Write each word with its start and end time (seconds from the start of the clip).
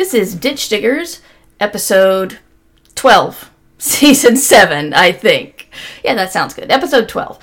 This 0.00 0.14
is 0.14 0.34
Ditch 0.34 0.70
Diggers, 0.70 1.20
episode 1.60 2.38
12, 2.94 3.50
season 3.78 4.34
7, 4.34 4.94
I 4.94 5.12
think. 5.12 5.68
Yeah, 6.02 6.14
that 6.14 6.32
sounds 6.32 6.54
good. 6.54 6.70
Episode 6.70 7.06
12. 7.06 7.38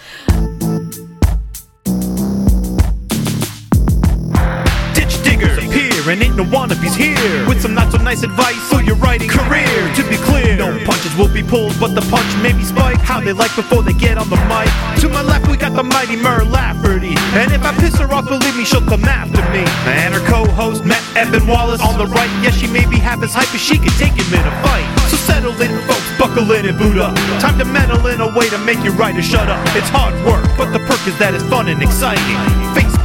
And 6.08 6.24
ain't 6.24 6.38
no 6.38 6.46
wannabes 6.46 6.96
here. 6.96 7.48
With 7.50 7.62
some 7.62 7.74
not 7.74 7.92
so 7.92 7.98
nice 7.98 8.24
advice 8.24 8.64
for 8.72 8.82
your 8.82 8.96
writing 8.96 9.28
career. 9.28 9.68
To 9.96 10.04
be 10.08 10.16
clear, 10.16 10.56
no 10.56 10.72
punches 10.86 11.14
will 11.18 11.28
be 11.28 11.44
pulled, 11.44 11.78
but 11.82 11.96
the 11.96 12.02
punch 12.08 12.32
may 12.42 12.54
be 12.54 12.64
spiked. 12.64 13.02
How 13.02 13.20
they 13.20 13.34
like 13.34 13.54
before 13.58 13.84
they 13.84 13.92
get 13.92 14.18
on 14.18 14.30
the 14.30 14.40
mic. 14.48 14.72
To 15.02 15.10
my 15.10 15.22
left, 15.22 15.52
we 15.52 15.58
got 15.58 15.76
the 15.76 15.84
mighty 15.84 16.16
Mur 16.16 16.46
Lafferty. 16.46 17.16
And 17.36 17.52
if 17.52 17.62
I 17.66 17.76
piss 17.76 18.00
her 18.00 18.08
off, 18.14 18.24
believe 18.24 18.56
me, 18.56 18.64
she'll 18.64 18.88
come 18.88 19.04
after 19.04 19.44
me. 19.52 19.68
And 20.00 20.14
her 20.14 20.24
co-host, 20.32 20.86
Matt 20.86 21.04
Evan 21.18 21.46
Wallace, 21.46 21.82
on 21.82 22.00
the 22.00 22.08
right. 22.08 22.32
Yes, 22.40 22.56
she 22.56 22.68
may 22.68 22.88
be 22.88 22.98
half 22.98 23.22
as 23.22 23.34
hype 23.34 23.54
as 23.54 23.60
she 23.60 23.76
can 23.76 23.92
take 24.00 24.16
him 24.16 24.32
in 24.32 24.48
a 24.48 24.56
fight. 24.64 24.88
So 25.12 25.18
settle 25.18 25.60
in, 25.60 25.76
folks, 25.92 26.08
buckle 26.18 26.50
in 26.54 26.66
and 26.68 26.78
boot 26.80 26.98
up. 27.00 27.16
Time 27.44 27.60
to 27.60 27.66
meddle 27.66 28.08
in 28.08 28.22
a 28.22 28.32
way 28.32 28.48
to 28.48 28.58
make 28.60 28.80
you 28.80 28.92
writer 28.92 29.22
shut 29.22 29.50
up. 29.50 29.60
It's 29.76 29.90
hard 29.92 30.16
work, 30.24 30.48
but 30.56 30.72
the 30.72 30.80
perk 30.88 31.04
is 31.04 31.20
that 31.20 31.36
it's 31.36 31.44
fun 31.52 31.68
and 31.68 31.84
exciting. 31.84 32.57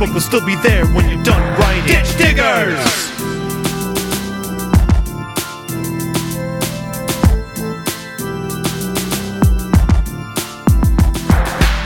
Facebook 0.02 0.14
will 0.14 0.20
still 0.20 0.44
be 0.44 0.56
there 0.56 0.84
when 0.86 1.08
you're 1.08 1.22
done 1.22 1.60
writing. 1.60 1.86
Ditch 1.86 2.16
diggers! 2.18 2.78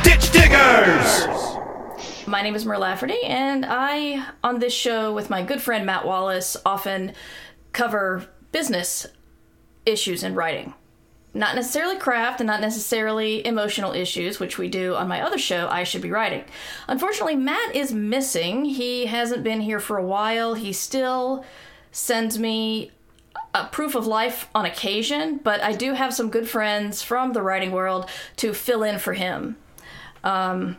Ditch 0.02 0.33
diggers! 0.33 1.27
My 2.27 2.41
name 2.42 2.55
is 2.55 2.65
Mur 2.65 2.79
Lafferty, 2.79 3.23
and 3.25 3.66
I, 3.66 4.27
on 4.42 4.61
this 4.61 4.73
show 4.73 5.12
with 5.12 5.28
my 5.28 5.42
good 5.42 5.61
friend 5.61 5.84
Matt 5.84 6.06
Wallace, 6.06 6.56
often 6.64 7.12
cover 7.73 8.27
business 8.51 9.06
issues 9.84 10.23
in 10.23 10.34
writing. 10.34 10.73
Not 11.37 11.55
necessarily 11.55 11.98
craft 11.98 12.41
and 12.41 12.47
not 12.47 12.62
necessarily 12.62 13.47
emotional 13.47 13.92
issues, 13.92 14.41
which 14.41 14.56
we 14.56 14.69
do 14.69 14.95
on 14.95 15.06
my 15.06 15.20
other 15.20 15.37
show, 15.37 15.69
I 15.69 15.84
Should 15.84 16.01
Be 16.01 16.11
Writing. 16.11 16.45
Unfortunately, 16.89 17.37
Matt 17.37 17.77
is 17.77 17.92
missing. 17.92 18.65
He 18.65 19.05
hasn't 19.05 19.45
been 19.45 19.61
here 19.61 19.79
for 19.79 19.98
a 19.98 20.05
while. 20.05 20.55
He 20.55 20.73
still 20.73 21.45
sends 21.92 22.39
me 22.39 22.91
a 23.55 23.67
proof 23.67 23.95
of 23.95 24.07
life 24.07 24.48
on 24.55 24.64
occasion, 24.64 25.39
but 25.45 25.62
I 25.62 25.73
do 25.73 25.92
have 25.92 26.14
some 26.14 26.31
good 26.31 26.48
friends 26.48 27.03
from 27.03 27.34
the 27.34 27.42
writing 27.42 27.70
world 27.70 28.09
to 28.37 28.55
fill 28.55 28.83
in 28.83 28.98
for 28.98 29.12
him. 29.12 29.57
Um, 30.25 30.79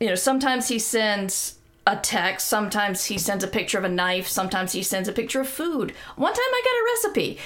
you 0.00 0.08
know, 0.08 0.16
sometimes 0.16 0.66
he 0.66 0.80
sends 0.80 1.56
a 1.86 1.96
text, 1.96 2.48
sometimes 2.48 3.04
he 3.04 3.16
sends 3.16 3.44
a 3.44 3.48
picture 3.48 3.78
of 3.78 3.84
a 3.84 3.88
knife, 3.88 4.26
sometimes 4.26 4.72
he 4.72 4.82
sends 4.82 5.08
a 5.08 5.12
picture 5.12 5.40
of 5.40 5.48
food. 5.48 5.92
One 6.16 6.32
time 6.32 6.42
I 6.42 6.62
got 6.64 6.72
a 6.72 7.10
recipe. 7.10 7.38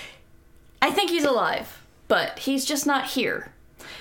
I 0.84 0.90
think 0.90 1.08
he's 1.08 1.24
alive, 1.24 1.82
but 2.08 2.40
he's 2.40 2.66
just 2.66 2.86
not 2.86 3.06
here. 3.06 3.50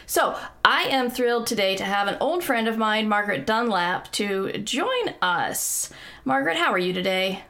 So, 0.06 0.38
I 0.66 0.82
am 0.84 1.10
thrilled 1.10 1.48
today 1.48 1.78
to 1.78 1.86
have 1.86 2.10
an 2.10 2.18
old 2.20 2.44
friend 2.44 2.68
of 2.68 2.78
mine, 2.78 3.08
Margaret 3.08 3.46
Dunlap, 3.46 4.12
to 4.12 4.52
join 4.58 5.16
us. 5.22 5.90
Margaret, 6.26 6.58
how 6.58 6.74
are 6.74 6.78
you 6.78 6.92
today? 6.92 7.46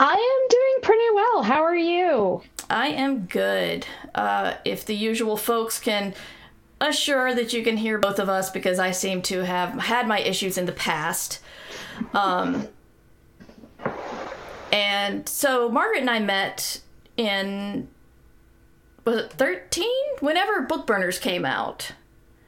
I 0.00 0.14
am 0.14 0.48
doing 0.48 0.82
pretty 0.82 1.14
well. 1.14 1.44
How 1.44 1.62
are 1.62 1.76
you? 1.76 2.42
I 2.68 2.88
am 2.88 3.26
good. 3.26 3.86
Uh, 4.16 4.54
if 4.64 4.84
the 4.84 4.96
usual 4.96 5.36
folks 5.36 5.78
can 5.78 6.12
assure 6.80 7.32
that 7.32 7.52
you 7.52 7.62
can 7.62 7.76
hear 7.76 7.98
both 7.98 8.18
of 8.18 8.28
us 8.28 8.50
because 8.50 8.80
I 8.80 8.90
seem 8.90 9.22
to 9.22 9.44
have 9.44 9.74
had 9.74 10.08
my 10.08 10.18
issues 10.18 10.58
in 10.58 10.66
the 10.66 10.72
past. 10.72 11.38
Um, 12.14 12.66
and 14.72 15.28
so 15.28 15.68
Margaret 15.68 16.00
and 16.00 16.10
I 16.10 16.18
met 16.18 16.80
in 17.16 17.86
was 19.10 19.24
it 19.24 19.32
13 19.32 19.86
whenever 20.20 20.62
book 20.62 20.86
burners 20.86 21.18
came 21.18 21.44
out 21.44 21.92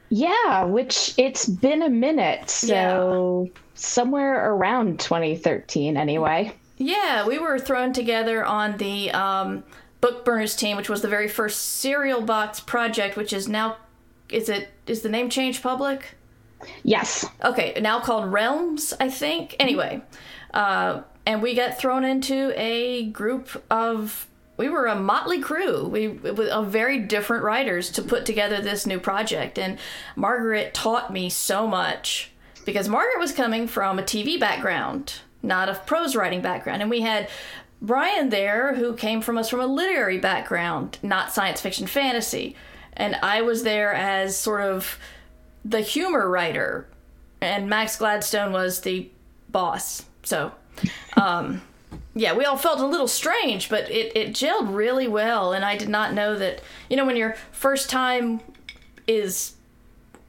Yeah, 0.09 0.63
which 0.65 1.13
it's 1.17 1.47
been 1.47 1.81
a 1.81 1.89
minute. 1.89 2.49
So 2.49 3.49
somewhere 3.75 4.51
around 4.53 4.99
2013 4.99 5.97
anyway. 5.97 6.55
yeah 6.77 7.25
we 7.27 7.39
were 7.39 7.57
thrown 7.59 7.91
together 7.93 8.43
on 8.45 8.77
the 8.77 9.11
um, 9.11 9.63
book 10.01 10.23
burners 10.25 10.55
team 10.55 10.77
which 10.77 10.89
was 10.89 11.01
the 11.01 11.07
very 11.07 11.27
first 11.27 11.59
serial 11.81 12.21
box 12.21 12.59
project 12.59 13.15
which 13.17 13.33
is 13.33 13.47
now 13.47 13.77
is 14.29 14.47
it 14.49 14.69
is 14.87 15.01
the 15.01 15.09
name 15.09 15.29
changed 15.29 15.61
public 15.63 16.15
Yes. 16.83 17.25
okay, 17.43 17.73
now 17.81 17.99
called 17.99 18.31
Realms, 18.31 18.93
I 18.97 19.09
think. 19.09 19.53
Anyway, 19.59 20.01
uh, 20.53 21.01
and 21.25 21.41
we 21.41 21.55
got 21.55 21.77
thrown 21.77 22.05
into 22.05 22.53
a 22.55 23.07
group 23.07 23.61
of. 23.69 24.27
We 24.55 24.69
were 24.69 24.85
a 24.85 24.95
motley 24.95 25.39
crew. 25.39 25.87
We 25.87 26.19
of 26.49 26.67
very 26.67 26.99
different 26.99 27.43
writers 27.43 27.89
to 27.91 28.01
put 28.01 28.25
together 28.25 28.61
this 28.61 28.85
new 28.85 28.99
project, 28.99 29.57
and 29.57 29.79
Margaret 30.15 30.73
taught 30.73 31.11
me 31.11 31.29
so 31.29 31.67
much 31.67 32.31
because 32.65 32.87
Margaret 32.87 33.19
was 33.19 33.31
coming 33.31 33.67
from 33.67 33.99
a 33.99 34.03
TV 34.03 34.39
background, 34.39 35.15
not 35.41 35.69
a 35.69 35.75
prose 35.75 36.15
writing 36.15 36.41
background, 36.41 36.81
and 36.81 36.91
we 36.91 37.01
had 37.01 37.29
Brian 37.81 38.29
there 38.29 38.75
who 38.75 38.95
came 38.95 39.21
from 39.21 39.37
us 39.37 39.49
from 39.49 39.59
a 39.59 39.67
literary 39.67 40.17
background, 40.17 40.99
not 41.03 41.33
science 41.33 41.59
fiction 41.59 41.87
fantasy, 41.87 42.55
and 42.93 43.15
I 43.15 43.41
was 43.41 43.63
there 43.63 43.93
as 43.93 44.37
sort 44.37 44.61
of 44.61 44.99
the 45.65 45.81
humor 45.81 46.29
writer, 46.29 46.87
and 47.41 47.69
Max 47.69 47.97
Gladstone 47.97 48.53
was 48.53 48.81
the 48.81 49.09
boss. 49.49 50.05
So, 50.23 50.51
um, 51.17 51.61
yeah, 52.15 52.33
we 52.35 52.45
all 52.45 52.57
felt 52.57 52.79
a 52.79 52.85
little 52.85 53.07
strange, 53.07 53.69
but 53.69 53.89
it, 53.89 54.15
it 54.15 54.29
gelled 54.33 54.73
really 54.73 55.07
well. 55.07 55.53
And 55.53 55.63
I 55.65 55.77
did 55.77 55.89
not 55.89 56.13
know 56.13 56.37
that, 56.37 56.61
you 56.89 56.97
know, 56.97 57.05
when 57.05 57.15
your 57.15 57.35
first 57.51 57.89
time 57.89 58.39
is 59.07 59.53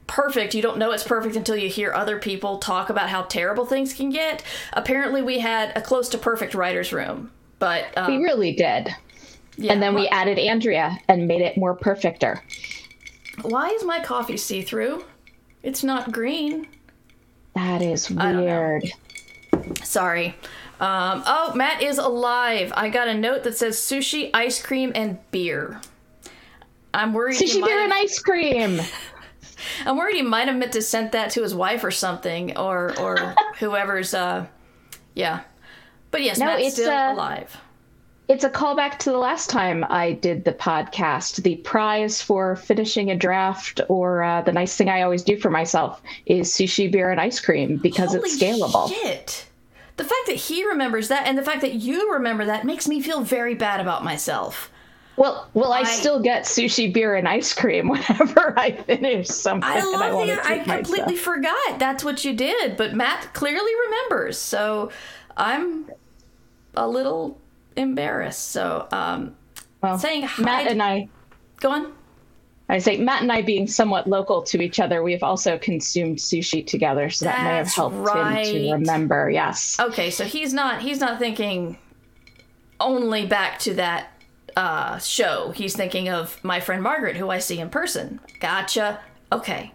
perfect, 0.06 0.54
you 0.54 0.62
don't 0.62 0.78
know 0.78 0.92
it's 0.92 1.04
perfect 1.04 1.36
until 1.36 1.56
you 1.56 1.68
hear 1.68 1.92
other 1.92 2.18
people 2.18 2.58
talk 2.58 2.90
about 2.90 3.08
how 3.08 3.22
terrible 3.22 3.66
things 3.66 3.92
can 3.94 4.10
get. 4.10 4.42
Apparently, 4.72 5.22
we 5.22 5.38
had 5.40 5.76
a 5.76 5.80
close 5.80 6.08
to 6.10 6.18
perfect 6.18 6.54
writer's 6.54 6.92
room. 6.92 7.30
But 7.58 7.86
um, 7.96 8.16
We 8.18 8.24
really 8.24 8.52
did. 8.52 8.94
yeah, 9.56 9.72
and 9.72 9.82
then 9.82 9.94
we 9.94 10.08
added 10.08 10.38
Andrea 10.38 10.98
and 11.08 11.26
made 11.28 11.40
it 11.40 11.56
more 11.56 11.74
perfecter. 11.74 12.42
why 13.42 13.70
is 13.70 13.84
my 13.84 14.00
coffee 14.00 14.36
see 14.36 14.62
through? 14.62 15.04
It's 15.62 15.82
not 15.82 16.12
green. 16.12 16.66
That 17.54 17.80
is 17.82 18.10
weird. 18.10 18.84
Sorry. 19.82 20.36
Um, 20.80 21.22
oh, 21.26 21.52
Matt 21.54 21.82
is 21.82 21.98
alive. 21.98 22.72
I 22.76 22.88
got 22.88 23.08
a 23.08 23.14
note 23.14 23.44
that 23.44 23.56
says 23.56 23.76
sushi, 23.76 24.30
ice 24.34 24.60
cream, 24.60 24.92
and 24.94 25.18
beer. 25.30 25.80
I'm 26.92 27.12
worried. 27.12 27.36
he 27.36 27.46
Sushi 27.46 27.64
beer 27.64 27.76
have- 27.80 27.84
and 27.84 27.92
ice 27.92 28.18
cream. 28.18 28.80
I'm 29.86 29.96
worried 29.96 30.16
he 30.16 30.22
might 30.22 30.46
have 30.48 30.56
meant 30.56 30.72
to 30.72 30.82
send 30.82 31.12
that 31.12 31.30
to 31.32 31.42
his 31.42 31.54
wife 31.54 31.84
or 31.84 31.90
something, 31.90 32.56
or 32.56 32.98
or 33.00 33.34
whoever's. 33.58 34.12
Uh, 34.14 34.46
yeah, 35.14 35.40
but 36.10 36.22
yes, 36.22 36.38
No, 36.38 36.46
Matt's 36.46 36.66
it's, 36.66 36.74
still 36.74 36.90
uh, 36.90 37.12
alive. 37.14 37.56
It's 38.28 38.44
a 38.44 38.50
callback 38.50 38.98
to 39.00 39.10
the 39.10 39.18
last 39.18 39.50
time 39.50 39.84
I 39.88 40.12
did 40.12 40.44
the 40.44 40.52
podcast. 40.52 41.42
The 41.42 41.56
prize 41.56 42.20
for 42.22 42.56
finishing 42.56 43.10
a 43.10 43.16
draft, 43.16 43.80
or 43.88 44.22
uh, 44.22 44.42
the 44.42 44.52
nice 44.52 44.76
thing 44.76 44.88
I 44.88 45.02
always 45.02 45.22
do 45.22 45.36
for 45.38 45.50
myself, 45.50 46.02
is 46.26 46.50
sushi, 46.52 46.90
beer, 46.90 47.10
and 47.10 47.20
ice 47.20 47.38
cream 47.40 47.76
because 47.76 48.14
it's 48.14 48.36
scalable. 48.36 48.88
Shit. 48.90 49.46
The 49.96 50.04
fact 50.04 50.26
that 50.26 50.36
he 50.36 50.66
remembers 50.66 51.08
that 51.08 51.26
and 51.26 51.38
the 51.38 51.42
fact 51.42 51.60
that 51.60 51.74
you 51.74 52.12
remember 52.12 52.44
that 52.46 52.64
makes 52.64 52.88
me 52.88 53.00
feel 53.00 53.20
very 53.22 53.54
bad 53.54 53.80
about 53.80 54.02
myself. 54.04 54.70
Well, 55.16 55.48
well, 55.54 55.72
I, 55.72 55.80
I- 55.80 55.84
still 55.84 56.18
get 56.20 56.42
sushi, 56.44 56.92
beer, 56.92 57.14
and 57.14 57.28
ice 57.28 57.52
cream 57.52 57.88
whenever 57.90 58.58
I 58.58 58.72
finish 58.72 59.28
something. 59.28 59.68
I 59.70 59.78
and 59.78 60.02
I 60.02 60.10
the. 60.10 60.46
I 60.46 60.58
completely 60.58 61.14
myself. 61.14 61.18
forgot 61.20 61.78
that's 61.78 62.02
what 62.02 62.24
you 62.24 62.32
did, 62.34 62.76
but 62.76 62.94
Matt 62.94 63.32
clearly 63.32 63.70
remembers. 63.86 64.36
So 64.38 64.90
I'm 65.36 65.88
a 66.74 66.88
little 66.88 67.40
embarrassed. 67.76 68.50
So 68.50 68.88
um, 68.90 69.36
Well, 69.80 69.98
saying 69.98 70.22
hi. 70.24 70.42
Matt 70.42 70.66
and 70.72 70.82
I, 70.82 71.08
Go 71.60 71.70
on. 71.70 71.92
I 72.68 72.78
say 72.78 72.96
Matt 72.96 73.22
and 73.22 73.30
I 73.30 73.42
being 73.42 73.66
somewhat 73.66 74.06
local 74.06 74.42
to 74.44 74.62
each 74.62 74.80
other, 74.80 75.02
we 75.02 75.12
have 75.12 75.22
also 75.22 75.58
consumed 75.58 76.16
sushi 76.16 76.66
together, 76.66 77.10
so 77.10 77.26
that 77.26 77.42
may 77.42 77.56
have 77.56 77.66
That's 77.66 77.74
helped 77.74 77.96
him 77.96 78.04
to 78.04 78.72
remember. 78.72 79.28
Yes. 79.28 79.78
Okay, 79.78 80.10
so 80.10 80.24
he's 80.24 80.54
not. 80.54 80.80
He's 80.80 80.98
not 80.98 81.18
thinking 81.18 81.76
only 82.80 83.26
back 83.26 83.58
to 83.60 83.74
that 83.74 84.08
uh, 84.56 84.98
show. 84.98 85.52
He's 85.54 85.76
thinking 85.76 86.08
of 86.08 86.42
my 86.42 86.60
friend 86.60 86.82
Margaret, 86.82 87.16
who 87.16 87.28
I 87.28 87.38
see 87.38 87.60
in 87.60 87.68
person. 87.68 88.20
Gotcha. 88.40 89.00
Okay. 89.30 89.72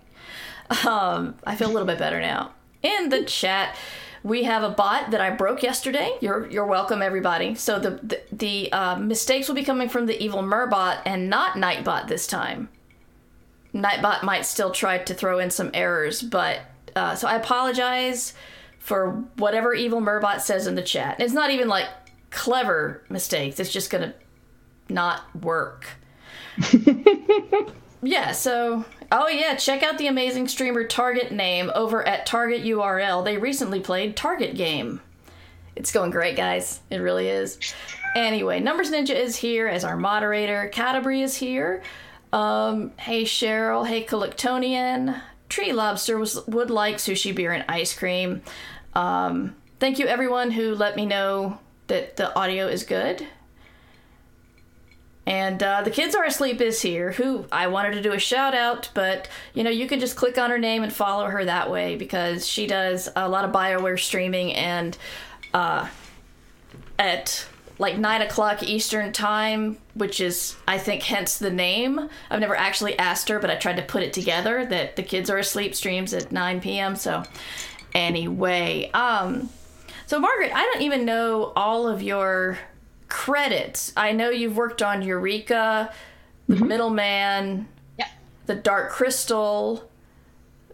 Um, 0.86 1.36
I 1.46 1.56
feel 1.56 1.70
a 1.70 1.74
little 1.74 1.88
bit 1.88 2.00
better 2.00 2.20
now. 2.20 2.54
In 2.82 3.10
the 3.10 3.24
chat, 3.24 3.76
we 4.24 4.44
have 4.44 4.64
a 4.64 4.70
bot 4.70 5.12
that 5.12 5.22
I 5.22 5.30
broke 5.30 5.64
yesterday. 5.64 6.12
You're 6.22 6.50
you're 6.50 6.66
welcome, 6.66 7.02
everybody. 7.02 7.56
So 7.56 7.80
the 7.80 7.92
the, 8.02 8.22
the 8.32 8.72
uh, 8.72 8.96
mistakes 8.98 9.48
will 9.48 9.56
be 9.56 9.64
coming 9.64 9.90
from 9.90 10.06
the 10.06 10.22
evil 10.22 10.42
Murbot 10.42 11.02
and 11.06 11.30
not 11.30 11.54
Nightbot 11.54 12.08
this 12.08 12.26
time. 12.26 12.70
Nightbot 13.74 14.24
might 14.24 14.46
still 14.46 14.72
try 14.72 14.98
to 14.98 15.14
throw 15.14 15.40
in 15.40 15.52
some 15.52 15.72
errors, 15.74 16.22
but 16.22 16.62
uh, 16.96 17.16
so 17.16 17.28
I 17.28 17.36
apologize 17.36 18.34
for 18.80 19.12
whatever 19.38 19.74
evil 19.74 20.02
Murbot 20.02 20.42
says 20.42 20.66
in 20.66 20.76
the 20.76 20.82
chat. 20.82 21.20
It's 21.20 21.34
not 21.34 21.52
even 21.52 21.68
like 21.68 21.88
clever 22.32 23.04
mistakes. 23.10 23.60
It's 23.60 23.72
just 23.72 23.92
gonna 23.92 24.14
not 24.90 25.24
work. 25.44 25.86
yeah, 28.02 28.32
so 28.32 28.86
oh 29.12 29.28
yeah, 29.28 29.56
check 29.56 29.84
out 29.84 29.98
the 29.98 30.08
amazing 30.08 30.48
streamer 30.48 30.84
Target 30.86 31.32
Name 31.32 31.72
over 31.76 32.06
at 32.08 32.26
Target 32.26 32.64
URL. 32.64 33.24
They 33.24 33.38
recently 33.38 33.80
played 33.80 34.16
Target 34.16 34.56
Game. 34.56 35.02
It's 35.76 35.92
going 35.92 36.12
great, 36.12 36.36
guys. 36.36 36.82
It 36.90 36.98
really 36.98 37.30
is. 37.30 37.58
Anyway, 38.16 38.60
Numbers 38.60 38.92
Ninja 38.92 39.16
is 39.16 39.36
here 39.36 39.68
as 39.68 39.84
our 39.84 39.96
moderator. 39.96 40.70
Catabri 40.74 41.24
is 41.24 41.36
here. 41.36 41.84
Um, 42.32 42.92
hey 42.98 43.24
Cheryl. 43.24 43.88
Hey 43.88 44.04
Collectonian. 44.04 45.16
Tree 45.50 45.74
Lobster 45.74 46.18
was, 46.18 46.46
would 46.48 46.70
like 46.70 46.98
sushi 46.98 47.34
beer 47.34 47.52
and 47.52 47.66
ice 47.68 47.98
cream. 47.98 48.42
Um, 48.94 49.56
thank 49.80 49.98
you 49.98 50.06
everyone 50.06 50.52
who 50.52 50.76
let 50.76 50.96
me 50.96 51.06
know 51.06 51.60
that 51.88 52.18
the 52.18 52.36
audio 52.36 52.68
is 52.68 52.84
good. 52.84 53.26
And 55.26 55.62
uh, 55.62 55.84
the 55.84 55.92
kids 55.92 56.16
are 56.16 56.24
asleep 56.24 56.60
is 56.60 56.82
here. 56.82 57.12
Who 57.12 57.46
I 57.52 57.68
wanted 57.68 57.92
to 57.94 58.02
do 58.02 58.14
a 58.14 58.20
shout 58.20 58.56
out, 58.56 58.90
but 58.96 59.28
you 59.54 59.64
know 59.64 59.70
you 59.70 59.88
can 59.88 60.00
just 60.00 60.16
click 60.16 60.40
on 60.40 60.50
her 60.50 60.58
name 60.58 60.82
and 60.82 60.92
follow 60.92 61.28
her 61.28 61.46
that 61.46 61.70
way 61.70 61.96
because 61.96 62.48
she 62.48 62.66
does 62.66 63.10
a 63.16 63.30
lot 63.30 63.46
of 63.46 63.52
Bioware 63.52 64.00
streaming 64.00 64.54
and 64.54 64.98
uh, 65.54 65.88
at 66.98 67.46
like 67.80 67.98
nine 67.98 68.22
o'clock 68.22 68.62
Eastern 68.62 69.12
time, 69.12 69.78
which 69.96 70.20
is 70.20 70.56
I 70.68 70.78
think 70.78 71.02
hence 71.04 71.40
the 71.40 71.50
name. 71.50 72.10
I've 72.30 72.42
never 72.42 72.56
actually 72.56 73.00
asked 73.00 73.30
her, 73.30 73.40
but 73.40 73.50
I 73.50 73.56
tried 73.56 73.78
to 73.78 73.82
put 73.84 74.04
it 74.04 74.14
together 74.14 74.66
that 74.66 74.96
the 74.98 75.04
kids 75.04 75.30
are 75.30 75.38
asleep 75.38 75.74
streams 75.74 76.14
at 76.14 76.32
9 76.32 76.62
p.m. 76.62 76.96
So 76.98 77.24
anyway, 77.96 78.92
um, 78.94 79.50
so 80.06 80.20
Margaret, 80.20 80.52
I 80.54 80.64
don't 80.66 80.82
even 80.82 81.06
know 81.06 81.54
all 81.56 81.88
of 81.88 82.04
your 82.04 82.60
credits. 83.08 83.94
I 83.96 84.12
know 84.12 84.30
you've 84.30 84.58
worked 84.58 84.82
on 84.82 85.02
Eureka, 85.02 85.92
The 86.48 86.56
Middleman, 86.58 87.68
Yeah. 87.98 88.08
The 88.46 88.56
Dark 88.56 88.92
Crystal, 88.92 89.90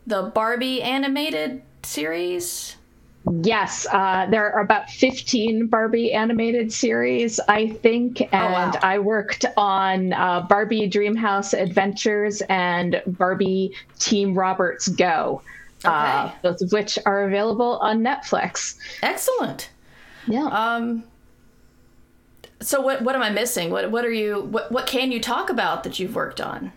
the 0.08 0.24
Barbie 0.24 0.82
animated 0.82 1.62
series. 1.84 2.78
Yes, 3.32 3.88
uh, 3.92 4.28
there 4.30 4.52
are 4.52 4.62
about 4.62 4.90
15 4.90 5.68
Barbie 5.68 6.14
animated 6.14 6.72
series, 6.72 7.40
I 7.48 7.70
think. 7.70 8.22
And 8.22 8.74
wow. 8.74 8.80
I 8.84 9.00
worked 9.00 9.46
on 9.58 10.14
uh, 10.14 10.42
Barbie 10.42 10.88
Dreamhouse 10.88 11.60
Adventures 11.60 12.42
and 12.50 13.02
Barbie 13.08 13.74
Team 13.98 14.36
Roberts 14.36 14.88
Go, 14.90 15.42
uh, 15.86 16.32
both 16.44 16.62
of 16.62 16.72
which 16.72 17.00
are 17.06 17.24
available 17.24 17.80
on 17.80 18.02
Netflix. 18.02 18.78
Excellent. 19.02 19.70
Yeah. 20.28 20.46
Um, 20.46 21.04
so 22.62 22.82
what 22.82 23.02
what 23.02 23.16
am 23.16 23.24
I 23.24 23.32
missing? 23.32 23.70
What 23.72 23.92
what 23.92 24.06
are 24.06 24.12
you 24.12 24.42
what 24.42 24.72
what 24.72 24.88
can 24.88 25.12
you 25.12 25.20
talk 25.20 25.50
about 25.50 25.84
that 25.84 26.00
you've 26.00 26.16
worked 26.16 26.42
on? 26.42 26.72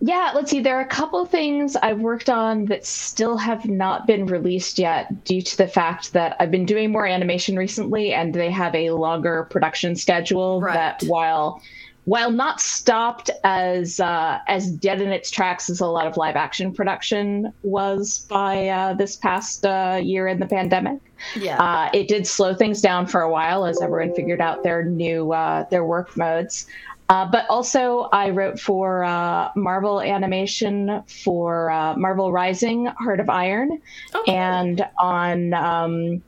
Yeah, 0.00 0.30
let's 0.34 0.50
see. 0.50 0.60
There 0.60 0.76
are 0.78 0.82
a 0.82 0.86
couple 0.86 1.24
things 1.26 1.74
I've 1.74 1.98
worked 2.00 2.30
on 2.30 2.66
that 2.66 2.86
still 2.86 3.36
have 3.36 3.66
not 3.68 4.06
been 4.06 4.26
released 4.26 4.78
yet 4.78 5.24
due 5.24 5.42
to 5.42 5.56
the 5.56 5.66
fact 5.66 6.12
that 6.12 6.36
I've 6.38 6.52
been 6.52 6.66
doing 6.66 6.92
more 6.92 7.04
animation 7.06 7.56
recently 7.56 8.12
and 8.14 8.32
they 8.32 8.50
have 8.50 8.74
a 8.76 8.90
longer 8.90 9.48
production 9.50 9.96
schedule 9.96 10.60
Right. 10.60 10.74
that 10.74 11.02
while 11.08 11.60
while 12.04 12.30
not 12.30 12.58
stopped 12.58 13.28
as 13.44 14.00
uh, 14.00 14.38
as 14.46 14.70
dead 14.70 15.02
in 15.02 15.10
its 15.10 15.30
tracks 15.30 15.68
as 15.68 15.80
a 15.80 15.86
lot 15.86 16.06
of 16.06 16.16
live 16.16 16.36
action 16.36 16.72
production 16.72 17.52
was 17.62 18.20
by 18.30 18.68
uh, 18.68 18.94
this 18.94 19.14
past 19.16 19.66
uh, 19.66 20.00
year 20.02 20.26
in 20.26 20.38
the 20.38 20.46
pandemic, 20.46 21.00
Yeah. 21.36 21.58
uh, 21.62 21.90
it 21.92 22.08
did 22.08 22.26
slow 22.26 22.54
things 22.54 22.80
down 22.80 23.06
for 23.08 23.20
a 23.20 23.30
while 23.30 23.66
as 23.66 23.82
everyone 23.82 24.14
figured 24.14 24.40
out 24.40 24.62
their 24.62 24.82
new 24.84 25.32
uh, 25.34 25.64
their 25.68 25.84
work 25.84 26.16
modes. 26.16 26.66
Uh, 27.10 27.24
but 27.30 27.46
also, 27.48 28.08
I 28.12 28.30
wrote 28.30 28.60
for 28.60 29.02
uh, 29.02 29.50
Marvel 29.56 30.00
Animation 30.02 31.02
for 31.06 31.70
uh, 31.70 31.96
Marvel 31.96 32.32
Rising: 32.32 32.86
Heart 32.86 33.20
of 33.20 33.30
Iron, 33.30 33.80
Okay. 34.14 34.34
and 34.34 34.86
on 34.98 35.54
um, 35.54 36.22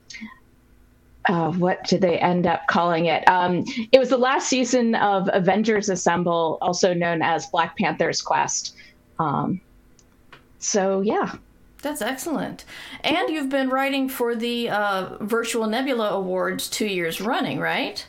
uh, 1.29 1.53
what 1.53 1.85
did 1.85 2.01
they 2.01 2.19
end 2.19 2.47
up 2.47 2.67
calling 2.67 3.07
it? 3.07 3.29
Um, 3.29 3.65
it 3.93 3.99
was 3.99 4.09
the 4.09 4.17
last 4.17 4.49
season 4.49 4.95
of 4.95 5.29
Avengers 5.35 5.91
Assemble, 5.91 6.57
also 6.63 6.95
known 6.95 7.21
as 7.21 7.47
Black 7.49 7.77
Panther's 7.77 8.23
Quest. 8.23 8.75
Um, 9.19 9.61
so 10.59 11.03
yeah, 11.03 11.35
That's 11.83 12.01
excellent. 12.03 12.65
And 13.05 13.29
you've 13.29 13.51
been 13.51 13.69
writing 13.69 14.09
for 14.09 14.35
the 14.35 14.71
uh, 14.71 15.17
Virtual 15.21 15.67
Nebula 15.67 16.11
Awards 16.11 16.69
two 16.71 16.87
years 16.87 17.21
running, 17.21 17.59
right? 17.61 18.07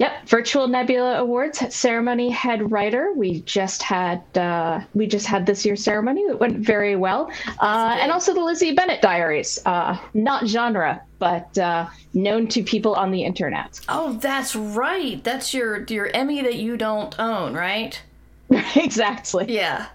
Yep, 0.00 0.28
Virtual 0.28 0.66
Nebula 0.66 1.20
Awards 1.20 1.62
ceremony 1.74 2.30
head 2.30 2.72
writer. 2.72 3.12
We 3.14 3.42
just 3.42 3.82
had 3.82 4.22
uh, 4.34 4.80
we 4.94 5.06
just 5.06 5.26
had 5.26 5.44
this 5.44 5.62
year's 5.66 5.84
ceremony. 5.84 6.22
It 6.22 6.40
went 6.40 6.56
very 6.56 6.96
well, 6.96 7.30
uh, 7.60 7.98
and 8.00 8.10
also 8.10 8.32
the 8.32 8.42
Lizzie 8.42 8.72
Bennet 8.72 9.02
Diaries. 9.02 9.58
Uh, 9.66 9.98
not 10.14 10.46
genre, 10.46 11.02
but 11.18 11.58
uh, 11.58 11.86
known 12.14 12.48
to 12.48 12.62
people 12.62 12.94
on 12.94 13.10
the 13.10 13.22
internet. 13.22 13.78
Oh, 13.90 14.14
that's 14.14 14.56
right. 14.56 15.22
That's 15.22 15.52
your 15.52 15.84
your 15.84 16.06
Emmy 16.14 16.40
that 16.40 16.54
you 16.54 16.78
don't 16.78 17.14
own, 17.20 17.52
right? 17.52 18.00
exactly. 18.76 19.52
Yeah. 19.52 19.86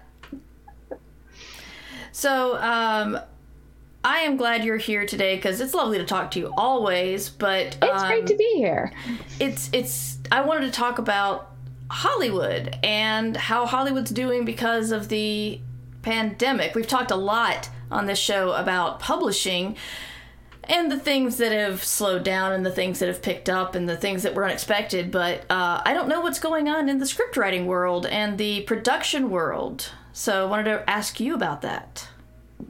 So, 2.12 2.56
um, 2.58 3.18
I 4.06 4.18
am 4.18 4.36
glad 4.36 4.64
you're 4.64 4.76
here 4.76 5.04
today 5.04 5.34
because 5.34 5.60
it's 5.60 5.74
lovely 5.74 5.98
to 5.98 6.04
talk 6.04 6.30
to 6.30 6.38
you 6.38 6.54
always. 6.56 7.28
But 7.28 7.76
It's 7.82 8.02
um, 8.02 8.06
great 8.06 8.26
to 8.28 8.36
be 8.36 8.54
here. 8.56 8.92
it's 9.40 9.68
it's 9.72 10.18
I 10.30 10.42
wanted 10.42 10.66
to 10.66 10.70
talk 10.70 11.00
about 11.00 11.50
Hollywood 11.90 12.78
and 12.84 13.36
how 13.36 13.66
Hollywood's 13.66 14.12
doing 14.12 14.44
because 14.44 14.92
of 14.92 15.08
the 15.08 15.60
pandemic. 16.02 16.76
We've 16.76 16.86
talked 16.86 17.10
a 17.10 17.16
lot 17.16 17.68
on 17.90 18.06
this 18.06 18.20
show 18.20 18.52
about 18.52 19.00
publishing 19.00 19.76
and 20.62 20.90
the 20.90 21.00
things 21.00 21.38
that 21.38 21.50
have 21.50 21.82
slowed 21.82 22.22
down 22.22 22.52
and 22.52 22.64
the 22.64 22.70
things 22.70 23.00
that 23.00 23.08
have 23.08 23.22
picked 23.22 23.48
up 23.48 23.74
and 23.74 23.88
the 23.88 23.96
things 23.96 24.22
that 24.22 24.36
were 24.36 24.44
unexpected, 24.44 25.10
but 25.10 25.40
uh, 25.50 25.80
I 25.84 25.94
don't 25.94 26.08
know 26.08 26.20
what's 26.20 26.38
going 26.38 26.68
on 26.68 26.88
in 26.88 26.98
the 26.98 27.06
script 27.06 27.36
writing 27.36 27.66
world 27.66 28.06
and 28.06 28.38
the 28.38 28.62
production 28.62 29.30
world. 29.30 29.90
So 30.12 30.46
I 30.46 30.50
wanted 30.50 30.64
to 30.64 30.88
ask 30.90 31.18
you 31.18 31.34
about 31.34 31.62
that. 31.62 32.08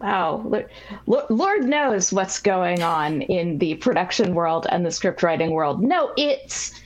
Wow, 0.00 0.64
Lord, 1.06 1.64
knows 1.64 2.12
what's 2.12 2.40
going 2.40 2.82
on 2.82 3.22
in 3.22 3.58
the 3.58 3.76
production 3.76 4.34
world 4.34 4.66
and 4.70 4.84
the 4.84 4.90
script 4.90 5.22
writing 5.22 5.52
world. 5.52 5.82
No, 5.82 6.12
it's 6.16 6.78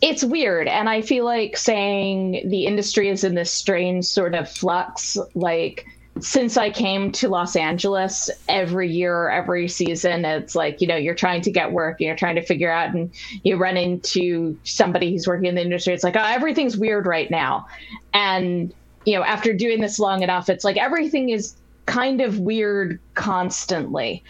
it's 0.00 0.24
weird, 0.24 0.68
and 0.68 0.88
I 0.88 1.02
feel 1.02 1.24
like 1.24 1.56
saying 1.56 2.48
the 2.48 2.66
industry 2.66 3.08
is 3.08 3.24
in 3.24 3.34
this 3.34 3.50
strange 3.50 4.04
sort 4.06 4.34
of 4.34 4.48
flux. 4.48 5.18
Like 5.34 5.86
since 6.20 6.56
I 6.56 6.70
came 6.70 7.12
to 7.12 7.28
Los 7.28 7.56
Angeles, 7.56 8.30
every 8.48 8.90
year, 8.90 9.28
every 9.28 9.68
season, 9.68 10.24
it's 10.24 10.54
like 10.54 10.80
you 10.80 10.86
know 10.86 10.96
you're 10.96 11.14
trying 11.14 11.42
to 11.42 11.50
get 11.50 11.72
work, 11.72 12.00
you're 12.00 12.16
trying 12.16 12.36
to 12.36 12.42
figure 12.42 12.70
out, 12.70 12.94
and 12.94 13.10
you 13.42 13.56
run 13.56 13.76
into 13.76 14.56
somebody 14.64 15.10
who's 15.10 15.26
working 15.26 15.46
in 15.46 15.56
the 15.56 15.62
industry. 15.62 15.92
It's 15.92 16.04
like 16.04 16.16
oh, 16.16 16.24
everything's 16.24 16.76
weird 16.76 17.06
right 17.06 17.30
now, 17.30 17.66
and 18.14 18.72
you 19.04 19.14
know 19.14 19.24
after 19.24 19.52
doing 19.52 19.80
this 19.80 19.98
long 19.98 20.22
enough, 20.22 20.48
it's 20.48 20.64
like 20.64 20.78
everything 20.78 21.28
is 21.30 21.56
kind 21.86 22.20
of 22.20 22.38
weird 22.40 23.00
constantly, 23.14 24.22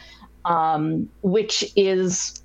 um, 0.44 1.08
which 1.22 1.64
is 1.74 2.42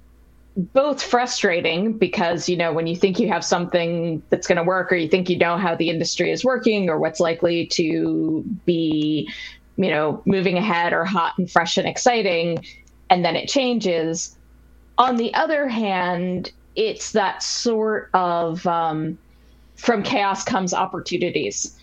both 0.56 1.02
frustrating 1.02 1.98
because 1.98 2.50
you 2.50 2.58
know 2.58 2.74
when 2.74 2.86
you 2.86 2.96
think 2.96 3.20
you 3.20 3.28
have 3.30 3.44
something 3.44 4.22
that's 4.30 4.48
going 4.48 4.58
to 4.58 4.64
work 4.64 4.92
or 4.92 4.96
you 4.96 5.08
think 5.08 5.30
you 5.30 5.38
know 5.38 5.58
how 5.58 5.76
the 5.76 5.90
industry 5.90 6.30
is 6.30 6.44
working 6.44 6.90
or 6.90 7.00
what's 7.00 7.22
likely 7.22 7.66
to 7.68 8.44
be 8.66 9.30
you 9.78 9.90
know 9.90 10.22
moving 10.26 10.58
ahead 10.58 10.92
or 10.92 11.06
hot 11.06 11.34
and 11.38 11.50
fresh 11.50 11.78
and 11.78 11.88
exciting 11.88 12.58
and 13.10 13.24
then 13.24 13.36
it 13.36 13.48
changes. 13.48 14.38
On 14.98 15.16
the 15.16 15.34
other 15.34 15.68
hand 15.68 16.52
it's 16.76 17.12
that 17.12 17.44
sort 17.44 18.10
of 18.14 18.66
um, 18.68 19.18
from 19.76 20.04
chaos 20.04 20.44
comes 20.44 20.74
opportunities 20.74 21.78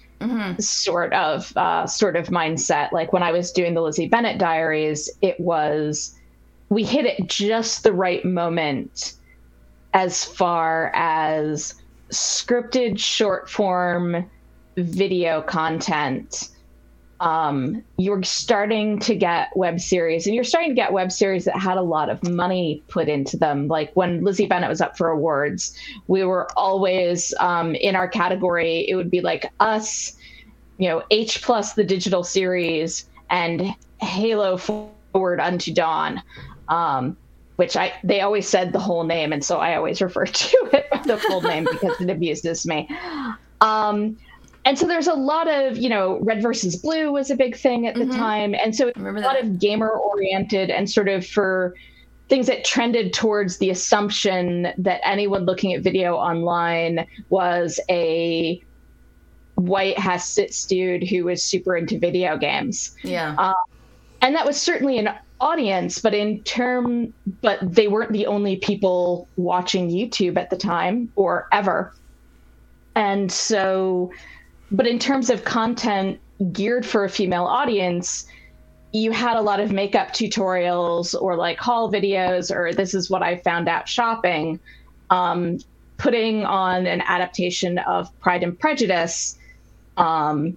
sort 0.59 1.13
of 1.13 1.57
uh, 1.57 1.87
sort 1.87 2.17
of 2.17 2.29
mindset. 2.29 2.93
Like 2.93 3.13
when 3.13 3.23
I 3.23 3.33
was 3.33 3.53
doing 3.53 3.75
the 3.75 3.83
Lizzie 3.83 4.09
Bennet 4.09 4.39
diaries, 4.39 5.11
it 5.23 5.39
was 5.41 6.15
we 6.69 6.85
hit 6.85 7.07
it 7.07 7.29
just 7.29 7.83
the 7.83 7.93
right 7.93 8.25
moment 8.25 9.15
as 9.95 10.25
far 10.25 10.93
as 10.95 11.75
scripted 12.11 12.99
short 12.99 13.49
form 13.49 14.29
video 14.77 15.43
content. 15.43 16.51
Um, 17.21 17.83
you're 17.97 18.23
starting 18.23 18.99
to 19.01 19.15
get 19.15 19.57
web 19.57 19.81
series, 19.81 20.27
and 20.27 20.35
you're 20.35 20.45
starting 20.45 20.71
to 20.71 20.75
get 20.75 20.93
web 20.93 21.11
series 21.11 21.45
that 21.47 21.59
had 21.59 21.77
a 21.77 21.83
lot 21.83 22.11
of 22.11 22.23
money 22.29 22.83
put 22.89 23.09
into 23.09 23.37
them. 23.37 23.69
Like 23.69 23.93
when 23.95 24.23
Lizzie 24.23 24.47
Bennet 24.47 24.69
was 24.69 24.81
up 24.81 24.97
for 24.97 25.09
awards, 25.09 25.77
we 26.07 26.25
were 26.25 26.49
always 26.57 27.35
um, 27.41 27.75
in 27.75 27.97
our 27.97 28.09
category. 28.09 28.89
It 28.89 28.95
would 28.95 29.11
be 29.11 29.21
like 29.21 29.51
us, 29.61 30.15
you 30.79 30.89
know, 30.89 31.03
H 31.11 31.43
plus 31.43 31.75
the 31.75 31.85
digital 31.85 32.23
series 32.23 33.09
and 33.31 33.75
Halo 34.01 34.57
Forward 34.57 35.41
Unto 35.41 35.73
Dawn. 35.73 36.23
Um, 36.69 37.17
which 37.59 37.77
I 37.77 37.93
they 38.05 38.21
always 38.21 38.49
said 38.49 38.73
the 38.73 38.79
whole 38.79 39.03
name, 39.03 39.33
and 39.33 39.45
so 39.45 39.59
I 39.59 39.75
always 39.75 40.01
refer 40.09 40.27
to 40.27 40.71
it 40.73 40.87
the 41.07 41.17
full 41.17 41.41
name 41.41 41.67
because 41.69 42.01
it 42.01 42.09
abuses 42.09 42.65
me. 42.65 42.89
Um, 43.61 44.17
and 44.69 44.79
so 44.79 44.87
there's 44.87 45.07
a 45.07 45.15
lot 45.15 45.49
of 45.49 45.79
you 45.79 45.89
know 45.89 46.19
red 46.21 46.43
versus 46.43 46.77
blue 46.77 47.11
was 47.11 47.31
a 47.31 47.35
big 47.35 47.57
thing 47.57 47.87
at 47.87 47.95
the 47.95 48.03
mm-hmm. 48.03 48.19
time, 48.19 48.55
and 48.55 48.77
so 48.77 48.93
a 48.95 49.01
lot 49.01 49.23
that. 49.23 49.43
of 49.43 49.59
gamer 49.59 49.89
oriented 49.89 50.69
and 50.69 50.91
sort 50.91 51.09
of 51.09 51.27
for 51.27 51.75
things 52.29 52.47
that 52.49 52.67
trended 52.67 53.15
towards 53.15 53.57
the 53.57 53.71
assumption 53.71 54.69
that 54.77 55.01
anyone 55.05 55.47
looking 55.47 55.73
at 55.73 55.81
video 55.81 56.17
online 56.17 57.07
was 57.31 57.81
a 57.89 58.63
white 59.55 59.97
Hasidic 59.97 60.69
dude 60.69 61.09
who 61.09 61.25
was 61.25 61.43
super 61.43 61.75
into 61.75 61.99
video 61.99 62.37
games. 62.37 62.95
Yeah. 63.03 63.35
Uh, 63.39 63.55
and 64.21 64.35
that 64.37 64.45
was 64.45 64.61
certainly 64.61 64.99
an 64.99 65.09
audience, 65.41 65.99
but 65.99 66.13
in 66.13 66.43
term, 66.43 67.15
but 67.41 67.59
they 67.63 67.89
weren't 67.89 68.13
the 68.13 68.27
only 68.27 68.57
people 68.57 69.27
watching 69.37 69.89
YouTube 69.89 70.37
at 70.37 70.51
the 70.51 70.59
time 70.59 71.11
or 71.17 71.49
ever. 71.53 71.95
And 72.95 73.33
so, 73.33 74.13
but 74.71 74.87
in 74.87 74.99
terms 74.99 75.31
of 75.31 75.45
content 75.45 76.21
geared 76.53 76.87
for 76.87 77.05
a 77.05 77.09
female 77.09 77.45
audience, 77.45 78.27
you 78.93 79.13
had 79.13 79.37
a 79.37 79.41
lot 79.41 79.61
of 79.61 79.73
makeup 79.73 80.09
tutorials 80.09 81.21
or 81.21 81.37
like 81.37 81.59
haul 81.59 81.93
videos 81.93 82.55
or 82.55 82.73
this 82.73 82.95
is 82.95 83.11
what 83.11 83.23
I 83.23 83.37
found 83.39 83.69
out 83.69 83.89
shopping. 83.89 84.61
Um, 85.11 85.59
putting 85.97 86.45
on 86.45 86.87
an 86.87 87.03
adaptation 87.03 87.79
of 87.79 88.17
Pride 88.21 88.43
and 88.43 88.59
Prejudice 88.59 89.37
um, 89.97 90.57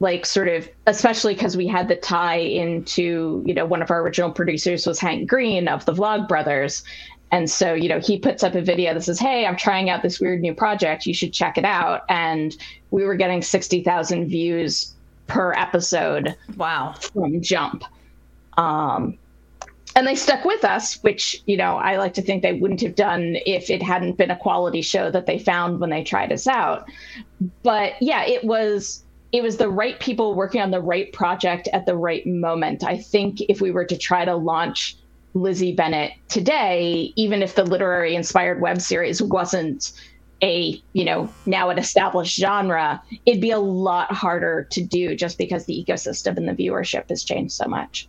like 0.00 0.24
sort 0.24 0.48
of 0.48 0.68
especially 0.86 1.34
because 1.34 1.56
we 1.56 1.66
had 1.66 1.88
the 1.88 1.96
tie 1.96 2.36
into 2.36 3.42
you 3.44 3.52
know 3.52 3.66
one 3.66 3.82
of 3.82 3.90
our 3.90 4.00
original 4.00 4.30
producers 4.30 4.86
was 4.86 4.98
hank 5.00 5.28
green 5.28 5.66
of 5.66 5.84
the 5.84 5.92
vlogbrothers 5.92 6.84
and 7.30 7.50
so 7.50 7.74
you 7.74 7.88
know 7.88 7.98
he 7.98 8.18
puts 8.18 8.42
up 8.42 8.54
a 8.54 8.62
video 8.62 8.94
that 8.94 9.02
says 9.02 9.18
hey 9.18 9.46
i'm 9.46 9.56
trying 9.56 9.90
out 9.90 10.02
this 10.02 10.20
weird 10.20 10.40
new 10.40 10.54
project. 10.54 11.06
You 11.06 11.14
should 11.14 11.32
check 11.32 11.58
it 11.58 11.64
out. 11.64 12.02
And 12.08 12.56
we 12.90 13.04
were 13.04 13.16
getting 13.16 13.42
60000 13.42 14.28
views 14.28 14.94
per 15.26 15.52
episode 15.52 16.34
wow. 16.56 16.94
from 16.94 17.40
jump. 17.42 17.84
Um, 18.56 19.18
and 19.94 20.06
they 20.06 20.14
stuck 20.14 20.44
with 20.44 20.64
us 20.64 21.02
which 21.02 21.42
you 21.46 21.56
know 21.56 21.76
i 21.76 21.96
like 21.96 22.14
to 22.14 22.22
think 22.22 22.42
they 22.42 22.52
wouldn't 22.52 22.80
have 22.80 22.94
done 22.94 23.36
if 23.46 23.70
it 23.70 23.82
hadn't 23.82 24.16
been 24.16 24.30
a 24.30 24.36
quality 24.36 24.82
show 24.82 25.10
that 25.10 25.26
they 25.26 25.38
found 25.38 25.80
when 25.80 25.90
they 25.90 26.04
tried 26.04 26.32
us 26.32 26.46
out. 26.46 26.88
But 27.62 27.94
yeah 28.00 28.24
it 28.24 28.44
was 28.44 29.04
it 29.32 29.42
was 29.42 29.58
the 29.58 29.68
right 29.68 29.98
people 30.00 30.34
working 30.34 30.60
on 30.60 30.70
the 30.70 30.80
right 30.80 31.12
project 31.12 31.68
at 31.72 31.84
the 31.84 31.96
right 31.96 32.26
moment. 32.26 32.82
I 32.82 32.96
think 32.96 33.40
if 33.42 33.60
we 33.60 33.70
were 33.70 33.84
to 33.84 33.96
try 33.96 34.24
to 34.24 34.34
launch 34.34 34.96
Lizzie 35.34 35.74
Bennet 35.74 36.12
today, 36.28 37.12
even 37.16 37.42
if 37.42 37.54
the 37.54 37.64
literary 37.64 38.14
inspired 38.14 38.60
web 38.60 38.80
series 38.80 39.22
wasn't 39.22 39.92
a, 40.42 40.80
you 40.92 41.04
know, 41.04 41.28
now 41.46 41.70
an 41.70 41.78
established 41.78 42.38
genre, 42.38 43.02
it'd 43.26 43.40
be 43.40 43.50
a 43.50 43.58
lot 43.58 44.12
harder 44.12 44.68
to 44.70 44.82
do 44.82 45.14
just 45.16 45.38
because 45.38 45.66
the 45.66 45.84
ecosystem 45.84 46.36
and 46.36 46.48
the 46.48 46.52
viewership 46.52 47.08
has 47.08 47.24
changed 47.24 47.52
so 47.52 47.66
much. 47.66 48.08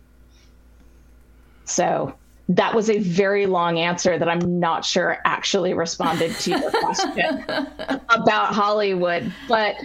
So 1.64 2.14
that 2.50 2.74
was 2.74 2.90
a 2.90 2.98
very 2.98 3.46
long 3.46 3.78
answer 3.78 4.18
that 4.18 4.28
I'm 4.28 4.58
not 4.58 4.84
sure 4.84 5.18
actually 5.24 5.72
responded 5.72 6.34
to 6.34 6.50
your 6.50 6.70
question 6.70 7.44
about 8.08 8.54
Hollywood. 8.54 9.32
But 9.48 9.76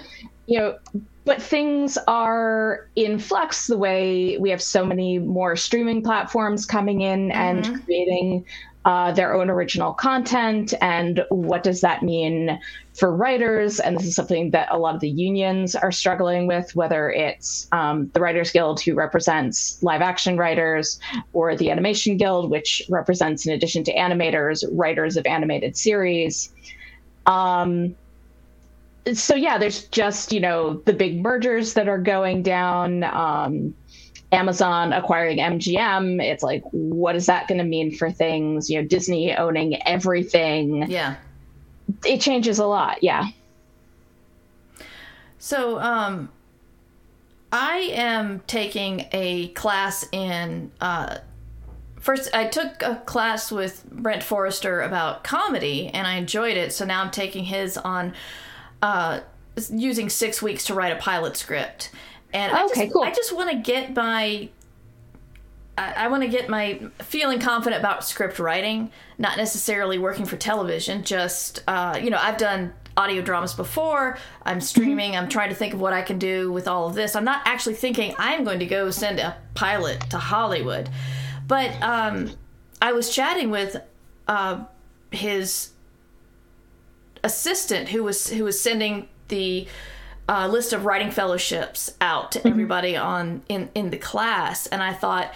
you 0.47 0.59
know, 0.59 0.77
but 1.25 1.41
things 1.41 1.97
are 2.07 2.87
in 2.95 3.19
flux 3.19 3.67
the 3.67 3.77
way 3.77 4.37
we 4.37 4.51
have 4.51 4.61
so 4.61 4.85
many 4.85 5.19
more 5.19 5.55
streaming 5.55 6.01
platforms 6.03 6.65
coming 6.65 7.01
in 7.01 7.29
mm-hmm. 7.29 7.31
and 7.31 7.83
creating 7.83 8.45
uh, 8.85 9.11
their 9.11 9.33
own 9.33 9.49
original 9.49 9.93
content. 9.93 10.75
And 10.79 11.25
what 11.29 11.63
does 11.63 11.81
that 11.81 12.03
mean 12.03 12.59
for 12.93 13.13
writers? 13.13 13.79
And 13.79 13.97
this 13.97 14.05
is 14.05 14.15
something 14.15 14.51
that 14.51 14.71
a 14.71 14.77
lot 14.77 14.93
of 14.93 15.01
the 15.01 15.09
unions 15.09 15.75
are 15.75 15.91
struggling 15.91 16.45
with 16.45 16.75
whether 16.75 17.09
it's 17.09 17.67
um, 17.71 18.11
the 18.13 18.19
writers 18.19 18.51
guild 18.51 18.79
who 18.79 18.93
represents 18.93 19.81
live 19.81 20.01
action 20.01 20.37
writers 20.37 20.99
or 21.33 21.55
the 21.55 21.71
animation 21.71 22.15
guild 22.15 22.51
which 22.51 22.83
represents 22.87 23.47
in 23.47 23.53
addition 23.53 23.83
to 23.85 23.95
animators 23.95 24.63
writers 24.71 25.17
of 25.17 25.25
animated 25.25 25.75
series. 25.75 26.53
Um, 27.25 27.95
so 29.13 29.35
yeah, 29.35 29.57
there's 29.57 29.83
just 29.85 30.31
you 30.31 30.39
know 30.39 30.75
the 30.85 30.93
big 30.93 31.21
mergers 31.21 31.73
that 31.73 31.87
are 31.87 31.99
going 31.99 32.43
down. 32.43 33.03
Um, 33.03 33.75
Amazon 34.31 34.91
acquiring 34.91 35.37
MGM. 35.37 36.21
It's 36.21 36.43
like, 36.43 36.63
what 36.71 37.15
is 37.15 37.27
that 37.27 37.47
going 37.47 37.59
to 37.59 37.63
mean 37.63 37.95
for 37.95 38.11
things? 38.11 38.69
You 38.69 38.81
know, 38.81 38.87
Disney 38.87 39.33
owning 39.35 39.81
everything. 39.87 40.89
Yeah, 40.89 41.15
it 42.05 42.21
changes 42.21 42.59
a 42.59 42.65
lot. 42.65 43.03
Yeah. 43.03 43.27
So, 45.37 45.79
um, 45.79 46.29
I 47.51 47.91
am 47.93 48.41
taking 48.47 49.05
a 49.11 49.49
class 49.49 50.05
in. 50.11 50.71
Uh, 50.81 51.19
first, 51.99 52.33
I 52.33 52.47
took 52.47 52.81
a 52.81 52.95
class 53.05 53.51
with 53.51 53.85
Brent 53.91 54.23
Forrester 54.23 54.81
about 54.81 55.23
comedy, 55.23 55.87
and 55.87 56.07
I 56.07 56.15
enjoyed 56.15 56.57
it. 56.57 56.73
So 56.73 56.83
now 56.83 57.01
I'm 57.01 57.11
taking 57.11 57.45
his 57.45 57.77
on 57.77 58.13
uh, 58.81 59.21
using 59.71 60.09
six 60.09 60.41
weeks 60.41 60.65
to 60.65 60.73
write 60.73 60.91
a 60.91 60.97
pilot 60.97 61.37
script, 61.37 61.91
and 62.33 62.51
I 62.51 62.65
okay, 62.65 62.83
just, 62.83 62.93
cool. 62.93 63.03
I 63.03 63.11
just 63.11 63.35
want 63.35 63.49
to 63.51 63.57
get 63.57 63.95
my 63.95 64.49
I, 65.77 66.07
want 66.07 66.23
to 66.23 66.29
get 66.29 66.49
my 66.49 66.79
feeling 66.99 67.39
confident 67.39 67.79
about 67.79 68.05
script 68.05 68.39
writing, 68.39 68.91
not 69.17 69.37
necessarily 69.37 69.97
working 69.97 70.25
for 70.25 70.37
television. 70.37 71.03
Just 71.03 71.63
uh, 71.67 71.99
you 72.01 72.09
know, 72.09 72.17
I've 72.19 72.37
done 72.37 72.73
audio 72.97 73.21
dramas 73.21 73.53
before. 73.53 74.17
I'm 74.43 74.57
mm-hmm. 74.57 74.61
streaming. 74.61 75.11
Mm-hmm. 75.11 75.23
I'm 75.23 75.29
trying 75.29 75.49
to 75.49 75.55
think 75.55 75.73
of 75.73 75.81
what 75.81 75.93
I 75.93 76.01
can 76.01 76.17
do 76.17 76.51
with 76.51 76.67
all 76.67 76.87
of 76.87 76.95
this. 76.95 77.15
I'm 77.15 77.25
not 77.25 77.41
actually 77.45 77.75
thinking 77.75 78.15
I'm 78.17 78.43
going 78.43 78.59
to 78.59 78.65
go 78.65 78.89
send 78.91 79.19
a 79.19 79.37
pilot 79.53 80.09
to 80.11 80.17
Hollywood. 80.17 80.89
But 81.47 81.71
um, 81.81 82.31
I 82.81 82.93
was 82.93 83.13
chatting 83.13 83.51
with 83.51 83.75
uh, 84.27 84.63
his 85.11 85.71
assistant 87.25 87.89
who 87.89 88.03
was 88.03 88.29
who 88.29 88.45
was 88.45 88.61
sending 88.61 89.09
the 89.27 89.67
uh, 90.29 90.47
list 90.47 90.71
of 90.71 90.85
writing 90.85 91.11
fellowships 91.11 91.95
out 91.99 92.31
to 92.31 92.39
mm-hmm. 92.39 92.47
everybody 92.47 92.95
on 92.95 93.41
in 93.49 93.69
in 93.75 93.89
the 93.89 93.97
class, 93.97 94.67
and 94.67 94.81
I 94.81 94.93
thought, 94.93 95.33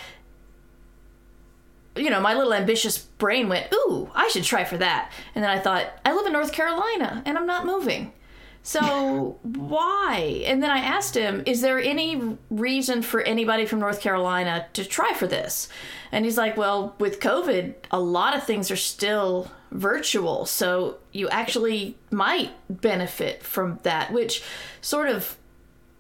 you 1.95 2.09
know, 2.09 2.21
my 2.21 2.33
little 2.33 2.53
ambitious 2.53 2.97
brain 2.97 3.49
went, 3.49 3.67
"Ooh, 3.73 4.09
I 4.15 4.29
should 4.29 4.43
try 4.43 4.63
for 4.63 4.77
that." 4.77 5.11
And 5.35 5.43
then 5.43 5.51
I 5.51 5.59
thought, 5.59 5.87
I 6.05 6.13
live 6.13 6.25
in 6.25 6.33
North 6.33 6.53
Carolina, 6.53 7.21
and 7.25 7.37
I'm 7.37 7.47
not 7.47 7.65
moving. 7.65 8.13
So 8.61 9.39
why? 9.41 10.43
And 10.45 10.61
then 10.61 10.69
I 10.69 10.79
asked 10.79 11.15
him, 11.15 11.43
is 11.45 11.61
there 11.61 11.79
any 11.79 12.37
reason 12.49 13.01
for 13.01 13.21
anybody 13.21 13.65
from 13.65 13.79
North 13.79 14.01
Carolina 14.01 14.67
to 14.73 14.85
try 14.85 15.13
for 15.13 15.27
this? 15.27 15.69
And 16.11 16.25
he's 16.25 16.37
like, 16.37 16.57
well, 16.57 16.95
with 16.99 17.19
COVID, 17.19 17.73
a 17.91 17.99
lot 17.99 18.35
of 18.35 18.43
things 18.43 18.69
are 18.69 18.75
still 18.75 19.49
virtual. 19.71 20.45
So 20.45 20.97
you 21.11 21.29
actually 21.29 21.97
might 22.11 22.51
benefit 22.69 23.43
from 23.43 23.79
that, 23.83 24.11
which 24.11 24.43
sort 24.81 25.09
of 25.09 25.37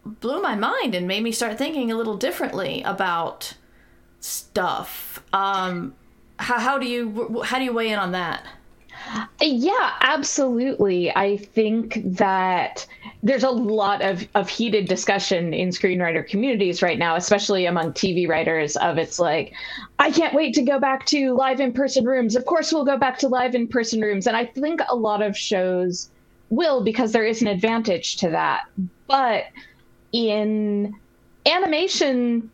blew 0.05 0.41
my 0.41 0.55
mind 0.55 0.95
and 0.95 1.07
made 1.07 1.23
me 1.23 1.31
start 1.31 1.57
thinking 1.57 1.91
a 1.91 1.95
little 1.95 2.17
differently 2.17 2.81
about 2.83 3.53
stuff. 4.19 5.23
Um, 5.33 5.95
how, 6.37 6.59
how 6.59 6.77
do 6.77 6.87
you 6.87 7.41
how 7.43 7.57
do 7.57 7.65
you 7.65 7.73
weigh 7.73 7.89
in 7.89 7.99
on 7.99 8.11
that? 8.13 8.45
Yeah, 9.41 9.93
absolutely. 10.01 11.15
I 11.15 11.37
think 11.37 12.01
that 12.17 12.85
there's 13.23 13.43
a 13.43 13.49
lot 13.49 14.01
of, 14.01 14.27
of 14.35 14.49
heated 14.49 14.87
discussion 14.87 15.53
in 15.53 15.69
screenwriter 15.69 16.27
communities 16.27 16.81
right 16.81 16.99
now, 16.99 17.15
especially 17.15 17.65
among 17.65 17.93
TV 17.93 18.27
writers, 18.27 18.75
of 18.77 18.97
it's 18.97 19.17
like, 19.17 19.53
I 19.97 20.11
can't 20.11 20.33
wait 20.33 20.53
to 20.55 20.61
go 20.61 20.79
back 20.79 21.05
to 21.07 21.33
live 21.33 21.59
in 21.59 21.73
person 21.73 22.05
rooms. 22.05 22.35
Of 22.35 22.45
course, 22.45 22.71
we'll 22.71 22.85
go 22.85 22.97
back 22.97 23.17
to 23.19 23.27
live 23.27 23.55
in 23.55 23.67
person 23.67 24.01
rooms. 24.01 24.27
And 24.27 24.35
I 24.35 24.45
think 24.45 24.81
a 24.89 24.95
lot 24.95 25.21
of 25.21 25.37
shows 25.37 26.09
will 26.49 26.83
because 26.83 27.11
there 27.11 27.25
is 27.25 27.41
an 27.41 27.47
advantage 27.47 28.17
to 28.17 28.29
that. 28.29 28.65
But 29.07 29.45
in 30.11 30.95
animation, 31.45 32.51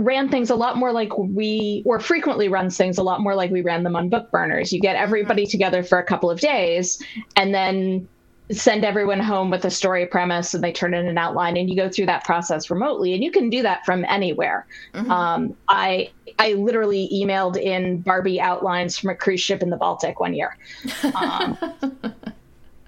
ran 0.00 0.28
things 0.28 0.50
a 0.50 0.54
lot 0.54 0.76
more 0.76 0.92
like 0.92 1.16
we, 1.16 1.82
or 1.84 2.00
frequently 2.00 2.48
runs 2.48 2.76
things 2.76 2.98
a 2.98 3.02
lot 3.02 3.20
more 3.20 3.34
like 3.34 3.50
we 3.50 3.60
ran 3.60 3.82
them 3.82 3.96
on 3.96 4.08
book 4.08 4.30
burners. 4.30 4.72
You 4.72 4.80
get 4.80 4.96
everybody 4.96 5.44
mm-hmm. 5.44 5.50
together 5.50 5.82
for 5.82 5.98
a 5.98 6.04
couple 6.04 6.30
of 6.30 6.40
days 6.40 7.02
and 7.36 7.54
then 7.54 8.08
send 8.52 8.84
everyone 8.84 9.20
home 9.20 9.50
with 9.50 9.64
a 9.64 9.70
story 9.70 10.04
premise 10.06 10.54
and 10.54 10.64
they 10.64 10.72
turn 10.72 10.92
in 10.92 11.06
an 11.06 11.16
outline 11.16 11.56
and 11.56 11.70
you 11.70 11.76
go 11.76 11.88
through 11.88 12.06
that 12.06 12.24
process 12.24 12.70
remotely 12.70 13.14
and 13.14 13.22
you 13.22 13.30
can 13.30 13.48
do 13.48 13.62
that 13.62 13.84
from 13.84 14.04
anywhere 14.06 14.66
mm-hmm. 14.92 15.10
um, 15.10 15.56
i 15.68 16.10
i 16.38 16.54
literally 16.54 17.08
emailed 17.14 17.56
in 17.56 18.00
barbie 18.00 18.40
outlines 18.40 18.98
from 18.98 19.10
a 19.10 19.14
cruise 19.14 19.40
ship 19.40 19.62
in 19.62 19.70
the 19.70 19.76
baltic 19.76 20.18
one 20.18 20.34
year 20.34 20.56
um, 21.14 21.56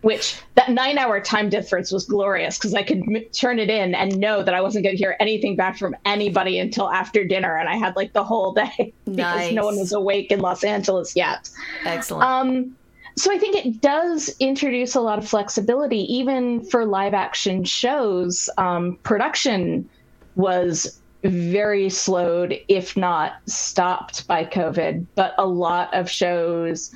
which 0.02 0.40
that 0.56 0.70
nine 0.70 0.98
hour 0.98 1.20
time 1.20 1.48
difference 1.48 1.90
was 1.90 2.04
glorious 2.04 2.58
because 2.58 2.74
I 2.74 2.82
could 2.82 2.98
m- 2.98 3.24
turn 3.32 3.58
it 3.58 3.70
in 3.70 3.94
and 3.94 4.18
know 4.18 4.42
that 4.42 4.52
I 4.52 4.60
wasn't 4.60 4.84
going 4.84 4.96
to 4.96 4.98
hear 5.02 5.16
anything 5.20 5.56
back 5.56 5.78
from 5.78 5.96
anybody 6.04 6.58
until 6.58 6.90
after 6.90 7.24
dinner. 7.24 7.56
And 7.56 7.68
I 7.68 7.76
had 7.76 7.96
like 7.96 8.12
the 8.12 8.24
whole 8.24 8.52
day 8.52 8.92
because 9.04 9.52
no 9.52 9.64
one 9.64 9.78
was 9.78 9.92
awake 9.92 10.30
in 10.30 10.40
Los 10.40 10.64
Angeles 10.64 11.16
yet. 11.16 11.48
Excellent. 11.84 12.24
Um, 12.24 12.76
so 13.16 13.32
I 13.32 13.38
think 13.38 13.56
it 13.56 13.80
does 13.80 14.34
introduce 14.40 14.94
a 14.94 15.00
lot 15.00 15.18
of 15.18 15.28
flexibility, 15.28 16.00
even 16.12 16.64
for 16.64 16.84
live 16.84 17.14
action 17.14 17.64
shows. 17.64 18.48
Um, 18.58 18.98
production 19.02 19.88
was 20.34 20.98
very 21.22 21.88
slowed, 21.88 22.58
if 22.68 22.96
not 22.96 23.34
stopped 23.46 24.26
by 24.26 24.44
COVID, 24.44 25.06
but 25.14 25.34
a 25.38 25.46
lot 25.46 25.92
of 25.94 26.10
shows, 26.10 26.92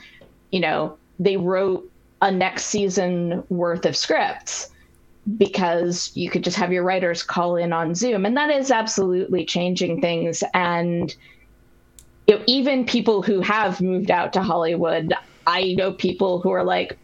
you 0.51 0.61
know, 0.61 0.97
they 1.19 1.37
wrote 1.37 1.89
a 2.23 2.31
next 2.31 2.67
season 2.67 3.45
worth 3.49 3.85
of 3.85 3.97
scripts 3.97 4.71
because 5.39 6.13
you 6.15 6.31
could 6.31 6.45
just 6.45 6.57
have 6.57 6.73
your 6.73 6.85
writers 6.85 7.23
call 7.23 7.57
in 7.57 7.73
on 7.73 7.95
Zoom. 7.95 8.25
And 8.25 8.37
that 8.37 8.51
is 8.51 8.71
absolutely 8.71 9.45
changing 9.45 10.01
things. 10.01 10.43
And 10.55 11.15
you 12.27 12.37
know, 12.37 12.45
even 12.47 12.87
people 12.87 13.23
who 13.23 13.41
have 13.41 13.81
moved 13.81 14.11
out 14.11 14.33
to 14.35 14.43
Hollywood, 14.43 15.13
I 15.47 15.75
know 15.75 15.93
people 15.93 16.41
who 16.41 16.51
are 16.51 16.65
like, 16.65 16.97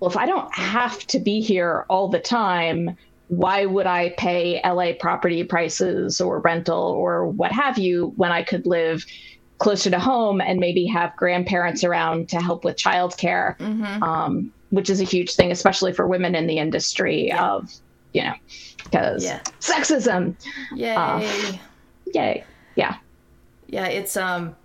well, 0.00 0.10
if 0.10 0.16
I 0.16 0.26
don't 0.26 0.52
have 0.54 0.98
to 1.08 1.18
be 1.18 1.40
here 1.40 1.84
all 1.88 2.08
the 2.08 2.18
time, 2.18 2.96
why 3.28 3.64
would 3.64 3.86
I 3.86 4.10
pay 4.18 4.60
LA 4.64 4.92
property 4.98 5.44
prices 5.44 6.20
or 6.20 6.40
rental 6.40 6.82
or 6.82 7.26
what 7.26 7.52
have 7.52 7.78
you 7.78 8.12
when 8.16 8.32
I 8.32 8.42
could 8.42 8.66
live 8.66 9.06
closer 9.62 9.90
to 9.90 9.98
home 9.98 10.40
and 10.40 10.58
maybe 10.58 10.84
have 10.86 11.14
grandparents 11.16 11.84
around 11.84 12.28
to 12.28 12.40
help 12.40 12.64
with 12.64 12.76
childcare, 12.76 13.56
mm-hmm. 13.58 14.02
um, 14.02 14.52
which 14.70 14.90
is 14.90 15.00
a 15.00 15.04
huge 15.04 15.36
thing, 15.36 15.52
especially 15.52 15.92
for 15.92 16.08
women 16.08 16.34
in 16.34 16.48
the 16.48 16.58
industry 16.58 17.28
yeah. 17.28 17.52
of, 17.52 17.72
you 18.12 18.24
know, 18.24 18.34
because 18.82 19.24
yeah. 19.24 19.40
sexism. 19.60 20.34
Yay. 20.74 20.96
Uh, 20.96 21.20
yay. 22.12 22.44
Yeah. 22.74 22.96
Yeah. 23.68 23.86
It's, 23.86 24.16
um, 24.16 24.56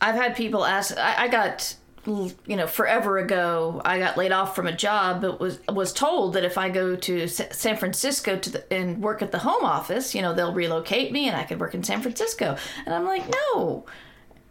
I've 0.00 0.14
had 0.14 0.36
people 0.36 0.64
ask, 0.64 0.96
I, 0.96 1.24
I 1.24 1.28
got 1.28 1.74
you 2.06 2.56
know 2.56 2.66
forever 2.68 3.18
ago 3.18 3.82
i 3.84 3.98
got 3.98 4.16
laid 4.16 4.30
off 4.30 4.54
from 4.54 4.66
a 4.66 4.76
job 4.76 5.20
but 5.20 5.40
was 5.40 5.58
was 5.68 5.92
told 5.92 6.34
that 6.34 6.44
if 6.44 6.56
i 6.56 6.68
go 6.68 6.94
to 6.94 7.26
san 7.26 7.76
francisco 7.76 8.38
to 8.38 8.50
the, 8.50 8.72
and 8.72 9.02
work 9.02 9.22
at 9.22 9.32
the 9.32 9.38
home 9.38 9.64
office 9.64 10.14
you 10.14 10.22
know 10.22 10.32
they'll 10.32 10.54
relocate 10.54 11.10
me 11.10 11.26
and 11.26 11.36
i 11.36 11.42
could 11.42 11.58
work 11.58 11.74
in 11.74 11.82
san 11.82 12.00
francisco. 12.00 12.56
And 12.84 12.94
i'm 12.94 13.04
like 13.04 13.24
no. 13.28 13.84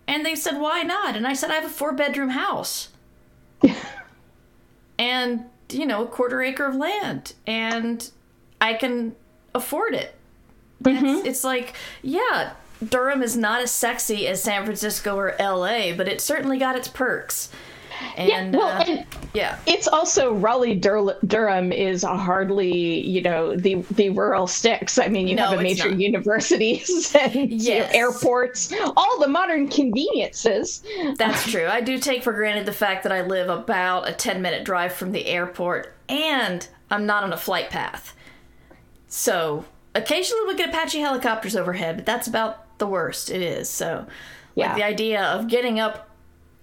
And 0.08 0.26
they 0.26 0.36
said 0.36 0.60
why 0.60 0.84
not? 0.84 1.16
And 1.16 1.26
i 1.26 1.34
said 1.34 1.52
i 1.52 1.56
have 1.56 1.66
a 1.66 1.70
four 1.70 1.94
bedroom 1.94 2.30
house. 2.30 2.90
And 4.98 5.46
you 5.72 5.86
know 5.86 6.04
a 6.04 6.08
quarter 6.08 6.42
acre 6.42 6.66
of 6.66 6.76
land 6.76 7.34
and 7.46 8.10
i 8.62 8.74
can 8.74 9.16
afford 9.54 9.94
it. 9.94 10.16
Mm-hmm. 10.84 11.26
it's 11.26 11.44
like 11.44 11.74
yeah 12.02 12.54
Durham 12.84 13.24
is 13.24 13.38
not 13.38 13.62
as 13.62 13.72
sexy 13.72 14.28
as 14.28 14.44
San 14.44 14.66
Francisco 14.66 15.16
or 15.16 15.36
LA, 15.40 15.94
but 15.96 16.08
it 16.08 16.22
certainly 16.22 16.58
got 16.58 16.76
its 16.76 16.88
perks. 16.88 17.50
And, 18.18 18.54
yeah, 18.54 18.60
well, 18.60 18.82
uh, 18.82 18.84
and 18.86 19.06
yeah, 19.34 19.58
it's 19.66 19.88
also 19.88 20.34
Raleigh 20.34 20.76
Dur- 20.76 21.18
Durham 21.26 21.72
is 21.72 22.04
hardly 22.04 23.00
you 23.00 23.22
know 23.22 23.56
the 23.56 23.76
the 23.92 24.10
rural 24.10 24.48
sticks. 24.48 24.98
I 24.98 25.08
mean, 25.08 25.28
you 25.28 25.36
no, 25.36 25.48
have 25.48 25.60
a 25.60 25.64
major 25.64 25.90
not. 25.90 26.00
universities 26.00 27.16
and 27.20 27.52
yes. 27.52 27.64
you 27.64 27.80
know, 27.80 28.08
airports, 28.08 28.74
all 28.98 29.20
the 29.20 29.28
modern 29.28 29.68
conveniences. 29.70 30.84
That's 31.18 31.50
true. 31.50 31.68
I 31.68 31.82
do 31.82 31.98
take 31.98 32.24
for 32.24 32.34
granted 32.34 32.66
the 32.66 32.74
fact 32.74 33.04
that 33.04 33.12
I 33.12 33.22
live 33.22 33.50
about 33.50 34.10
a 34.10 34.14
ten 34.14 34.42
minute 34.42 34.66
drive 34.66 34.94
from 34.94 35.12
the 35.12 35.26
airport, 35.26 35.94
and 36.10 36.68
I'm 36.92 37.06
not 37.06 37.24
on 37.24 37.32
a 37.32 37.38
flight 37.38 37.70
path. 37.70 38.14
So 39.08 39.66
occasionally 39.94 40.44
we 40.48 40.56
get 40.56 40.70
Apache 40.70 41.00
helicopters 41.00 41.56
overhead, 41.56 41.96
but 41.96 42.06
that's 42.06 42.28
about 42.28 42.65
the 42.78 42.88
worst 42.88 43.30
it 43.30 43.42
is. 43.42 43.70
So, 43.70 44.06
yeah. 44.56 44.68
like 44.68 44.76
the 44.76 44.84
idea 44.84 45.24
of 45.24 45.48
getting 45.48 45.80
up 45.80 46.10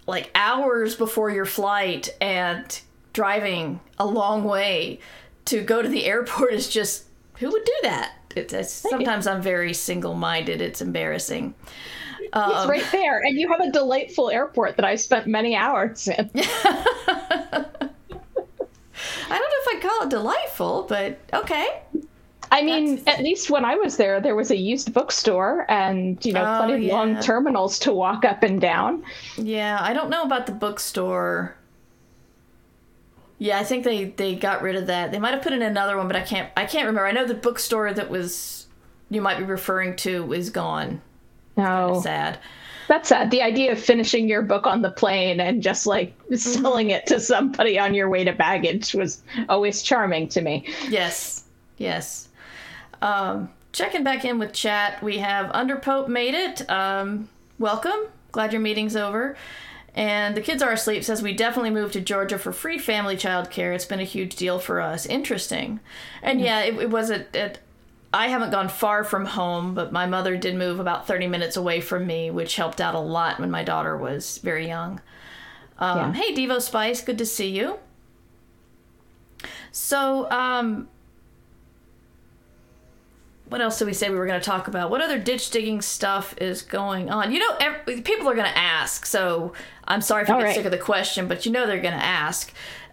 like 0.06 0.30
hours 0.34 0.96
before 0.96 1.30
your 1.30 1.44
flight 1.44 2.14
and 2.20 2.80
driving 3.12 3.80
a 3.98 4.06
long 4.06 4.44
way 4.44 4.98
to 5.46 5.62
go 5.62 5.82
to 5.82 5.88
the 5.88 6.04
airport 6.06 6.52
is 6.52 6.68
just 6.68 7.04
who 7.38 7.50
would 7.50 7.64
do 7.64 7.72
that? 7.82 8.14
It, 8.34 8.52
it's, 8.52 8.72
sometimes 8.72 9.26
I'm 9.26 9.42
very 9.42 9.74
single 9.74 10.14
minded. 10.14 10.62
It's 10.62 10.80
embarrassing. 10.80 11.54
Um, 12.32 12.52
it's 12.52 12.66
right 12.66 12.92
there, 12.92 13.20
and 13.20 13.38
you 13.38 13.50
have 13.50 13.60
a 13.60 13.70
delightful 13.70 14.30
airport 14.30 14.76
that 14.76 14.86
I 14.86 14.94
spent 14.94 15.26
many 15.26 15.54
hours 15.54 16.08
in. 16.08 16.30
I 16.34 17.66
don't 19.28 19.30
know 19.30 19.38
if 19.60 19.68
I 19.68 19.78
call 19.82 20.02
it 20.02 20.10
delightful, 20.10 20.86
but 20.88 21.18
okay. 21.34 21.82
I 22.52 22.62
mean, 22.62 22.96
That's... 22.96 23.18
at 23.18 23.24
least 23.24 23.50
when 23.50 23.64
I 23.64 23.76
was 23.76 23.96
there, 23.96 24.20
there 24.20 24.36
was 24.36 24.50
a 24.50 24.56
used 24.56 24.92
bookstore 24.92 25.64
and, 25.70 26.22
you 26.24 26.34
know, 26.34 26.44
oh, 26.44 26.58
plenty 26.58 26.74
of 26.74 26.82
yeah. 26.82 26.94
long 26.94 27.18
terminals 27.20 27.78
to 27.80 27.92
walk 27.92 28.26
up 28.26 28.42
and 28.42 28.60
down. 28.60 29.02
Yeah, 29.38 29.78
I 29.80 29.94
don't 29.94 30.10
know 30.10 30.22
about 30.22 30.44
the 30.44 30.52
bookstore. 30.52 31.56
Yeah, 33.38 33.58
I 33.58 33.64
think 33.64 33.84
they 33.84 34.04
they 34.04 34.36
got 34.36 34.62
rid 34.62 34.76
of 34.76 34.86
that. 34.86 35.10
They 35.10 35.18
might 35.18 35.34
have 35.34 35.42
put 35.42 35.52
in 35.52 35.62
another 35.62 35.96
one, 35.96 36.06
but 36.06 36.14
I 36.14 36.20
can't 36.20 36.48
I 36.56 36.64
can't 36.64 36.86
remember. 36.86 37.06
I 37.06 37.10
know 37.10 37.26
the 37.26 37.34
bookstore 37.34 37.92
that 37.92 38.08
was 38.08 38.68
you 39.10 39.20
might 39.20 39.38
be 39.38 39.44
referring 39.44 39.96
to 39.96 40.32
is 40.32 40.50
gone. 40.50 41.00
No. 41.56 42.00
sad. 42.02 42.38
That's 42.88 43.08
sad. 43.08 43.30
The 43.30 43.42
idea 43.42 43.72
of 43.72 43.80
finishing 43.80 44.28
your 44.28 44.42
book 44.42 44.66
on 44.66 44.82
the 44.82 44.90
plane 44.90 45.40
and 45.40 45.62
just 45.62 45.86
like 45.86 46.16
mm-hmm. 46.24 46.36
selling 46.36 46.90
it 46.90 47.06
to 47.06 47.18
somebody 47.18 47.78
on 47.78 47.94
your 47.94 48.08
way 48.08 48.24
to 48.24 48.32
baggage 48.32 48.94
was 48.94 49.22
always 49.48 49.82
charming 49.82 50.28
to 50.28 50.40
me. 50.40 50.68
Yes. 50.88 51.44
Yes. 51.78 52.28
Um, 53.02 53.50
checking 53.72 54.04
back 54.04 54.24
in 54.24 54.38
with 54.38 54.52
chat, 54.52 55.02
we 55.02 55.18
have 55.18 55.50
Underpope 55.52 56.08
made 56.08 56.34
it. 56.34 56.68
Um, 56.70 57.28
welcome. 57.58 58.06
Glad 58.30 58.52
your 58.52 58.62
meeting's 58.62 58.96
over. 58.96 59.36
And 59.94 60.34
the 60.34 60.40
kids 60.40 60.62
are 60.62 60.72
asleep 60.72 61.04
says 61.04 61.22
we 61.22 61.34
definitely 61.34 61.70
moved 61.70 61.92
to 61.94 62.00
Georgia 62.00 62.38
for 62.38 62.52
free 62.52 62.78
family 62.78 63.16
childcare. 63.16 63.74
It's 63.74 63.84
been 63.84 64.00
a 64.00 64.04
huge 64.04 64.36
deal 64.36 64.58
for 64.58 64.80
us. 64.80 65.04
Interesting. 65.04 65.80
And 66.22 66.40
yeah, 66.40 66.60
it, 66.60 66.74
it 66.76 66.90
was 66.90 67.10
a, 67.10 67.26
it, 67.36 67.58
I 68.14 68.28
haven't 68.28 68.50
gone 68.50 68.68
far 68.68 69.04
from 69.04 69.26
home, 69.26 69.74
but 69.74 69.92
my 69.92 70.06
mother 70.06 70.36
did 70.36 70.54
move 70.54 70.80
about 70.80 71.06
30 71.06 71.26
minutes 71.26 71.56
away 71.56 71.80
from 71.82 72.06
me, 72.06 72.30
which 72.30 72.56
helped 72.56 72.80
out 72.80 72.94
a 72.94 73.00
lot 73.00 73.38
when 73.38 73.50
my 73.50 73.64
daughter 73.64 73.96
was 73.96 74.38
very 74.38 74.66
young. 74.66 75.00
Um, 75.78 75.98
yeah. 75.98 76.12
Hey, 76.14 76.34
Devo 76.34 76.60
Spice, 76.60 77.02
good 77.02 77.18
to 77.18 77.26
see 77.26 77.48
you. 77.48 77.78
So, 79.72 80.30
um, 80.30 80.88
what 83.52 83.60
else 83.60 83.78
did 83.78 83.84
we 83.84 83.92
say 83.92 84.08
we 84.08 84.16
were 84.16 84.26
going 84.26 84.40
to 84.40 84.44
talk 84.44 84.66
about? 84.66 84.90
What 84.90 85.02
other 85.02 85.18
ditch 85.18 85.50
digging 85.50 85.82
stuff 85.82 86.34
is 86.38 86.62
going 86.62 87.10
on? 87.10 87.32
You 87.32 87.38
know, 87.38 87.56
every, 87.60 88.00
people 88.00 88.28
are 88.28 88.34
going 88.34 88.50
to 88.50 88.58
ask, 88.58 89.04
so 89.04 89.52
I'm 89.84 90.00
sorry 90.00 90.22
if 90.22 90.28
you 90.30 90.36
get 90.36 90.42
right. 90.42 90.56
sick 90.56 90.64
of 90.64 90.72
the 90.72 90.78
question, 90.78 91.28
but 91.28 91.44
you 91.44 91.52
know 91.52 91.66
they're 91.66 91.80
going 91.80 91.98
to 91.98 92.04
ask. 92.04 92.52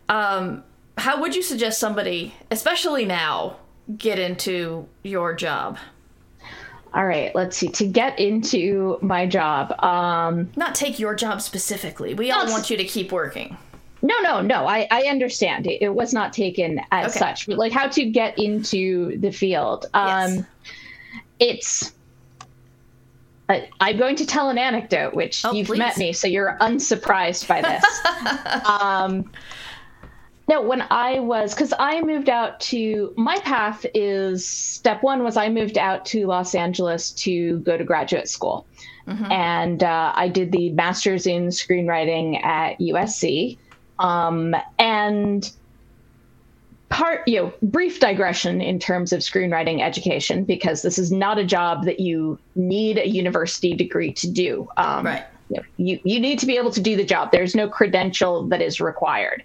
Um, 0.09 0.63
how 0.97 1.21
would 1.21 1.33
you 1.33 1.41
suggest 1.41 1.79
somebody, 1.79 2.35
especially 2.51 3.05
now, 3.05 3.55
get 3.97 4.19
into 4.19 4.87
your 5.01 5.33
job? 5.33 5.77
All 6.93 7.05
right, 7.05 7.33
let's 7.33 7.55
see. 7.55 7.69
To 7.69 7.87
get 7.87 8.19
into 8.19 8.97
my 9.01 9.27
job, 9.27 9.81
um, 9.83 10.51
not 10.57 10.75
take 10.75 10.99
your 10.99 11.15
job 11.15 11.41
specifically. 11.41 12.15
We 12.15 12.31
all 12.31 12.47
want 12.47 12.69
you 12.69 12.77
to 12.77 12.83
keep 12.83 13.11
working. 13.11 13.57
No, 14.01 14.15
no, 14.21 14.41
no. 14.41 14.65
I, 14.65 14.87
I 14.91 15.03
understand. 15.03 15.67
It, 15.67 15.81
it 15.81 15.93
was 15.93 16.13
not 16.13 16.33
taken 16.33 16.81
as 16.91 17.11
okay. 17.11 17.19
such, 17.19 17.47
but 17.47 17.57
like 17.57 17.71
how 17.71 17.87
to 17.89 18.05
get 18.05 18.37
into 18.39 19.17
the 19.19 19.31
field. 19.31 19.87
Um, 19.93 20.35
yes. 20.35 20.45
It's. 21.39 21.93
Uh, 23.49 23.61
I'm 23.79 23.97
going 23.97 24.15
to 24.17 24.25
tell 24.25 24.49
an 24.49 24.57
anecdote, 24.57 25.15
which 25.15 25.43
oh, 25.43 25.53
you've 25.53 25.67
please. 25.67 25.79
met 25.79 25.97
me, 25.97 26.13
so 26.13 26.27
you're 26.27 26.55
unsurprised 26.61 27.47
by 27.47 27.61
this. 27.61 28.65
um, 28.65 29.29
no, 30.49 30.61
when 30.61 30.83
I 30.89 31.19
was, 31.19 31.53
because 31.53 31.73
I 31.77 32.01
moved 32.01 32.27
out 32.27 32.59
to, 32.61 33.13
my 33.17 33.37
path 33.39 33.85
is 33.93 34.47
step 34.47 35.03
one 35.03 35.23
was 35.23 35.37
I 35.37 35.47
moved 35.47 35.77
out 35.77 36.05
to 36.07 36.25
Los 36.25 36.55
Angeles 36.55 37.11
to 37.11 37.59
go 37.59 37.77
to 37.77 37.83
graduate 37.83 38.27
school. 38.27 38.65
Mm-hmm. 39.07 39.31
And 39.31 39.83
uh, 39.83 40.11
I 40.15 40.27
did 40.27 40.51
the 40.51 40.71
master's 40.71 41.27
in 41.27 41.47
screenwriting 41.47 42.43
at 42.43 42.79
USC. 42.79 43.59
Um, 43.99 44.55
and 44.77 45.51
part, 46.89 47.27
you 47.27 47.39
know, 47.39 47.53
brief 47.61 47.99
digression 47.99 48.61
in 48.61 48.79
terms 48.79 49.13
of 49.13 49.19
screenwriting 49.19 49.81
education, 49.81 50.43
because 50.43 50.81
this 50.81 50.97
is 50.97 51.11
not 51.11 51.37
a 51.37 51.45
job 51.45 51.85
that 51.85 51.99
you 51.99 52.39
need 52.55 52.97
a 52.97 53.07
university 53.07 53.75
degree 53.75 54.11
to 54.13 54.27
do. 54.29 54.67
Um, 54.77 55.05
right. 55.05 55.25
You, 55.49 55.57
know, 55.57 55.63
you, 55.77 55.99
you 56.03 56.19
need 56.19 56.39
to 56.39 56.45
be 56.45 56.57
able 56.57 56.71
to 56.71 56.81
do 56.81 56.95
the 56.95 57.05
job. 57.05 57.31
There's 57.31 57.55
no 57.55 57.69
credential 57.69 58.47
that 58.47 58.61
is 58.61 58.81
required. 58.81 59.43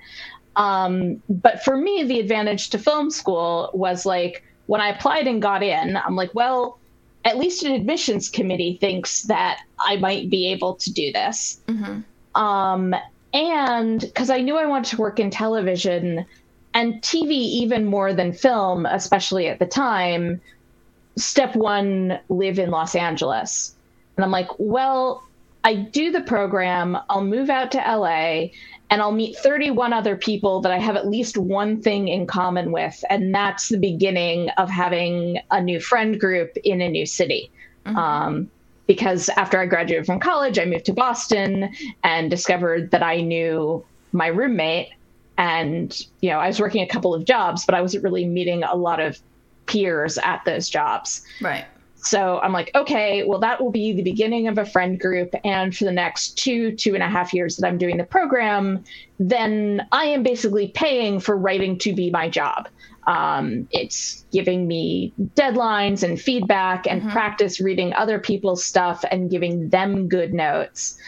Um, 0.56 1.22
but 1.28 1.62
for 1.64 1.76
me, 1.76 2.04
the 2.04 2.20
advantage 2.20 2.70
to 2.70 2.78
film 2.78 3.10
school 3.10 3.70
was 3.74 4.06
like 4.06 4.44
when 4.66 4.80
I 4.80 4.88
applied 4.88 5.26
and 5.26 5.42
got 5.42 5.62
in, 5.62 5.96
I'm 5.96 6.16
like, 6.16 6.34
well, 6.34 6.78
at 7.24 7.38
least 7.38 7.64
an 7.64 7.72
admissions 7.72 8.28
committee 8.28 8.78
thinks 8.80 9.22
that 9.22 9.60
I 9.78 9.96
might 9.96 10.30
be 10.30 10.52
able 10.52 10.74
to 10.76 10.92
do 10.92 11.12
this. 11.12 11.60
Mm-hmm. 11.66 12.40
Um, 12.40 12.94
and 13.34 14.00
because 14.00 14.30
I 14.30 14.40
knew 14.40 14.56
I 14.56 14.64
wanted 14.64 14.90
to 14.90 14.96
work 14.96 15.18
in 15.18 15.28
television 15.28 16.24
and 16.72 16.94
TV 17.02 17.30
even 17.30 17.84
more 17.84 18.14
than 18.14 18.32
film, 18.32 18.86
especially 18.86 19.48
at 19.48 19.58
the 19.58 19.66
time, 19.66 20.40
step 21.16 21.54
one, 21.54 22.18
live 22.28 22.58
in 22.58 22.70
Los 22.70 22.94
Angeles. 22.94 23.74
And 24.16 24.24
I'm 24.24 24.30
like, 24.30 24.48
well, 24.58 25.24
I 25.64 25.74
do 25.74 26.12
the 26.12 26.20
program, 26.20 26.96
I'll 27.08 27.24
move 27.24 27.50
out 27.50 27.72
to 27.72 27.78
LA, 27.78 28.50
and 28.90 29.00
I'll 29.00 29.12
meet 29.12 29.36
31 29.38 29.92
other 29.92 30.14
people 30.14 30.60
that 30.60 30.70
I 30.70 30.78
have 30.78 30.94
at 30.94 31.08
least 31.08 31.36
one 31.36 31.80
thing 31.80 32.08
in 32.08 32.26
common 32.26 32.70
with. 32.70 33.02
And 33.10 33.34
that's 33.34 33.68
the 33.68 33.78
beginning 33.78 34.50
of 34.50 34.68
having 34.68 35.38
a 35.50 35.60
new 35.60 35.80
friend 35.80 36.20
group 36.20 36.56
in 36.62 36.80
a 36.80 36.88
new 36.88 37.06
city. 37.06 37.50
Mm-hmm. 37.86 37.96
Um, 37.96 38.50
because 38.86 39.28
after 39.30 39.58
I 39.58 39.66
graduated 39.66 40.06
from 40.06 40.20
college, 40.20 40.58
I 40.58 40.64
moved 40.64 40.84
to 40.86 40.92
Boston 40.92 41.74
and 42.02 42.30
discovered 42.30 42.90
that 42.90 43.02
I 43.02 43.20
knew 43.20 43.84
my 44.12 44.26
roommate. 44.26 44.90
And, 45.36 45.98
you 46.20 46.30
know, 46.30 46.38
I 46.38 46.46
was 46.46 46.60
working 46.60 46.82
a 46.82 46.86
couple 46.86 47.14
of 47.14 47.24
jobs, 47.24 47.64
but 47.64 47.74
I 47.74 47.80
wasn't 47.80 48.04
really 48.04 48.26
meeting 48.26 48.62
a 48.62 48.74
lot 48.74 49.00
of 49.00 49.18
peers 49.66 50.18
at 50.18 50.44
those 50.44 50.68
jobs. 50.68 51.22
Right. 51.40 51.64
So 51.96 52.38
I'm 52.40 52.52
like, 52.52 52.70
okay, 52.74 53.24
well, 53.24 53.38
that 53.40 53.62
will 53.62 53.70
be 53.70 53.92
the 53.94 54.02
beginning 54.02 54.46
of 54.46 54.58
a 54.58 54.66
friend 54.66 55.00
group. 55.00 55.34
And 55.42 55.74
for 55.74 55.84
the 55.84 55.92
next 55.92 56.36
two, 56.36 56.76
two 56.76 56.92
and 56.94 57.02
a 57.02 57.08
half 57.08 57.32
years 57.32 57.56
that 57.56 57.66
I'm 57.66 57.78
doing 57.78 57.96
the 57.96 58.04
program, 58.04 58.84
then 59.18 59.86
I 59.90 60.04
am 60.04 60.22
basically 60.22 60.68
paying 60.68 61.18
for 61.18 61.36
writing 61.36 61.78
to 61.78 61.94
be 61.94 62.10
my 62.10 62.28
job. 62.28 62.68
Um, 63.06 63.68
it's 63.70 64.24
giving 64.32 64.66
me 64.66 65.12
deadlines 65.34 66.02
and 66.02 66.20
feedback 66.20 66.86
and 66.86 67.02
mm-hmm. 67.02 67.10
practice 67.10 67.60
reading 67.60 67.92
other 67.94 68.18
people's 68.18 68.64
stuff 68.64 69.04
and 69.10 69.30
giving 69.30 69.68
them 69.68 70.08
good 70.08 70.32
notes, 70.32 70.98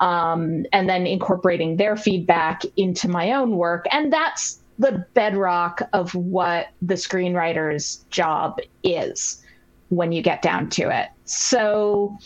um, 0.00 0.66
and 0.72 0.88
then 0.88 1.06
incorporating 1.06 1.76
their 1.76 1.96
feedback 1.96 2.62
into 2.76 3.08
my 3.08 3.32
own 3.32 3.56
work. 3.56 3.86
And 3.90 4.12
that's 4.12 4.60
the 4.78 5.06
bedrock 5.14 5.80
of 5.92 6.14
what 6.14 6.68
the 6.82 6.94
screenwriter's 6.94 8.04
job 8.10 8.58
is 8.82 9.42
when 9.88 10.12
you 10.12 10.20
get 10.20 10.42
down 10.42 10.68
to 10.68 10.90
it. 10.90 11.08
So 11.24 12.18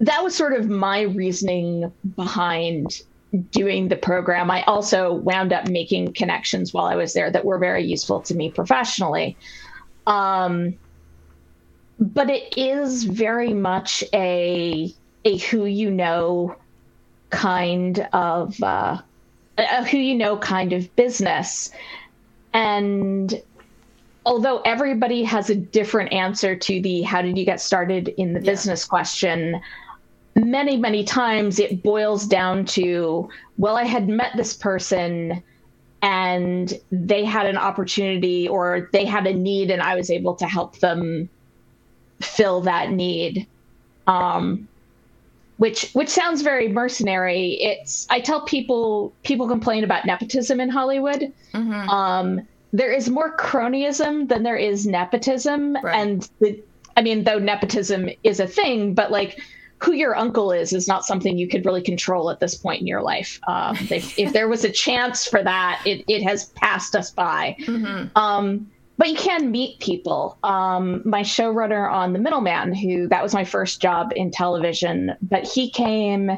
that 0.00 0.22
was 0.22 0.34
sort 0.34 0.52
of 0.52 0.68
my 0.68 1.02
reasoning 1.02 1.90
behind 2.14 3.02
doing 3.50 3.88
the 3.88 3.96
program, 3.96 4.50
I 4.50 4.62
also 4.62 5.12
wound 5.12 5.52
up 5.52 5.68
making 5.68 6.12
connections 6.12 6.72
while 6.72 6.86
I 6.86 6.96
was 6.96 7.12
there 7.14 7.30
that 7.30 7.44
were 7.44 7.58
very 7.58 7.84
useful 7.84 8.20
to 8.22 8.34
me 8.34 8.50
professionally. 8.50 9.36
Um, 10.06 10.74
but 11.98 12.30
it 12.30 12.56
is 12.56 13.04
very 13.04 13.52
much 13.52 14.04
a 14.12 14.92
a 15.24 15.38
who 15.38 15.64
you 15.64 15.90
know 15.90 16.56
kind 17.30 18.06
of 18.12 18.62
uh, 18.62 19.00
a 19.58 19.84
who 19.84 19.98
you 19.98 20.14
know 20.14 20.36
kind 20.36 20.72
of 20.72 20.94
business, 20.96 21.70
and 22.52 23.40
although 24.26 24.60
everybody 24.62 25.22
has 25.22 25.50
a 25.50 25.54
different 25.54 26.12
answer 26.12 26.56
to 26.56 26.80
the 26.80 27.02
how 27.02 27.22
did 27.22 27.38
you 27.38 27.44
get 27.44 27.60
started 27.60 28.08
in 28.16 28.32
the 28.32 28.40
yeah. 28.40 28.50
business 28.50 28.84
question 28.84 29.60
many, 30.36 30.76
many 30.76 31.04
times 31.04 31.58
it 31.58 31.82
boils 31.82 32.26
down 32.26 32.64
to, 32.66 33.28
well, 33.58 33.76
I 33.76 33.84
had 33.84 34.08
met 34.08 34.36
this 34.36 34.54
person 34.54 35.42
and 36.02 36.78
they 36.90 37.24
had 37.24 37.46
an 37.46 37.56
opportunity 37.56 38.48
or 38.48 38.88
they 38.92 39.04
had 39.04 39.26
a 39.26 39.32
need 39.32 39.70
and 39.70 39.80
I 39.80 39.96
was 39.96 40.10
able 40.10 40.34
to 40.36 40.46
help 40.46 40.78
them 40.78 41.28
fill 42.20 42.62
that 42.62 42.90
need. 42.90 43.46
Um, 44.06 44.68
which 45.56 45.92
which 45.92 46.08
sounds 46.08 46.42
very 46.42 46.68
mercenary. 46.68 47.52
It's 47.60 48.06
I 48.10 48.20
tell 48.20 48.42
people 48.42 49.12
people 49.22 49.46
complain 49.46 49.84
about 49.84 50.04
nepotism 50.04 50.60
in 50.60 50.68
Hollywood. 50.68 51.32
Mm-hmm. 51.52 51.88
Um, 51.88 52.48
there 52.72 52.92
is 52.92 53.08
more 53.08 53.36
cronyism 53.36 54.28
than 54.28 54.42
there 54.42 54.56
is 54.56 54.84
nepotism, 54.84 55.76
right. 55.80 55.94
and 55.94 56.28
the, 56.40 56.60
I 56.96 57.02
mean, 57.02 57.22
though 57.22 57.38
nepotism 57.38 58.08
is 58.24 58.40
a 58.40 58.48
thing, 58.48 58.94
but 58.94 59.12
like 59.12 59.40
who 59.84 59.92
your 59.92 60.16
uncle 60.16 60.50
is 60.52 60.72
is 60.72 60.88
not 60.88 61.04
something 61.04 61.36
you 61.36 61.48
could 61.48 61.64
really 61.66 61.82
control 61.82 62.30
at 62.30 62.40
this 62.40 62.54
point 62.54 62.80
in 62.80 62.86
your 62.86 63.02
life. 63.02 63.38
Um, 63.46 63.76
if, 63.90 64.18
if, 64.18 64.32
there 64.32 64.48
was 64.48 64.64
a 64.64 64.70
chance 64.70 65.26
for 65.26 65.42
that, 65.42 65.82
it, 65.84 66.04
it 66.08 66.22
has 66.22 66.46
passed 66.50 66.96
us 66.96 67.10
by. 67.10 67.56
Mm-hmm. 67.60 68.16
Um, 68.16 68.70
but 68.96 69.08
you 69.08 69.16
can 69.16 69.50
meet 69.50 69.80
people. 69.80 70.38
Um, 70.44 71.02
my 71.04 71.22
showrunner 71.22 71.90
on 71.90 72.12
The 72.12 72.18
Middleman, 72.18 72.74
who 72.74 73.08
that 73.08 73.22
was 73.22 73.34
my 73.34 73.44
first 73.44 73.82
job 73.82 74.12
in 74.14 74.30
television, 74.30 75.16
but 75.20 75.44
he 75.44 75.68
came 75.70 76.30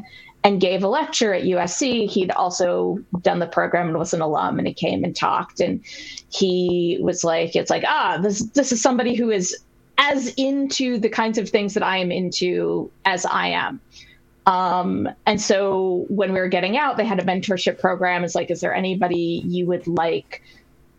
and 0.42 0.61
gave 0.61 0.82
a 0.82 0.88
lecture 0.88 1.35
at 1.35 1.42
USC. 1.42 2.09
He'd 2.09 2.30
also 2.30 2.98
done 3.20 3.40
the 3.40 3.46
program 3.46 3.88
and 3.88 3.98
was 3.98 4.14
an 4.14 4.22
alum, 4.22 4.59
and 4.59 4.66
he 4.66 4.72
came 4.72 5.04
and 5.04 5.14
talked. 5.14 5.61
And 5.61 5.85
he 6.30 6.98
was 7.02 7.24
like, 7.24 7.54
"It's 7.54 7.70
like 7.70 7.85
ah, 7.87 8.18
this 8.22 8.44
this 8.50 8.72
is 8.72 8.80
somebody 8.80 9.14
who 9.14 9.30
is 9.30 9.54
as 10.11 10.33
into 10.37 10.99
the 10.99 11.09
kinds 11.09 11.38
of 11.38 11.49
things 11.49 11.75
that 11.75 11.83
I 11.83 11.99
am 11.99 12.11
into 12.12 12.90
as 13.05 13.27
I 13.27 13.49
am. 13.49 13.81
Um, 14.47 15.09
and 15.27 15.40
so 15.40 16.07
when 16.09 16.33
we 16.33 16.38
were 16.38 16.49
getting 16.49 16.77
out, 16.77 16.97
they 16.97 17.05
had 17.05 17.19
a 17.19 17.25
mentorship 17.25 17.81
program. 17.81 18.23
It's 18.23 18.37
like, 18.37 18.51
is 18.51 18.61
there 18.61 18.75
anybody 18.75 19.42
you 19.45 19.66
would 19.66 19.87
like 19.88 20.42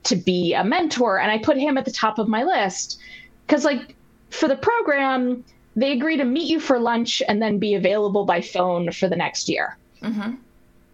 to 0.04 0.15
be 0.17 0.54
a 0.54 0.63
mentor? 0.63 1.20
And 1.20 1.32
I 1.32 1.38
put 1.38 1.58
him 1.58 1.78
at 1.78 1.86
the 1.86 1.91
top 1.91 2.20
of 2.20 2.28
my 2.28 2.43
list 2.43 3.00
because, 3.46 3.63
like, 3.63 3.96
for 4.32 4.50
the 4.50 4.58
program, 4.58 5.46
they 5.78 5.93
agree 5.93 6.17
to 6.17 6.26
meet 6.26 6.50
you 6.50 6.60
for 6.60 6.78
lunch 6.78 7.22
and 7.30 7.41
then 7.41 7.58
be 7.58 7.74
available 7.76 8.26
by 8.26 8.41
phone 8.41 8.91
for 8.91 9.08
the 9.08 9.15
next 9.15 9.48
year. 9.48 9.78
Mm-hmm. 10.02 10.36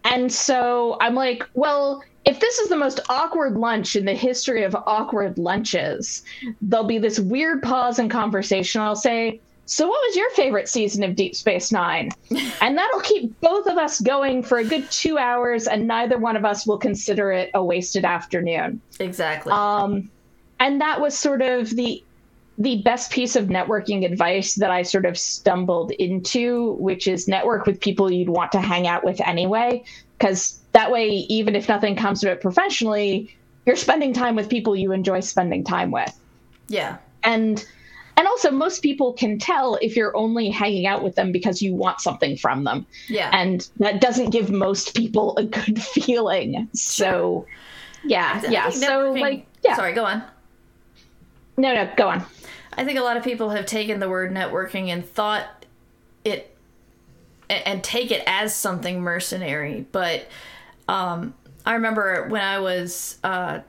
And 0.04 0.30
so 0.30 0.96
I'm 1.00 1.14
like, 1.14 1.48
well, 1.54 2.02
if 2.24 2.40
this 2.40 2.58
is 2.58 2.68
the 2.68 2.76
most 2.76 3.00
awkward 3.08 3.56
lunch 3.56 3.96
in 3.96 4.04
the 4.04 4.14
history 4.14 4.62
of 4.62 4.74
awkward 4.74 5.38
lunches, 5.38 6.22
there'll 6.62 6.86
be 6.86 6.98
this 6.98 7.18
weird 7.18 7.62
pause 7.62 7.98
in 7.98 8.08
conversation. 8.08 8.80
I'll 8.80 8.96
say, 8.96 9.40
So, 9.66 9.86
what 9.86 10.00
was 10.08 10.16
your 10.16 10.30
favorite 10.30 10.68
season 10.68 11.02
of 11.04 11.16
Deep 11.16 11.34
Space 11.34 11.72
Nine? 11.72 12.10
And 12.60 12.78
that'll 12.78 13.00
keep 13.00 13.38
both 13.40 13.66
of 13.66 13.76
us 13.76 14.00
going 14.00 14.42
for 14.42 14.58
a 14.58 14.64
good 14.64 14.90
two 14.90 15.18
hours, 15.18 15.66
and 15.66 15.86
neither 15.86 16.16
one 16.16 16.34
of 16.34 16.44
us 16.46 16.66
will 16.66 16.78
consider 16.78 17.30
it 17.30 17.50
a 17.52 17.62
wasted 17.62 18.06
afternoon. 18.06 18.80
Exactly. 19.00 19.52
Um, 19.52 20.10
and 20.60 20.80
that 20.80 21.00
was 21.00 21.18
sort 21.18 21.42
of 21.42 21.68
the 21.76 22.02
the 22.58 22.82
best 22.82 23.10
piece 23.10 23.34
of 23.36 23.46
networking 23.46 24.04
advice 24.04 24.54
that 24.54 24.70
I 24.70 24.82
sort 24.82 25.06
of 25.06 25.18
stumbled 25.18 25.90
into, 25.92 26.72
which 26.74 27.08
is 27.08 27.26
network 27.26 27.66
with 27.66 27.80
people 27.80 28.10
you'd 28.10 28.28
want 28.28 28.52
to 28.52 28.60
hang 28.60 28.86
out 28.86 29.04
with 29.04 29.20
anyway, 29.20 29.82
because 30.18 30.60
that 30.72 30.90
way, 30.90 31.08
even 31.08 31.56
if 31.56 31.68
nothing 31.68 31.96
comes 31.96 32.22
of 32.22 32.30
it 32.30 32.40
professionally, 32.40 33.34
you're 33.66 33.76
spending 33.76 34.12
time 34.12 34.36
with 34.36 34.48
people 34.48 34.76
you 34.76 34.92
enjoy 34.92 35.20
spending 35.20 35.64
time 35.64 35.90
with. 35.90 36.16
Yeah. 36.68 36.98
And 37.22 37.66
and 38.16 38.28
also 38.28 38.52
most 38.52 38.82
people 38.82 39.12
can 39.12 39.38
tell 39.38 39.76
if 39.82 39.96
you're 39.96 40.16
only 40.16 40.48
hanging 40.48 40.86
out 40.86 41.02
with 41.02 41.16
them 41.16 41.32
because 41.32 41.60
you 41.60 41.74
want 41.74 42.00
something 42.00 42.36
from 42.36 42.62
them. 42.62 42.86
Yeah. 43.08 43.30
And 43.32 43.68
that 43.78 44.00
doesn't 44.00 44.30
give 44.30 44.50
most 44.50 44.94
people 44.94 45.36
a 45.36 45.44
good 45.44 45.82
feeling. 45.82 46.68
So 46.74 47.46
yeah, 48.04 48.40
yeah. 48.48 48.70
So 48.70 49.12
like 49.12 49.46
yeah. 49.64 49.74
Sorry, 49.76 49.92
go 49.92 50.04
on. 50.04 50.22
No, 51.56 51.74
no, 51.74 51.90
go 51.96 52.08
on. 52.08 52.24
I 52.76 52.84
think 52.84 52.98
a 52.98 53.02
lot 53.02 53.16
of 53.16 53.24
people 53.24 53.50
have 53.50 53.66
taken 53.66 54.00
the 54.00 54.08
word 54.08 54.32
networking 54.32 54.88
and 54.88 55.04
thought 55.04 55.66
it 56.24 56.54
and 57.48 57.84
take 57.84 58.10
it 58.10 58.22
as 58.26 58.54
something 58.54 59.00
mercenary, 59.00 59.86
but 59.92 60.26
um, 60.88 61.34
I 61.66 61.74
remember 61.74 62.28
when 62.28 62.42
I 62.42 62.58
was 62.58 63.18
uh, 63.22 63.60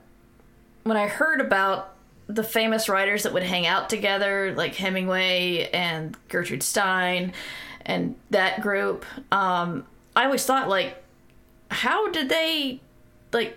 when 0.84 0.96
I 0.96 1.08
heard 1.08 1.40
about 1.40 1.94
the 2.26 2.42
famous 2.42 2.88
writers 2.88 3.22
that 3.22 3.32
would 3.32 3.42
hang 3.42 3.66
out 3.66 3.88
together, 3.88 4.54
like 4.56 4.74
Hemingway 4.74 5.70
and 5.72 6.16
Gertrude 6.28 6.62
Stein, 6.62 7.32
and 7.84 8.16
that 8.30 8.60
group. 8.60 9.04
Um, 9.30 9.86
I 10.14 10.24
always 10.24 10.44
thought 10.44 10.68
like, 10.68 11.02
how 11.70 12.10
did 12.10 12.28
they 12.28 12.80
like? 13.32 13.56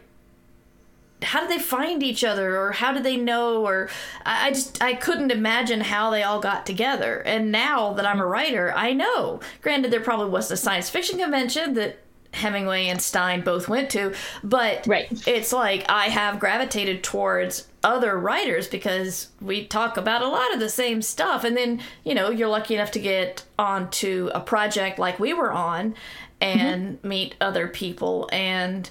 How 1.22 1.42
did 1.42 1.50
they 1.50 1.62
find 1.62 2.02
each 2.02 2.24
other, 2.24 2.58
or 2.58 2.72
how 2.72 2.94
did 2.94 3.04
they 3.04 3.18
know, 3.18 3.66
or 3.66 3.90
I, 4.26 4.48
I 4.48 4.52
just 4.52 4.82
I 4.82 4.94
couldn't 4.94 5.32
imagine 5.32 5.82
how 5.82 6.10
they 6.10 6.24
all 6.24 6.40
got 6.40 6.66
together. 6.66 7.20
And 7.20 7.52
now 7.52 7.94
that 7.94 8.06
I'm 8.06 8.20
a 8.20 8.26
writer, 8.26 8.74
I 8.76 8.94
know. 8.94 9.40
Granted, 9.62 9.92
there 9.92 10.00
probably 10.00 10.30
was 10.30 10.50
a 10.52 10.58
science 10.58 10.90
fiction 10.90 11.20
convention 11.20 11.74
that 11.74 12.00
Hemingway 12.34 12.88
and 12.88 13.02
Stein 13.02 13.42
both 13.42 13.68
went 13.68 13.90
to, 13.92 14.14
but 14.44 14.86
right. 14.88 15.08
it's 15.28 15.52
like 15.52 15.86
I 15.90 16.06
have 16.06 16.40
gravitated 16.40 17.04
towards 17.04 17.68
other 17.84 18.18
writers 18.18 18.68
because 18.68 19.30
we 19.42 19.66
talk 19.66 19.98
about 19.98 20.22
a 20.22 20.28
lot 20.28 20.54
of 20.54 20.60
the 20.60 20.70
same 20.70 21.02
stuff. 21.02 21.44
And 21.44 21.58
then, 21.58 21.82
you 22.04 22.14
know, 22.14 22.30
you're 22.30 22.50
lucky 22.50 22.76
enough 22.76 22.92
to 22.92 23.00
get 23.00 23.44
onto 23.58 24.30
a 24.34 24.40
project 24.40 25.00
like 25.00 25.20
we 25.20 25.34
were 25.34 25.52
on 25.52 25.96
and 26.42 26.98
mm-hmm. 26.98 27.08
meet 27.08 27.36
other 27.42 27.68
people 27.68 28.30
and 28.32 28.90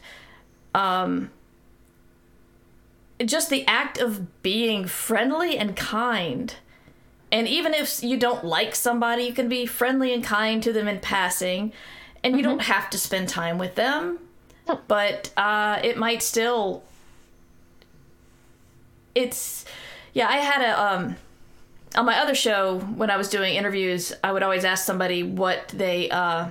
um 0.75 1.31
just 3.25 3.51
the 3.51 3.67
act 3.67 3.99
of 3.99 4.43
being 4.43 4.87
friendly 4.87 5.59
and 5.59 5.77
kind. 5.77 6.55
And 7.31 7.47
even 7.47 7.75
if 7.75 8.03
you 8.03 8.17
don't 8.17 8.45
like 8.45 8.75
somebody, 8.75 9.25
you 9.25 9.33
can 9.33 9.49
be 9.49 9.67
friendly 9.67 10.15
and 10.15 10.25
kind 10.25 10.63
to 10.63 10.73
them 10.73 10.89
in 10.89 11.01
passing 11.01 11.73
and 12.23 12.37
you 12.37 12.43
don't 12.43 12.63
have 12.63 12.91
to 12.91 12.99
spend 12.99 13.29
time 13.29 13.59
with 13.59 13.75
them, 13.75 14.19
but 14.87 15.33
uh, 15.37 15.81
it 15.83 15.97
might 15.97 16.23
still. 16.23 16.83
It's, 19.15 19.65
yeah. 20.13 20.29
I 20.29 20.39
had 20.39 20.63
a 20.63 20.83
um, 20.83 21.17
on 21.97 22.07
my 22.07 22.19
other 22.19 22.35
show 22.35 22.79
when 22.81 23.11
I 23.11 23.17
was 23.17 23.29
doing 23.29 23.55
interviews. 23.55 24.13
I 24.23 24.33
would 24.33 24.43
always 24.43 24.65
ask 24.65 24.85
somebody 24.85 25.23
what 25.23 25.69
they 25.69 26.11
uh, 26.11 26.49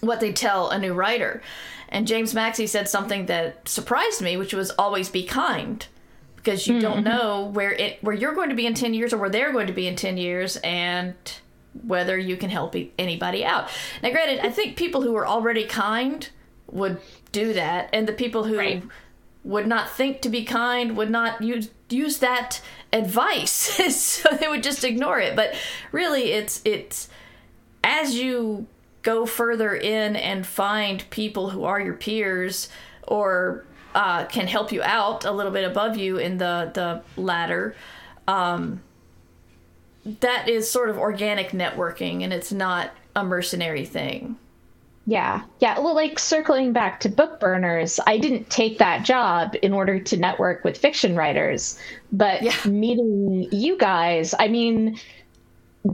what 0.00 0.20
they 0.20 0.32
tell 0.32 0.70
a 0.70 0.78
new 0.78 0.92
writer, 0.92 1.42
and 1.88 2.06
James 2.06 2.34
Maxey 2.34 2.66
said 2.66 2.88
something 2.88 3.26
that 3.26 3.68
surprised 3.68 4.20
me, 4.20 4.36
which 4.36 4.52
was 4.52 4.70
always 4.72 5.08
be 5.08 5.22
kind 5.22 5.86
because 6.46 6.68
you 6.68 6.80
don't 6.80 6.98
hmm. 6.98 7.04
know 7.04 7.50
where 7.52 7.72
it 7.72 7.98
where 8.02 8.14
you're 8.14 8.34
going 8.34 8.50
to 8.50 8.54
be 8.54 8.66
in 8.66 8.74
10 8.74 8.94
years 8.94 9.12
or 9.12 9.18
where 9.18 9.28
they're 9.28 9.52
going 9.52 9.66
to 9.66 9.72
be 9.72 9.88
in 9.88 9.96
10 9.96 10.16
years 10.16 10.56
and 10.58 11.14
whether 11.82 12.16
you 12.16 12.36
can 12.36 12.50
help 12.50 12.74
anybody 12.98 13.44
out. 13.44 13.68
Now 14.02 14.10
granted, 14.10 14.38
I 14.38 14.50
think 14.50 14.76
people 14.76 15.02
who 15.02 15.16
are 15.16 15.26
already 15.26 15.64
kind 15.64 16.28
would 16.70 17.00
do 17.32 17.52
that 17.52 17.90
and 17.92 18.06
the 18.06 18.12
people 18.12 18.44
who 18.44 18.56
Right. 18.56 18.82
would 19.42 19.66
not 19.66 19.90
think 19.90 20.20
to 20.22 20.28
be 20.28 20.44
kind 20.44 20.96
would 20.96 21.10
not 21.10 21.42
use 21.42 21.70
use 21.88 22.18
that 22.18 22.60
advice 22.92 23.50
so 23.96 24.28
they 24.36 24.48
would 24.48 24.62
just 24.62 24.84
ignore 24.84 25.20
it 25.20 25.36
but 25.36 25.54
really 25.92 26.32
it's 26.32 26.60
it's 26.64 27.08
as 27.84 28.16
you 28.16 28.66
go 29.06 29.26
further 29.26 29.74
in 29.74 30.16
and 30.16 30.46
find 30.46 31.08
people 31.10 31.50
who 31.50 31.64
are 31.64 31.80
your 31.80 31.94
peers 31.94 32.68
or 33.04 33.64
uh, 33.94 34.26
can 34.26 34.46
help 34.48 34.72
you 34.72 34.82
out 34.82 35.24
a 35.24 35.32
little 35.32 35.52
bit 35.52 35.64
above 35.64 35.96
you 35.96 36.18
in 36.18 36.38
the 36.38 36.70
the 36.74 36.88
ladder 37.22 37.76
um, 38.28 38.82
that 40.04 40.48
is 40.48 40.70
sort 40.70 40.88
of 40.90 40.98
organic 40.98 41.50
networking 41.50 42.22
and 42.22 42.32
it's 42.32 42.52
not 42.52 42.92
a 43.14 43.24
mercenary 43.24 43.84
thing 43.84 44.36
Yeah, 45.08 45.42
yeah. 45.60 45.78
Well, 45.78 45.94
like 45.94 46.18
circling 46.18 46.72
back 46.72 46.98
to 47.00 47.08
book 47.08 47.38
burners, 47.38 48.00
I 48.08 48.18
didn't 48.18 48.50
take 48.50 48.78
that 48.78 49.04
job 49.04 49.54
in 49.62 49.72
order 49.72 50.00
to 50.00 50.16
network 50.16 50.64
with 50.64 50.76
fiction 50.76 51.14
writers, 51.14 51.78
but 52.10 52.42
Yeah. 52.42 52.56
meeting 52.64 53.48
you 53.52 53.78
guys, 53.78 54.34
I 54.38 54.48
mean, 54.48 54.98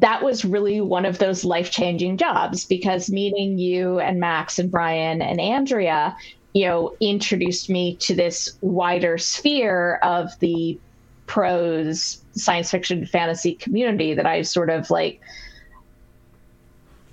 that 0.01 0.23
was 0.23 0.45
really 0.45 0.81
one 0.81 1.05
of 1.05 1.19
those 1.19 1.45
life 1.45 1.71
changing 1.71 2.17
jobs 2.17 2.65
because 2.65 3.11
meeting 3.11 3.59
you 3.59 3.99
and 3.99 4.21
Max 4.21 4.59
and 4.59 4.71
Brian 4.71 5.21
and 5.21 5.41
Andrea, 5.41 6.17
you 6.55 6.67
know, 6.67 6.97
introduced 7.01 7.69
me 7.69 7.97
to 7.97 8.15
this 8.15 8.57
wider 8.61 9.19
sphere 9.19 9.99
of 10.03 10.31
the 10.41 10.79
prose 11.27 12.23
science 12.33 12.71
fiction 12.71 13.07
fantasy 13.07 13.55
community 13.55 14.15
that 14.15 14.27
I 14.27 14.43
sort 14.43 14.71
of 14.71 14.91
like 14.91 15.21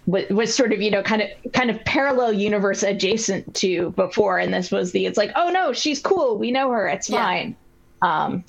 was, 0.05 0.53
sort 0.55 0.73
of 0.73 0.81
you 0.81 0.89
know 0.89 1.03
kind 1.03 1.21
of 1.21 1.29
kind 1.53 1.69
of 1.69 1.83
parallel 1.85 2.33
universe 2.33 2.81
adjacent 2.83 3.53
to 3.55 3.91
before. 3.91 4.39
And 4.39 4.53
this 4.53 4.71
was 4.71 4.91
the 4.91 5.05
it's 5.05 5.17
like 5.17 5.31
oh 5.35 5.49
no 5.49 5.73
she's 5.73 6.01
cool. 6.01 6.37
We 6.37 6.51
know 6.51 6.71
her. 6.71 6.87
It's 6.87 7.09
Yeah. 7.09 7.23
fine. 7.23 7.55
Um 8.01 8.43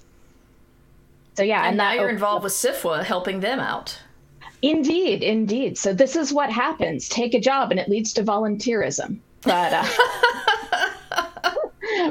so 1.37 1.43
yeah 1.43 1.61
and, 1.61 1.69
and, 1.69 1.77
now 1.79 1.91
that 1.91 1.97
you're 2.01 2.09
involved 2.09 2.45
with 2.45 2.53
SFWA 2.53 3.05
helping 3.05 3.41
them 3.41 3.61
out 3.61 3.99
indeed 4.63 5.23
indeed. 5.23 5.79
So 5.79 5.93
this 5.93 6.17
is 6.17 6.33
what 6.33 6.51
happens. 6.51 7.09
Take 7.09 7.35
a 7.35 7.41
job 7.41 7.71
and 7.71 7.81
it 7.81 7.89
leads 7.89 8.13
to 8.15 8.23
volunteerism. 8.23 9.19
But 9.43 9.73
uh 9.73 9.87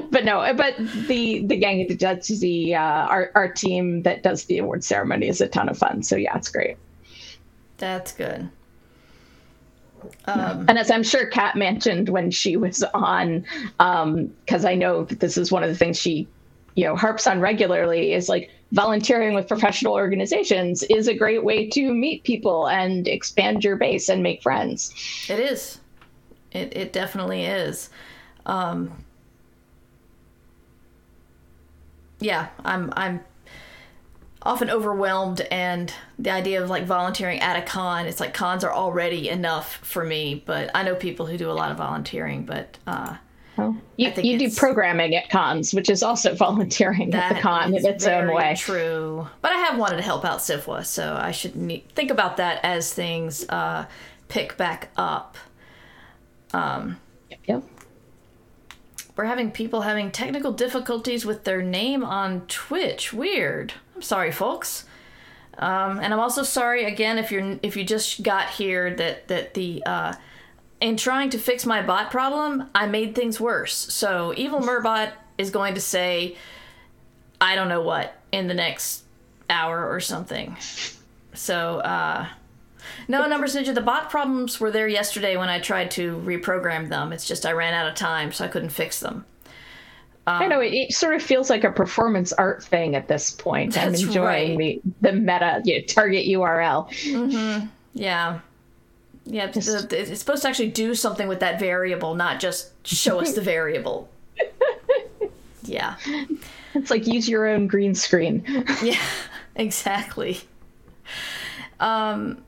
but 0.12 0.26
no 0.26 0.52
but 0.56 0.76
the 1.08 1.46
the 1.46 1.58
gang 1.58 1.88
that 1.88 2.00
does 2.00 2.28
the 2.28 2.76
uh 2.76 2.80
our, 2.82 3.32
our 3.36 3.52
team 3.52 4.04
that 4.04 4.24
does 4.24 4.46
the 4.46 4.58
award 4.58 4.84
ceremony 4.84 5.28
is 5.28 5.42
a 5.42 5.48
ton 5.48 5.70
of 5.70 5.78
fun. 5.78 6.04
So 6.04 6.16
yeah 6.16 6.36
it's 6.36 6.50
great. 6.50 6.78
That's 7.78 8.12
good. 8.12 8.50
Um, 10.26 10.66
And 10.68 10.78
as 10.78 10.90
I'm 10.92 11.04
sure 11.04 11.26
Kat 11.26 11.56
mentioned 11.56 12.10
when 12.10 12.32
she 12.32 12.58
was 12.58 12.84
on, 12.94 13.46
because 13.78 14.66
I 14.66 14.76
know 14.76 15.04
that 15.06 15.20
this 15.20 15.38
is 15.38 15.52
one 15.52 15.64
of 15.64 15.70
the 15.70 15.76
things 15.76 15.98
she, 15.98 16.28
you 16.76 16.86
know, 16.86 16.96
harps 16.96 17.28
on 17.28 17.40
regularly 17.40 18.14
is 18.14 18.30
like 18.30 18.50
volunteering 18.72 19.34
with 19.34 19.48
professional 19.48 19.94
organizations 19.94 20.84
is 20.84 21.08
a 21.08 21.14
great 21.14 21.44
way 21.44 21.68
to 21.70 21.94
meet 21.94 22.24
people 22.24 22.68
and 22.68 23.08
expand 23.08 23.64
your 23.64 23.76
base 23.76 24.10
and 24.10 24.22
make 24.22 24.42
friends. 24.44 24.94
It 25.28 25.40
is. 25.40 25.80
It 26.52 26.76
it 26.76 26.94
definitely 26.94 27.46
is. 27.46 27.90
Um, 28.46 28.92
yeah, 32.20 32.50
I'm 32.66 32.92
I'm 32.96 33.22
often 34.42 34.70
overwhelmed, 34.70 35.42
and 35.52 35.94
the 36.18 36.32
idea 36.32 36.64
of 36.64 36.70
like 36.70 36.86
volunteering 36.86 37.40
at 37.40 37.58
a 37.58 37.62
con, 37.62 38.06
it's 38.06 38.20
like 38.20 38.34
cons 38.34 38.64
are 38.64 38.74
already 38.74 39.30
enough 39.30 39.76
for 39.78 40.04
me. 40.04 40.44
But 40.46 40.72
I 40.74 40.84
know 40.84 40.96
people 40.96 41.26
who 41.26 41.38
do 41.38 41.52
a 41.52 41.54
lot 41.54 41.72
of 41.72 41.78
volunteering, 41.78 42.46
but 42.46 42.78
uh, 42.88 43.18
You, 43.98 44.12
you 44.18 44.40
do 44.40 44.52
programming 44.52 45.16
at 45.16 45.30
cons, 45.30 45.74
which 45.74 45.90
is 45.90 46.04
also 46.04 46.36
volunteering 46.48 47.14
at 47.14 47.36
the 47.36 47.42
con 47.42 47.74
in 47.76 47.86
its 47.86 48.06
own 48.06 48.34
way. 48.34 48.56
True, 48.56 49.28
but 49.42 49.52
I 49.52 49.58
have 49.58 49.78
wanted 49.78 49.98
to 49.98 50.04
help 50.04 50.26
out 50.26 50.40
SFWA, 50.40 50.86
so 50.86 51.18
I 51.20 51.32
should 51.32 51.56
ne- 51.56 51.84
think 51.96 52.12
about 52.12 52.38
that 52.38 52.64
as 52.64 52.94
things 52.94 53.48
uh, 53.50 53.86
pick 54.28 54.58
back 54.58 54.90
up. 54.98 55.38
Yep. 57.48 57.64
We're 59.16 59.26
having 59.26 59.52
people 59.52 59.82
having 59.82 60.12
technical 60.12 60.54
difficulties 60.54 61.26
with 61.26 61.44
their 61.44 61.62
name 61.62 62.04
on 62.04 62.48
Twitch. 62.48 63.12
Weird. 63.12 63.74
I'm 63.96 64.02
sorry, 64.02 64.32
folks. 64.32 64.86
Um, 65.58 66.00
and 66.00 66.14
I'm 66.14 66.22
also 66.22 66.44
sorry 66.44 66.86
again 66.86 67.18
if 67.18 67.32
you're 67.32 67.60
if 67.62 67.76
you 67.76 67.84
just 67.84 68.24
got 68.24 68.50
here 68.50 68.96
that 68.96 69.28
that 69.28 69.56
the 69.56 69.84
uh, 69.86 70.14
in 70.82 70.98
trying 70.98 71.30
to 71.32 71.38
fix 71.38 71.66
my 71.66 71.82
bot 71.82 72.12
problem, 72.12 72.70
I 72.74 72.88
made 72.88 73.16
things 73.16 73.40
worse. 73.40 73.74
So 73.76 74.34
evil 74.38 74.60
Murbot 74.60 75.12
is 75.38 75.52
going 75.52 75.76
to 75.76 75.82
say, 75.82 76.38
I 77.42 77.56
don't 77.56 77.70
know 77.70 77.82
what 77.82 78.16
in 78.32 78.48
the 78.48 78.54
next 78.54 79.04
hour 79.50 79.90
or 79.90 80.00
something. 80.00 80.56
So 81.34 81.80
uh, 81.80 82.28
no, 83.08 83.28
Numbers 83.28 83.56
Ninja, 83.56 83.74
the 83.74 83.82
bot 83.82 84.10
problems 84.10 84.60
were 84.60 84.72
there 84.72 84.88
yesterday 84.88 85.38
when 85.38 85.50
I 85.50 85.60
tried 85.60 85.92
to 85.92 86.18
reprogram 86.18 86.90
them. 86.90 87.12
It's 87.12 87.28
just 87.28 87.46
I 87.46 87.52
ran 87.52 87.74
out 87.74 87.88
of 87.88 87.96
time, 87.96 88.32
so 88.32 88.46
I 88.46 88.48
couldn't 88.48 88.70
fix 88.70 89.00
them. 89.00 89.26
I 90.28 90.48
know 90.48 90.60
it, 90.60 90.74
it 90.74 90.94
sort 90.94 91.16
of 91.16 91.24
feels 91.24 91.50
like 91.50 91.64
a 91.64 91.72
performance 91.72 92.32
art 92.34 92.64
thing 92.64 92.96
at 92.96 93.08
this 93.08 93.32
point. 93.32 93.78
I'm 93.78 93.96
enjoying 93.96 94.58
right. 94.58 94.82
the 95.02 95.10
the 95.10 95.14
meta 95.14 95.62
you 95.64 95.80
know, 95.80 95.86
target 95.86 96.28
URL. 96.28 97.68
Yeah. 97.96 98.40
Yeah, 99.26 99.52
it's, 99.54 99.68
it's 99.68 100.20
supposed 100.20 100.42
to 100.42 100.50
actually 100.50 100.70
do 100.70 100.96
something 100.96 101.28
with 101.28 101.40
that 101.42 101.60
variable, 101.60 102.16
not 102.16 102.40
just 102.40 102.72
show 102.88 103.20
us 103.20 103.34
the 103.34 103.42
variable. 103.56 104.10
Yeah. 105.64 105.96
It's 106.74 106.90
like 106.90 107.06
use 107.06 107.30
your 107.30 107.48
own 107.48 107.68
green 107.68 107.94
screen. 107.96 108.44
Yeah, 108.82 109.00
exactly. 109.56 110.42
Um, 111.80 112.44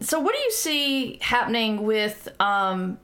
so, 0.00 0.20
what 0.20 0.34
do 0.34 0.40
you 0.40 0.50
see 0.52 1.18
happening 1.20 1.84
with 1.84 2.28
um, 2.40 2.98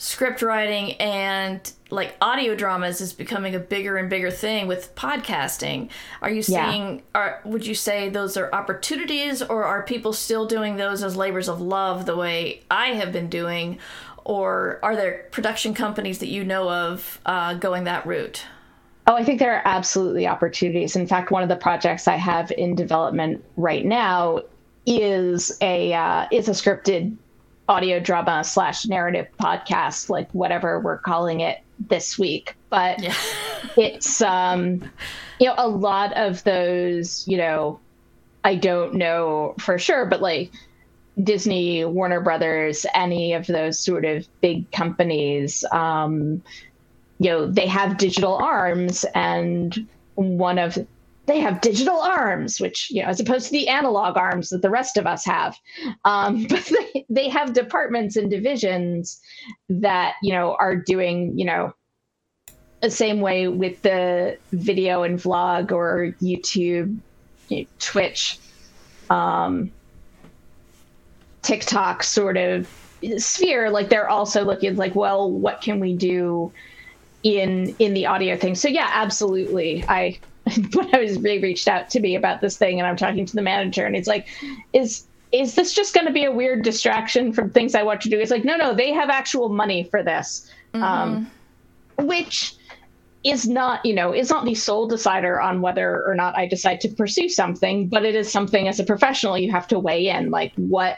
script 0.00 0.40
writing 0.40 0.92
and 0.92 1.72
like 1.90 2.16
audio 2.22 2.54
dramas 2.54 3.02
is 3.02 3.12
becoming 3.12 3.54
a 3.54 3.58
bigger 3.58 3.98
and 3.98 4.08
bigger 4.08 4.30
thing 4.30 4.66
with 4.66 4.94
podcasting? 4.94 5.90
Are 6.22 6.30
you 6.30 6.42
Yeah. 6.48 6.70
seeing? 6.70 7.02
Are 7.14 7.40
would 7.44 7.66
you 7.66 7.74
say 7.74 8.08
those 8.08 8.38
are 8.38 8.50
opportunities, 8.50 9.42
or 9.42 9.64
are 9.64 9.82
people 9.82 10.14
still 10.14 10.46
doing 10.46 10.76
those 10.76 11.02
as 11.02 11.16
labors 11.16 11.50
of 11.50 11.60
love 11.60 12.06
the 12.06 12.16
way 12.16 12.62
I 12.70 12.94
have 12.94 13.12
been 13.12 13.28
doing? 13.28 13.78
Or 14.24 14.78
are 14.82 14.96
there 14.96 15.26
production 15.32 15.74
companies 15.74 16.18
that 16.20 16.28
you 16.28 16.44
know 16.44 16.70
of 16.70 17.20
uh, 17.26 17.54
going 17.54 17.84
that 17.84 18.06
route? 18.06 18.46
Oh, 19.06 19.14
I 19.14 19.22
think 19.22 19.38
there 19.38 19.54
are 19.54 19.62
absolutely 19.66 20.26
opportunities. 20.26 20.96
In 20.96 21.06
fact, 21.06 21.30
one 21.30 21.42
of 21.42 21.50
the 21.50 21.56
projects 21.56 22.08
I 22.08 22.16
have 22.16 22.50
in 22.52 22.74
development 22.74 23.44
right 23.56 23.84
now 23.84 24.40
is 24.86 25.58
a 25.60 25.92
uh, 25.92 26.26
is 26.32 26.48
a 26.48 26.52
scripted 26.52 27.16
audio 27.70 28.00
drama 28.00 28.42
slash 28.42 28.84
narrative 28.86 29.28
podcast, 29.40 30.10
like 30.10 30.30
whatever 30.32 30.80
we're 30.80 30.98
calling 30.98 31.40
it 31.40 31.60
this 31.78 32.18
week. 32.18 32.56
But 32.68 33.00
Yeah. 33.00 33.14
it's 33.76 34.20
um, 34.20 34.82
you 35.38 35.46
know 35.46 35.54
a 35.56 35.68
lot 35.68 36.12
of 36.14 36.42
those. 36.44 37.26
You 37.26 37.38
know, 37.38 37.80
I 38.44 38.56
don't 38.56 38.94
know 38.94 39.54
for 39.58 39.78
sure, 39.78 40.04
but 40.04 40.20
like 40.20 40.50
Disney, 41.22 41.84
Warner 41.84 42.20
Brothers, 42.20 42.84
any 42.94 43.32
of 43.34 43.46
those 43.46 43.78
sort 43.78 44.04
of 44.04 44.26
big 44.40 44.70
companies. 44.72 45.64
Um, 45.72 46.42
you 47.20 47.30
know 47.30 47.46
they 47.46 47.66
have 47.66 47.98
digital 47.98 48.36
arms 48.36 49.04
and 49.14 49.86
one 50.14 50.58
of 50.58 50.76
they 51.30 51.40
have 51.40 51.60
digital 51.60 52.00
arms 52.00 52.60
which 52.60 52.90
you 52.90 53.02
know 53.02 53.08
as 53.08 53.20
opposed 53.20 53.46
to 53.46 53.52
the 53.52 53.68
analog 53.68 54.16
arms 54.16 54.50
that 54.50 54.62
the 54.62 54.70
rest 54.70 54.96
of 54.96 55.06
us 55.06 55.24
have 55.24 55.56
um, 56.04 56.44
but 56.48 56.64
they, 56.64 57.06
they 57.08 57.28
have 57.28 57.52
departments 57.52 58.16
and 58.16 58.30
divisions 58.30 59.20
that 59.68 60.14
you 60.22 60.32
know 60.32 60.56
are 60.58 60.76
doing 60.76 61.38
you 61.38 61.44
know 61.44 61.72
the 62.82 62.90
same 62.90 63.20
way 63.20 63.46
with 63.46 63.80
the 63.82 64.38
video 64.52 65.02
and 65.02 65.18
vlog 65.18 65.70
or 65.70 66.14
youtube 66.20 66.98
you 67.48 67.60
know, 67.60 67.66
twitch 67.78 68.38
um, 69.10 69.70
TikTok 71.42 72.02
sort 72.02 72.36
of 72.36 72.68
sphere, 73.18 73.70
like 73.70 73.88
they're 73.88 74.08
also 74.08 74.44
looking 74.44 74.76
like, 74.76 74.94
well, 74.94 75.30
what 75.30 75.60
can 75.60 75.80
we 75.80 75.94
do 75.94 76.52
in 77.22 77.74
in 77.78 77.94
the 77.94 78.06
audio 78.06 78.36
thing? 78.36 78.54
So 78.54 78.68
yeah, 78.68 78.88
absolutely. 78.92 79.84
I 79.88 80.20
when 80.74 80.94
I 80.94 81.00
was 81.00 81.18
they 81.18 81.38
reached 81.38 81.68
out 81.68 81.90
to 81.90 82.00
me 82.00 82.14
about 82.14 82.40
this 82.40 82.56
thing, 82.56 82.78
and 82.78 82.86
I'm 82.86 82.96
talking 82.96 83.26
to 83.26 83.34
the 83.34 83.42
manager, 83.42 83.84
and 83.84 83.96
it's 83.96 84.08
like, 84.08 84.26
is 84.72 85.04
is 85.32 85.54
this 85.54 85.72
just 85.72 85.94
going 85.94 86.06
to 86.06 86.12
be 86.12 86.24
a 86.24 86.32
weird 86.32 86.64
distraction 86.64 87.32
from 87.32 87.50
things 87.50 87.74
I 87.74 87.82
want 87.82 88.00
to 88.02 88.08
do? 88.08 88.18
It's 88.18 88.30
like, 88.30 88.44
no, 88.44 88.56
no, 88.56 88.74
they 88.74 88.92
have 88.92 89.10
actual 89.10 89.48
money 89.48 89.84
for 89.84 90.02
this, 90.02 90.50
mm-hmm. 90.74 90.82
um, 90.82 91.30
which 91.98 92.56
is 93.22 93.46
not, 93.46 93.84
you 93.84 93.94
know, 93.94 94.12
is 94.12 94.30
not 94.30 94.44
the 94.44 94.54
sole 94.54 94.88
decider 94.88 95.40
on 95.40 95.60
whether 95.60 96.04
or 96.04 96.14
not 96.14 96.36
I 96.36 96.46
decide 96.46 96.80
to 96.80 96.88
pursue 96.88 97.28
something, 97.28 97.86
but 97.86 98.04
it 98.04 98.14
is 98.14 98.32
something 98.32 98.66
as 98.66 98.80
a 98.80 98.84
professional 98.84 99.38
you 99.38 99.52
have 99.52 99.68
to 99.68 99.78
weigh 99.78 100.08
in, 100.08 100.30
like 100.30 100.52
what 100.56 100.96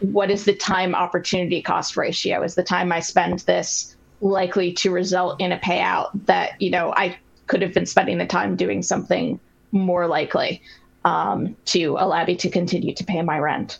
what 0.00 0.30
is 0.30 0.46
the 0.46 0.54
time 0.54 0.94
opportunity 0.94 1.60
cost 1.60 1.94
ratio? 1.96 2.42
Is 2.42 2.54
the 2.54 2.62
time 2.62 2.90
I 2.90 3.00
spend 3.00 3.40
this 3.40 3.94
likely 4.22 4.72
to 4.72 4.90
result 4.90 5.40
in 5.40 5.52
a 5.52 5.58
payout 5.58 6.08
that 6.26 6.60
you 6.60 6.70
know 6.70 6.92
I 6.96 7.18
could 7.50 7.60
have 7.60 7.74
been 7.74 7.86
spending 7.86 8.16
the 8.16 8.26
time 8.26 8.56
doing 8.56 8.82
something 8.82 9.38
more 9.72 10.06
likely? 10.06 10.62
um, 11.04 11.56
to 11.66 11.96
allow 11.98 12.24
me 12.24 12.36
to 12.36 12.50
continue 12.50 12.94
to 12.94 13.04
pay 13.04 13.22
my 13.22 13.38
rent. 13.38 13.78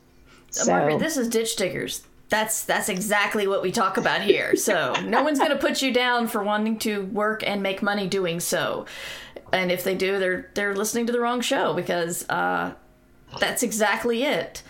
So, 0.50 0.72
Margaret, 0.72 0.98
this 0.98 1.16
is 1.16 1.28
ditch 1.28 1.56
diggers. 1.56 2.06
That's 2.28 2.64
that's 2.64 2.88
exactly 2.88 3.46
what 3.48 3.62
we 3.62 3.72
talk 3.72 3.96
about 3.96 4.22
here. 4.22 4.54
So 4.56 4.94
no 5.04 5.24
one's 5.24 5.38
going 5.38 5.50
to 5.50 5.56
put 5.56 5.82
you 5.82 5.92
down 5.92 6.28
for 6.28 6.42
wanting 6.42 6.78
to 6.80 7.04
work 7.06 7.42
and 7.44 7.60
make 7.60 7.82
money 7.82 8.06
doing 8.06 8.38
so. 8.38 8.86
And 9.52 9.72
if 9.72 9.82
they 9.82 9.96
do, 9.96 10.18
they're 10.18 10.48
they're 10.54 10.76
listening 10.76 11.06
to 11.06 11.12
the 11.12 11.20
wrong 11.20 11.40
show 11.40 11.74
because 11.74 12.28
uh, 12.28 12.72
that's 13.40 13.64
exactly 13.64 14.22
it. 14.22 14.62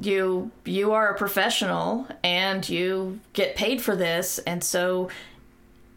You 0.00 0.50
you 0.66 0.92
are 0.92 1.14
a 1.14 1.18
professional 1.18 2.06
and 2.22 2.66
you 2.68 3.20
get 3.32 3.56
paid 3.56 3.80
for 3.80 3.96
this, 3.96 4.38
and 4.40 4.62
so 4.62 5.08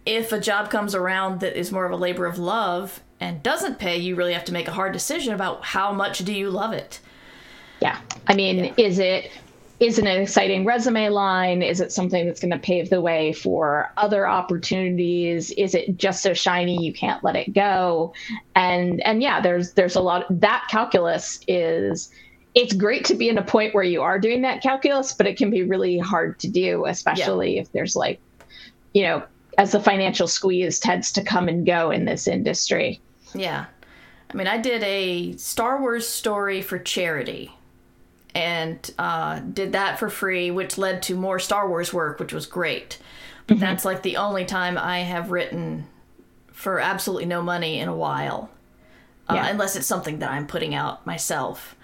if 0.05 0.31
a 0.31 0.39
job 0.39 0.69
comes 0.69 0.93
around 0.93 1.39
that 1.39 1.57
is 1.57 1.71
more 1.71 1.85
of 1.85 1.91
a 1.91 1.95
labor 1.95 2.25
of 2.25 2.37
love 2.37 3.01
and 3.19 3.41
doesn't 3.41 3.79
pay, 3.79 3.97
you 3.97 4.15
really 4.15 4.33
have 4.33 4.45
to 4.45 4.53
make 4.53 4.67
a 4.67 4.71
hard 4.71 4.93
decision 4.93 5.33
about 5.33 5.63
how 5.63 5.91
much 5.91 6.19
do 6.19 6.33
you 6.33 6.49
love 6.49 6.73
it. 6.73 6.99
Yeah. 7.81 7.99
I 8.27 8.35
mean, 8.35 8.65
yeah. 8.65 8.73
is 8.77 8.99
it 8.99 9.31
is 9.79 9.99
it 9.99 10.05
an 10.05 10.21
exciting 10.21 10.63
resume 10.63 11.09
line? 11.09 11.61
Is 11.61 11.81
it 11.81 11.91
something 11.91 12.25
that's 12.25 12.39
going 12.39 12.51
to 12.51 12.57
pave 12.57 12.89
the 12.89 13.01
way 13.01 13.33
for 13.33 13.91
other 13.97 14.25
opportunities? 14.25 15.51
Is 15.51 15.75
it 15.75 15.97
just 15.97 16.23
so 16.23 16.33
shiny 16.33 16.81
you 16.81 16.93
can't 16.93 17.23
let 17.23 17.35
it 17.35 17.53
go? 17.53 18.13
And 18.55 19.01
and 19.05 19.21
yeah, 19.21 19.41
there's 19.41 19.73
there's 19.73 19.95
a 19.95 20.01
lot 20.01 20.25
that 20.29 20.65
calculus 20.69 21.41
is 21.47 22.09
it's 22.53 22.71
great 22.73 23.03
to 23.05 23.15
be 23.15 23.27
in 23.27 23.37
a 23.37 23.43
point 23.43 23.75
where 23.75 23.83
you 23.83 24.01
are 24.01 24.17
doing 24.17 24.41
that 24.43 24.63
calculus, 24.63 25.11
but 25.11 25.27
it 25.27 25.37
can 25.37 25.49
be 25.49 25.63
really 25.63 25.99
hard 25.99 26.39
to 26.39 26.47
do, 26.47 26.85
especially 26.85 27.55
yeah. 27.55 27.61
if 27.61 27.71
there's 27.73 27.97
like, 27.97 28.21
you 28.93 29.03
know, 29.03 29.23
as 29.57 29.71
the 29.71 29.79
financial 29.79 30.27
squeeze 30.27 30.79
tends 30.79 31.11
to 31.13 31.23
come 31.23 31.47
and 31.47 31.65
go 31.65 31.91
in 31.91 32.05
this 32.05 32.27
industry. 32.27 32.99
Yeah. 33.33 33.65
I 34.29 34.37
mean, 34.37 34.47
I 34.47 34.57
did 34.57 34.83
a 34.83 35.37
Star 35.37 35.79
Wars 35.79 36.07
story 36.07 36.61
for 36.61 36.77
charity 36.79 37.51
and 38.33 38.91
uh, 38.99 39.39
did 39.39 39.71
that 39.71 39.97
for 39.97 40.09
free, 40.09 40.51
which 40.51 40.77
led 40.77 41.01
to 41.03 41.15
more 41.15 41.39
Star 41.39 41.69
Wars 41.69 41.93
work, 41.93 42.19
which 42.19 42.33
was 42.33 42.45
great. 42.45 42.97
But 43.47 43.55
mm-hmm. 43.55 43.61
that's 43.61 43.85
like 43.85 44.01
the 44.01 44.17
only 44.17 44.45
time 44.45 44.77
I 44.77 44.99
have 44.99 45.31
written 45.31 45.87
for 46.51 46.79
absolutely 46.79 47.27
no 47.27 47.41
money 47.41 47.79
in 47.79 47.87
a 47.87 47.95
while, 47.95 48.49
uh, 49.29 49.47
unless 49.49 49.75
it's 49.75 49.87
something 49.87 50.19
that 50.19 50.31
I'm 50.31 50.47
putting 50.47 50.75
out 50.75 51.05
myself. 51.05 51.75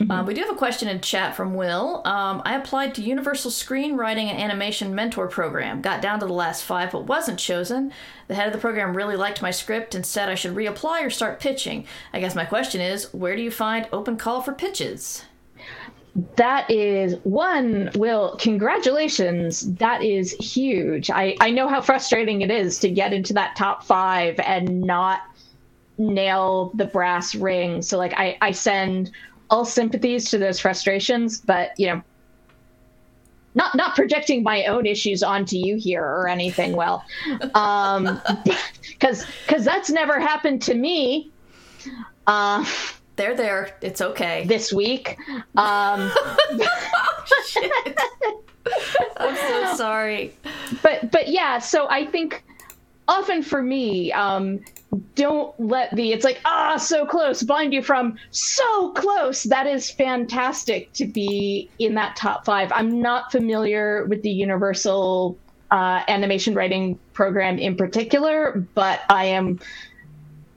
Um, 0.10 0.26
we 0.26 0.34
do 0.34 0.40
have 0.40 0.50
a 0.50 0.56
question 0.56 0.88
in 0.88 1.00
chat 1.00 1.36
from 1.36 1.54
Will. 1.54 2.02
Um, 2.06 2.42
I 2.44 2.56
applied 2.56 2.94
to 2.94 3.02
Universal 3.02 3.50
Screenwriting 3.50 4.24
and 4.24 4.40
Animation 4.40 4.94
Mentor 4.94 5.28
Program. 5.28 5.82
Got 5.82 6.00
down 6.00 6.18
to 6.20 6.26
the 6.26 6.32
last 6.32 6.64
five, 6.64 6.90
but 6.90 7.04
wasn't 7.04 7.38
chosen. 7.38 7.92
The 8.26 8.34
head 8.34 8.46
of 8.46 8.52
the 8.52 8.58
program 8.58 8.96
really 8.96 9.16
liked 9.16 9.42
my 9.42 9.50
script 9.50 9.94
and 9.94 10.04
said 10.04 10.28
I 10.28 10.34
should 10.34 10.56
reapply 10.56 11.04
or 11.04 11.10
start 11.10 11.38
pitching. 11.38 11.86
I 12.12 12.20
guess 12.20 12.34
my 12.34 12.44
question 12.46 12.80
is, 12.80 13.12
where 13.12 13.36
do 13.36 13.42
you 13.42 13.50
find 13.50 13.86
open 13.92 14.16
call 14.16 14.40
for 14.40 14.52
pitches? 14.52 15.24
that 16.36 16.68
is 16.68 17.14
one 17.22 17.88
will 17.94 18.36
congratulations 18.40 19.72
that 19.76 20.02
is 20.02 20.32
huge 20.32 21.08
i 21.08 21.36
i 21.40 21.50
know 21.50 21.68
how 21.68 21.80
frustrating 21.80 22.42
it 22.42 22.50
is 22.50 22.80
to 22.80 22.90
get 22.90 23.12
into 23.12 23.32
that 23.32 23.54
top 23.54 23.84
five 23.84 24.38
and 24.40 24.82
not 24.82 25.20
nail 25.98 26.72
the 26.74 26.84
brass 26.84 27.36
ring 27.36 27.80
so 27.80 27.96
like 27.96 28.12
i 28.14 28.36
i 28.40 28.50
send 28.50 29.12
all 29.50 29.64
sympathies 29.64 30.30
to 30.30 30.38
those 30.38 30.60
frustrations, 30.60 31.40
but 31.40 31.72
you 31.76 31.88
know, 31.88 32.02
not 33.54 33.74
not 33.74 33.94
projecting 33.96 34.42
my 34.42 34.64
own 34.66 34.86
issues 34.86 35.22
onto 35.22 35.56
you 35.56 35.76
here 35.76 36.04
or 36.04 36.28
anything. 36.28 36.72
Well, 36.76 37.04
um, 37.54 38.20
because 38.88 39.26
because 39.46 39.64
that's 39.64 39.90
never 39.90 40.20
happened 40.20 40.62
to 40.62 40.74
me. 40.74 41.30
Uh, 42.26 42.64
they're 43.16 43.36
there. 43.36 43.76
It's 43.82 44.00
okay. 44.00 44.44
This 44.46 44.72
week. 44.72 45.18
Um, 45.56 46.10
Shit. 47.46 47.98
I'm 49.16 49.36
so 49.36 49.76
sorry. 49.76 50.32
But 50.82 51.10
but 51.10 51.28
yeah, 51.28 51.58
so 51.58 51.88
I 51.90 52.06
think 52.06 52.44
often 53.10 53.42
for 53.42 53.62
me, 53.62 54.10
um, 54.12 54.60
don't 55.14 55.58
let 55.60 55.94
the 55.94 56.12
it's 56.12 56.24
like 56.24 56.40
ah 56.44 56.76
so 56.76 57.04
close 57.06 57.42
blind 57.42 57.74
you 57.74 57.82
from 57.82 58.16
so 58.30 58.92
close. 58.92 59.42
That 59.42 59.66
is 59.66 59.90
fantastic 59.90 60.92
to 60.94 61.06
be 61.06 61.68
in 61.78 61.94
that 61.94 62.16
top 62.16 62.44
five. 62.44 62.72
I'm 62.72 63.02
not 63.02 63.30
familiar 63.30 64.06
with 64.06 64.22
the 64.22 64.30
universal 64.30 65.36
uh, 65.70 66.02
animation 66.08 66.54
writing 66.54 66.98
program 67.12 67.58
in 67.58 67.76
particular 67.76 68.66
but 68.74 69.00
i 69.08 69.24
am 69.24 69.58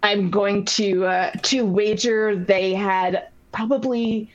i'm 0.02 0.32
going 0.32 0.66
to 0.66 1.06
uh, 1.06 1.32
to 1.44 1.66
wager 1.66 2.36
they 2.36 2.74
had 2.74 3.28
probably 3.52 4.30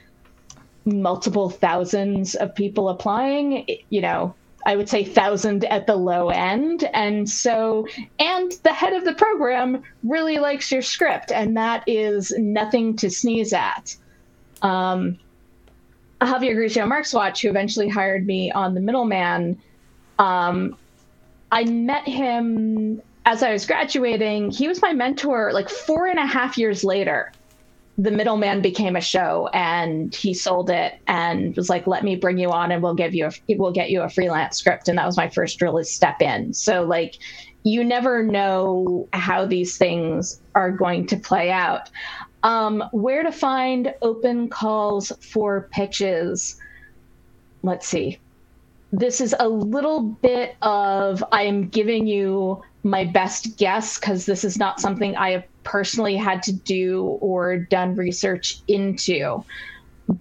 multiple 0.85 1.51
thousands 1.51 2.35
of 2.37 2.55
people 2.55 2.89
applying 2.89 3.67
you 3.91 4.01
know 4.01 4.35
I 4.67 4.77
would 4.77 4.89
say 4.89 5.05
thousand 5.05 5.65
at 5.65 5.87
the 5.87 5.97
low 5.97 6.29
end. 6.31 6.85
And 6.93 7.29
so, 7.29 7.87
and 8.19 8.53
the 8.65 8.73
head 8.73 8.93
of 8.93 9.05
the 9.05 9.15
program 9.15 9.83
really 10.03 10.39
likes 10.39 10.71
your 10.71 10.83
script, 10.83 11.33
and 11.33 11.57
that 11.57 11.85
is 11.87 12.33
nothing 12.39 12.97
to 12.97 13.11
sneeze 13.11 13.53
at. 13.53 13.97
Um, 14.63 15.19
Javier 16.21 16.55
Grillo-Marxuach, 16.55 17.41
who 17.41 17.49
eventually 17.49 17.89
hired 17.89 18.27
me 18.27 18.51
on 18.51 18.75
The 18.75 18.81
Middleman, 18.81 19.59
um, 20.19 20.77
I 21.53 21.65
met 21.65 22.07
him 22.07 23.01
as 23.25 23.43
I 23.43 23.53
was 23.53 23.65
graduating. 23.67 24.51
He 24.51 24.67
was 24.67 24.83
my 24.83 24.93
mentor 24.93 25.53
like 25.53 25.69
four 25.69 26.07
and 26.07 26.19
a 26.19 26.27
half 26.27 26.59
years 26.59 26.83
later 26.83 27.33
the 27.99 28.13
middleman 28.13 28.63
became 28.63 28.95
a 28.95 29.01
show 29.01 29.49
and 29.53 30.15
he 30.15 30.33
sold 30.33 30.71
it 30.71 31.01
and 31.09 31.57
was 31.57 31.69
like 31.69 31.85
let 31.89 32.05
me 32.05 32.15
bring 32.15 32.39
you 32.39 32.49
on 32.51 32.71
and 32.71 32.81
we'll 32.81 32.95
give 32.95 33.13
you 33.13 33.27
a 33.27 33.33
we'll 33.57 33.73
get 33.73 33.91
you 33.91 34.03
a 34.03 34.09
freelance 34.09 34.57
script. 34.57 34.89
And 34.89 34.97
that 34.97 35.05
was 35.05 35.17
my 35.17 35.29
first 35.29 35.61
really 35.61 35.83
step 35.83 36.23
in. 36.23 36.55
So 36.55 36.85
like 36.85 37.17
you 37.65 37.83
never 37.83 38.23
know 38.23 39.09
how 39.13 39.45
these 39.45 39.77
things 39.77 40.41
are 40.55 40.71
going 40.71 41.09
to 41.09 41.17
play 41.17 41.51
out. 41.51 41.91
Um, 42.45 42.85
where 42.93 43.25
to 43.25 43.33
find 43.33 43.93
open 44.01 44.49
calls 44.49 45.11
for 45.21 45.69
pitches? 45.73 46.57
Let's 47.65 47.89
see. 47.89 48.19
This 48.93 49.21
is 49.21 49.35
a 49.39 49.49
little 49.49 50.01
bit 50.03 50.57
of 50.63 51.23
i'm 51.33 51.69
giving 51.69 52.07
you 52.07 52.63
my 52.85 53.05
best 53.05 53.59
guess 53.59 53.99
because 53.99 54.25
this 54.25 54.45
is 54.45 54.57
not 54.57 54.81
something 54.81 55.15
i 55.17 55.31
have 55.33 55.45
personally 55.69 56.17
had 56.17 56.43
to 56.43 56.53
do 56.53 57.03
or 57.21 57.59
done 57.59 57.95
research 57.95 58.63
into. 58.67 59.45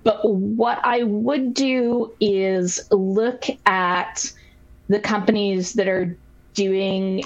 But 0.04 0.30
what 0.30 0.80
I 0.84 1.04
would 1.04 1.54
do 1.54 2.14
is 2.20 2.86
look 2.92 3.46
at 3.66 4.32
the 4.90 5.00
companies 5.00 5.74
that 5.74 5.88
are 5.88 6.18
doing 6.54 7.24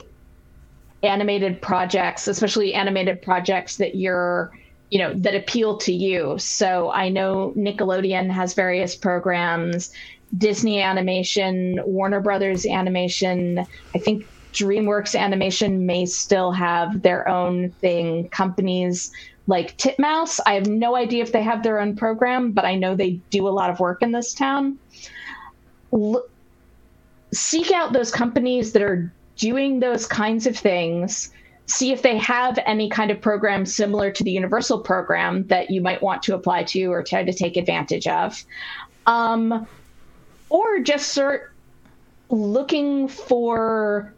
animated 1.01 1.59
projects, 1.61 2.27
especially 2.27 2.75
animated 2.75 3.23
projects 3.23 3.77
that 3.77 3.95
you're, 3.95 4.51
you 4.91 4.99
know, 4.99 5.13
that 5.15 5.33
appeal 5.33 5.77
to 5.77 5.91
you. 5.91 6.37
So 6.37 6.91
I 6.91 7.09
know 7.09 7.53
Nickelodeon 7.57 8.29
has 8.29 8.53
various 8.53 8.95
programs, 8.95 9.91
Disney 10.37 10.79
Animation, 10.79 11.79
Warner 11.85 12.21
Brothers 12.21 12.67
Animation. 12.67 13.65
I 13.95 13.97
think 13.97 14.27
DreamWorks 14.53 15.17
Animation 15.17 15.85
may 15.85 16.05
still 16.05 16.51
have 16.51 17.01
their 17.01 17.27
own 17.27 17.71
thing. 17.71 18.29
Companies 18.29 19.11
like 19.47 19.77
Titmouse, 19.77 20.39
I 20.45 20.53
have 20.53 20.67
no 20.67 20.95
idea 20.95 21.23
if 21.23 21.31
they 21.31 21.43
have 21.43 21.63
their 21.63 21.79
own 21.79 21.95
program, 21.95 22.51
but 22.51 22.65
I 22.65 22.75
know 22.75 22.95
they 22.95 23.19
do 23.29 23.47
a 23.47 23.49
lot 23.49 23.69
of 23.69 23.79
work 23.79 24.01
in 24.01 24.11
this 24.11 24.33
town. 24.33 24.77
L- 25.93 26.23
seek 27.33 27.71
out 27.71 27.93
those 27.93 28.11
companies 28.11 28.73
that 28.73 28.81
are 28.81 29.11
doing 29.37 29.79
those 29.79 30.05
kinds 30.05 30.45
of 30.45 30.57
things. 30.57 31.31
See 31.65 31.91
if 31.91 32.01
they 32.01 32.17
have 32.17 32.59
any 32.65 32.89
kind 32.89 33.11
of 33.11 33.21
program 33.21 33.65
similar 33.65 34.11
to 34.11 34.23
the 34.23 34.31
Universal 34.31 34.79
program 34.81 35.47
that 35.47 35.71
you 35.71 35.81
might 35.81 36.01
want 36.01 36.23
to 36.23 36.35
apply 36.35 36.63
to 36.65 36.85
or 36.85 37.01
try 37.01 37.23
to 37.23 37.33
take 37.33 37.57
advantage 37.57 38.07
of. 38.07 38.43
Um, 39.05 39.65
or 40.49 40.79
just 40.79 41.09
start 41.09 41.53
looking 42.29 43.07
for 43.07 44.13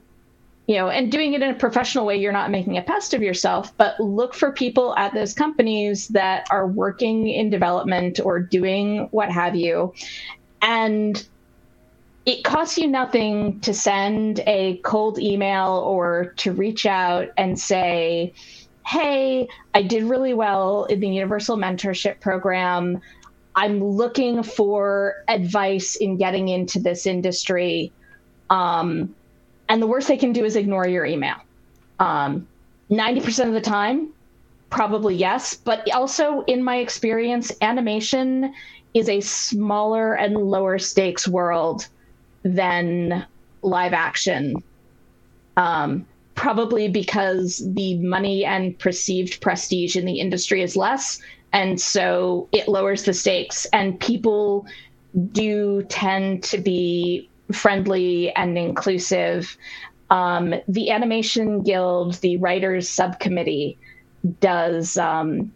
you 0.67 0.75
know, 0.75 0.89
and 0.89 1.11
doing 1.11 1.33
it 1.33 1.41
in 1.41 1.49
a 1.49 1.55
professional 1.55 2.05
way, 2.05 2.15
you're 2.15 2.31
not 2.31 2.49
making 2.49 2.77
a 2.77 2.81
pest 2.81 3.13
of 3.13 3.21
yourself, 3.21 3.75
but 3.77 3.99
look 3.99 4.33
for 4.33 4.51
people 4.51 4.95
at 4.95 5.13
those 5.13 5.33
companies 5.33 6.07
that 6.09 6.47
are 6.51 6.67
working 6.67 7.27
in 7.27 7.49
development 7.49 8.19
or 8.23 8.39
doing 8.39 9.07
what 9.11 9.29
have 9.29 9.55
you. 9.55 9.93
And 10.61 11.25
it 12.25 12.45
costs 12.45 12.77
you 12.77 12.87
nothing 12.87 13.59
to 13.61 13.73
send 13.73 14.39
a 14.47 14.77
cold 14.85 15.19
email 15.19 15.83
or 15.85 16.33
to 16.37 16.53
reach 16.53 16.85
out 16.85 17.27
and 17.37 17.59
say, 17.59 18.33
Hey, 18.85 19.47
I 19.73 19.81
did 19.81 20.03
really 20.03 20.33
well 20.33 20.85
in 20.85 21.01
the 21.01 21.07
Universal 21.07 21.57
Mentorship 21.57 22.21
Program. 22.21 23.01
I'm 23.55 23.83
looking 23.83 24.43
for 24.43 25.15
advice 25.27 25.95
in 25.95 26.17
getting 26.17 26.47
into 26.47 26.79
this 26.79 27.05
industry. 27.05 27.91
Um, 28.49 29.15
and 29.69 29.81
the 29.81 29.87
worst 29.87 30.07
they 30.07 30.17
can 30.17 30.33
do 30.33 30.45
is 30.45 30.55
ignore 30.55 30.87
your 30.87 31.05
email. 31.05 31.35
Um, 31.99 32.47
90% 32.89 33.47
of 33.47 33.53
the 33.53 33.61
time, 33.61 34.09
probably 34.69 35.15
yes. 35.15 35.55
But 35.55 35.89
also, 35.93 36.41
in 36.41 36.63
my 36.63 36.77
experience, 36.77 37.51
animation 37.61 38.53
is 38.93 39.09
a 39.09 39.21
smaller 39.21 40.13
and 40.13 40.35
lower 40.35 40.77
stakes 40.79 41.27
world 41.27 41.87
than 42.43 43.25
live 43.61 43.93
action. 43.93 44.61
Um, 45.57 46.05
probably 46.35 46.87
because 46.87 47.61
the 47.73 47.97
money 47.99 48.43
and 48.43 48.77
perceived 48.79 49.39
prestige 49.41 49.95
in 49.95 50.05
the 50.05 50.19
industry 50.19 50.61
is 50.61 50.75
less. 50.75 51.21
And 51.53 51.79
so 51.79 52.47
it 52.51 52.67
lowers 52.67 53.03
the 53.03 53.13
stakes, 53.13 53.65
and 53.67 53.99
people 53.99 54.65
do 55.31 55.83
tend 55.83 56.43
to 56.45 56.57
be 56.57 57.29
friendly 57.51 58.31
and 58.35 58.57
inclusive. 58.57 59.57
Um, 60.09 60.53
the 60.67 60.91
Animation 60.91 61.63
Guild, 61.63 62.15
the 62.15 62.37
Writers 62.37 62.87
Subcommittee, 62.89 63.77
does 64.39 64.97
um, 64.97 65.51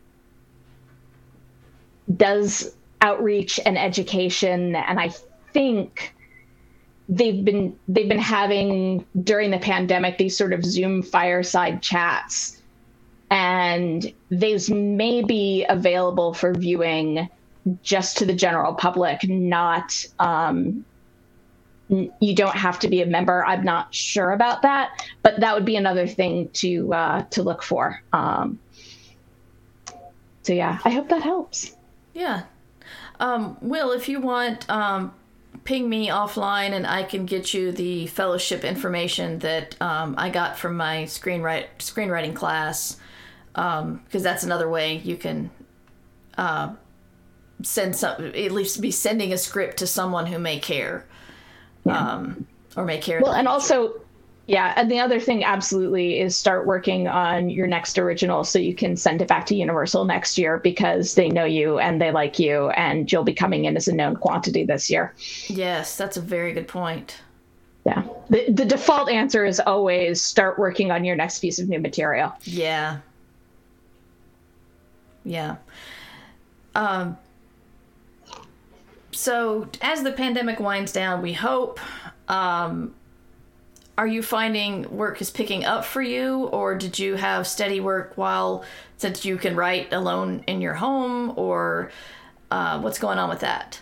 does 2.16 2.76
outreach 3.02 3.60
and 3.66 3.78
education, 3.78 4.76
and 4.76 5.00
I 5.00 5.12
think 5.54 6.16
they've 7.10 7.44
been 7.44 7.78
they've 7.88 8.10
been 8.10 8.20
having 8.20 9.06
during 9.24 9.52
the 9.52 9.60
pandemic 9.60 10.18
these 10.18 10.38
sort 10.38 10.54
of 10.54 10.66
Zoom 10.66 11.02
fireside 11.02 11.82
chats, 11.82 12.62
and 13.30 14.12
these 14.30 14.70
may 14.70 15.24
be 15.24 15.66
available 15.70 16.34
for 16.34 16.54
viewing 16.54 17.30
just 17.84 18.18
to 18.18 18.26
the 18.26 18.34
general 18.34 18.74
public, 18.74 19.28
not 19.28 20.06
um, 20.20 20.86
you 21.90 22.36
don't 22.36 22.56
have 22.56 22.80
to 22.80 22.88
be 22.88 23.02
a 23.02 23.06
member. 23.06 23.46
I'm 23.46 23.64
not 23.64 23.94
sure 23.94 24.32
about 24.32 24.62
that, 24.64 24.90
but 25.24 25.40
that 25.40 25.56
would 25.56 25.66
be 25.66 25.76
another 25.76 26.08
thing 26.08 26.50
to 26.54 26.94
uh, 26.94 27.22
to 27.32 27.44
look 27.44 27.64
for. 27.64 28.02
Um, 28.12 28.60
so 30.44 30.54
yeah, 30.54 30.80
I 30.84 30.90
hope 30.90 31.10
that 31.10 31.22
helps. 31.22 31.76
Yeah, 32.14 32.44
um, 33.20 33.58
Will, 33.62 33.92
if 33.92 34.10
you 34.10 34.20
want, 34.20 34.70
um, 34.70 35.14
ping 35.64 35.90
me 35.90 36.08
offline 36.08 36.72
and 36.72 36.86
I 36.86 37.04
can 37.04 37.26
get 37.26 37.54
you 37.54 37.72
the 37.72 38.08
fellowship 38.08 38.64
information 38.64 39.40
that 39.40 39.82
um, 39.82 40.16
I 40.18 40.30
got 40.30 40.58
from 40.58 40.76
my 40.76 41.04
screenwrite 41.04 41.68
screenwriting 41.80 42.36
class, 42.36 42.98
because 43.54 43.82
um, 43.82 44.02
that's 44.12 44.44
another 44.44 44.70
way 44.70 44.98
you 44.98 45.16
can. 45.16 45.52
Uh, 46.38 46.74
send 47.64 47.96
some 47.96 48.24
at 48.24 48.52
least 48.52 48.80
be 48.82 48.92
sending 48.92 49.34
a 49.34 49.38
script 49.38 49.78
to 49.78 49.88
someone 49.88 50.28
who 50.28 50.38
may 50.38 50.60
care 50.60 51.08
yeah. 51.88 52.12
um, 52.12 52.48
or 52.76 52.86
make 52.86 53.02
care. 53.02 53.20
Well, 53.22 53.34
and 53.34 53.48
also, 53.48 54.02
yeah, 54.48 54.74
and 54.78 54.90
the 54.90 55.00
other 55.00 55.20
thing 55.20 55.44
absolutely 55.44 56.20
is 56.20 56.38
start 56.38 56.66
working 56.66 57.08
on 57.08 57.50
your 57.50 57.68
next 57.68 57.98
original 57.98 58.44
so 58.44 58.60
you 58.60 58.74
can 58.74 58.96
send 58.96 59.22
it 59.22 59.28
back 59.28 59.46
to 59.48 59.56
Universal 59.56 60.06
next 60.06 60.38
year 60.38 60.58
because 60.60 61.16
they 61.16 61.30
know 61.30 61.44
you 61.44 61.80
and 61.80 62.02
they 62.02 62.12
like 62.12 62.40
you 62.40 62.70
and 62.70 63.12
you'll 63.12 63.24
be 63.24 63.34
coming 63.34 63.66
in 63.66 63.76
as 63.76 63.88
a 63.88 63.96
known 63.96 64.16
quantity 64.16 64.64
this 64.64 64.90
year. 64.90 65.14
Yes, 65.48 65.98
that's 65.98 66.18
a 66.18 66.22
very 66.22 66.54
good 66.54 66.68
point. 66.68 67.18
Yeah. 67.86 68.04
The 68.30 68.52
the 68.52 68.66
default 68.66 69.10
answer 69.10 69.46
is 69.46 69.62
always 69.62 70.22
start 70.22 70.60
working 70.60 70.92
on 70.92 71.06
your 71.06 71.16
next 71.16 71.40
piece 71.40 71.58
of 71.58 71.70
new 71.70 71.80
material. 71.80 72.34
Yeah. 72.44 73.00
Yeah. 75.24 75.56
Um 76.76 77.18
so 79.18 79.68
as 79.82 80.04
the 80.04 80.12
pandemic 80.12 80.60
winds 80.60 80.92
down, 80.92 81.22
we 81.22 81.34
hope. 81.34 81.80
Um, 82.30 82.94
are 83.98 84.06
you 84.06 84.22
finding 84.22 84.96
work 84.96 85.22
is 85.22 85.32
picking 85.32 85.66
up 85.66 85.84
for 85.84 86.04
you, 86.04 86.46
or 86.46 86.76
did 86.76 87.00
you 87.00 87.16
have 87.16 87.48
steady 87.48 87.80
work 87.80 88.14
while 88.16 88.64
since 88.98 89.26
you 89.26 89.38
can 89.38 89.56
write 89.56 89.92
alone 89.92 90.44
in 90.46 90.62
your 90.62 90.76
home, 90.76 91.34
or 91.36 91.92
uh, 92.52 92.80
what's 92.80 93.00
going 93.00 93.18
on 93.18 93.28
with 93.28 93.40
that? 93.40 93.80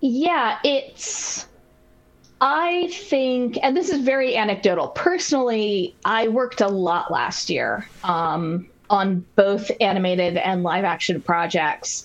Yeah, 0.00 0.58
it's. 0.64 1.46
I 2.40 2.88
think, 2.92 3.56
and 3.62 3.74
this 3.74 3.88
is 3.88 4.02
very 4.02 4.36
anecdotal. 4.36 4.88
Personally, 4.88 5.94
I 6.04 6.28
worked 6.28 6.60
a 6.60 6.68
lot 6.68 7.10
last 7.10 7.48
year 7.48 7.88
um, 8.04 8.68
on 8.90 9.24
both 9.36 9.70
animated 9.80 10.36
and 10.36 10.62
live 10.62 10.84
action 10.84 11.22
projects. 11.22 12.04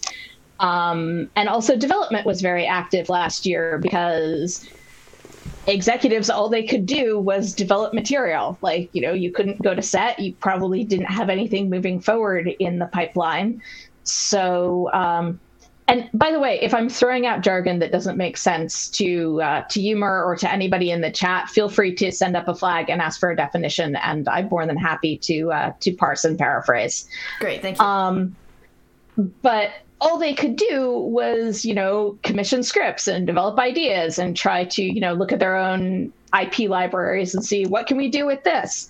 Um, 0.61 1.29
and 1.35 1.49
also, 1.49 1.75
development 1.75 2.25
was 2.25 2.41
very 2.41 2.65
active 2.65 3.09
last 3.09 3.45
year 3.45 3.79
because 3.79 4.65
executives 5.67 6.29
all 6.29 6.49
they 6.49 6.63
could 6.63 6.85
do 6.85 7.19
was 7.19 7.53
develop 7.53 7.93
material. 7.93 8.57
Like 8.61 8.89
you 8.93 9.01
know 9.01 9.13
you 9.13 9.31
couldn't 9.31 9.61
go 9.61 9.73
to 9.73 9.81
set. 9.81 10.19
You 10.19 10.33
probably 10.35 10.83
didn't 10.83 11.07
have 11.07 11.29
anything 11.29 11.69
moving 11.69 11.99
forward 11.99 12.47
in 12.59 12.79
the 12.79 12.85
pipeline. 12.85 13.61
So 14.03 14.91
um, 14.93 15.39
and 15.87 16.09
by 16.13 16.31
the 16.31 16.39
way 16.39 16.59
if 16.61 16.73
i'm 16.73 16.89
throwing 16.89 17.25
out 17.25 17.41
jargon 17.41 17.79
that 17.79 17.91
doesn't 17.91 18.17
make 18.17 18.37
sense 18.37 18.89
to 18.89 19.41
uh, 19.41 19.61
to 19.69 19.81
humor 19.81 20.23
or 20.23 20.35
to 20.35 20.51
anybody 20.51 20.89
in 20.91 21.01
the 21.01 21.11
chat 21.11 21.49
feel 21.49 21.69
free 21.69 21.93
to 21.93 22.11
send 22.11 22.37
up 22.37 22.47
a 22.47 22.55
flag 22.55 22.89
and 22.89 23.01
ask 23.01 23.19
for 23.19 23.31
a 23.31 23.35
definition 23.35 23.95
and 23.97 24.29
i'm 24.29 24.47
more 24.47 24.65
than 24.65 24.77
happy 24.77 25.17
to 25.17 25.51
uh, 25.51 25.73
to 25.79 25.91
parse 25.93 26.23
and 26.23 26.37
paraphrase. 26.37 27.07
Great 27.39 27.61
thank 27.61 27.77
you. 27.77 27.83
Um, 27.83 28.35
but 29.41 29.71
all 30.01 30.17
they 30.17 30.33
could 30.33 30.55
do 30.55 30.91
was, 30.91 31.63
you 31.63 31.75
know, 31.75 32.17
commission 32.23 32.63
scripts 32.63 33.07
and 33.07 33.27
develop 33.27 33.59
ideas 33.59 34.17
and 34.17 34.35
try 34.35 34.65
to, 34.65 34.83
you 34.83 34.99
know, 34.99 35.13
look 35.13 35.31
at 35.31 35.39
their 35.39 35.55
own 35.55 36.11
IP 36.39 36.67
libraries 36.67 37.35
and 37.35 37.45
see 37.45 37.65
what 37.65 37.85
can 37.85 37.97
we 37.97 38.09
do 38.09 38.25
with 38.25 38.43
this. 38.43 38.89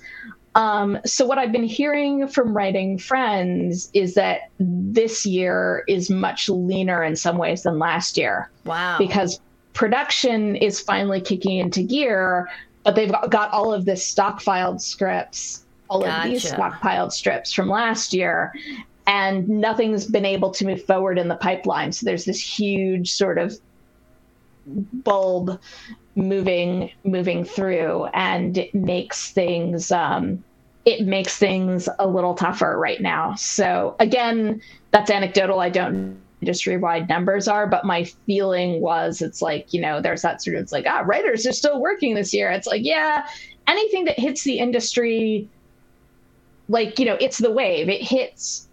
Um, 0.56 0.98
so 1.06 1.26
what 1.26 1.38
I've 1.38 1.52
been 1.52 1.66
hearing 1.66 2.28
from 2.30 2.56
writing 2.56 2.98
friends 2.98 3.90
is 3.94 4.16
that 4.16 4.50
this 4.60 5.26
year 5.26 5.84
is 5.88 6.10
much 6.10 6.48
leaner 6.48 7.04
in 7.04 7.18
some 7.18 7.38
ways 7.38 7.64
than 7.64 7.78
last 7.78 8.18
year. 8.18 8.50
Wow. 8.66 8.98
Because 8.98 9.42
production 9.74 10.56
is 10.56 10.80
finally 10.80 11.20
kicking 11.20 11.58
into 11.58 11.84
gear, 11.84 12.50
but 12.84 12.96
they've 12.96 13.14
got 13.30 13.52
all 13.52 13.74
of 13.74 13.84
this 13.84 14.14
stockpiled 14.14 14.80
scripts, 14.80 15.66
all 15.90 16.02
gotcha. 16.02 16.26
of 16.26 16.32
these 16.32 16.52
stockpiled 16.52 17.12
strips 17.12 17.52
from 17.52 17.70
last 17.70 18.14
year 18.14 18.54
and 19.12 19.50
nothing's 19.50 20.06
been 20.06 20.24
able 20.24 20.52
to 20.52 20.66
move 20.66 20.82
forward 20.86 21.20
in 21.20 21.28
the 21.28 21.36
pipeline. 21.36 21.92
So 21.92 22.06
there's 22.06 22.24
this 22.24 22.40
huge 22.40 23.12
sort 23.12 23.38
of 23.38 23.60
bulb 24.66 25.60
moving 26.16 26.92
moving 27.04 27.44
through, 27.44 28.06
and 28.14 28.58
it 28.58 28.74
makes 28.74 29.32
things 29.32 29.92
um, 29.92 30.42
it 30.86 31.06
makes 31.06 31.38
things 31.38 31.90
a 32.00 32.08
little 32.08 32.36
tougher 32.36 32.78
right 32.80 33.02
now. 33.02 33.36
So 33.36 33.98
again, 34.00 34.62
that's 34.92 35.12
anecdotal. 35.12 35.60
I 35.60 35.70
don't 35.70 36.18
industry 36.42 36.78
wide 36.78 37.10
numbers 37.10 37.50
are, 37.50 37.68
but 37.68 37.84
my 37.84 38.06
feeling 38.26 38.80
was 38.80 39.22
it's 39.22 39.42
like, 39.42 39.74
you 39.74 39.82
know, 39.82 40.02
there's 40.02 40.22
that 40.22 40.42
sort 40.42 40.56
of 40.56 40.72
like, 40.72 40.86
ah, 40.88 41.04
writers 41.06 41.46
are 41.46 41.52
still 41.52 41.82
working 41.82 42.16
this 42.16 42.34
year. 42.34 42.50
It's 42.50 42.66
like, 42.66 42.84
yeah, 42.84 43.28
anything 43.68 44.06
that 44.06 44.18
hits 44.18 44.44
the 44.44 44.58
industry, 44.58 45.50
like, 46.70 46.98
you 46.98 47.06
know, 47.06 47.18
it's 47.20 47.38
the 47.40 47.52
wave. 47.52 47.90
It 47.90 48.02
hits 48.02 48.70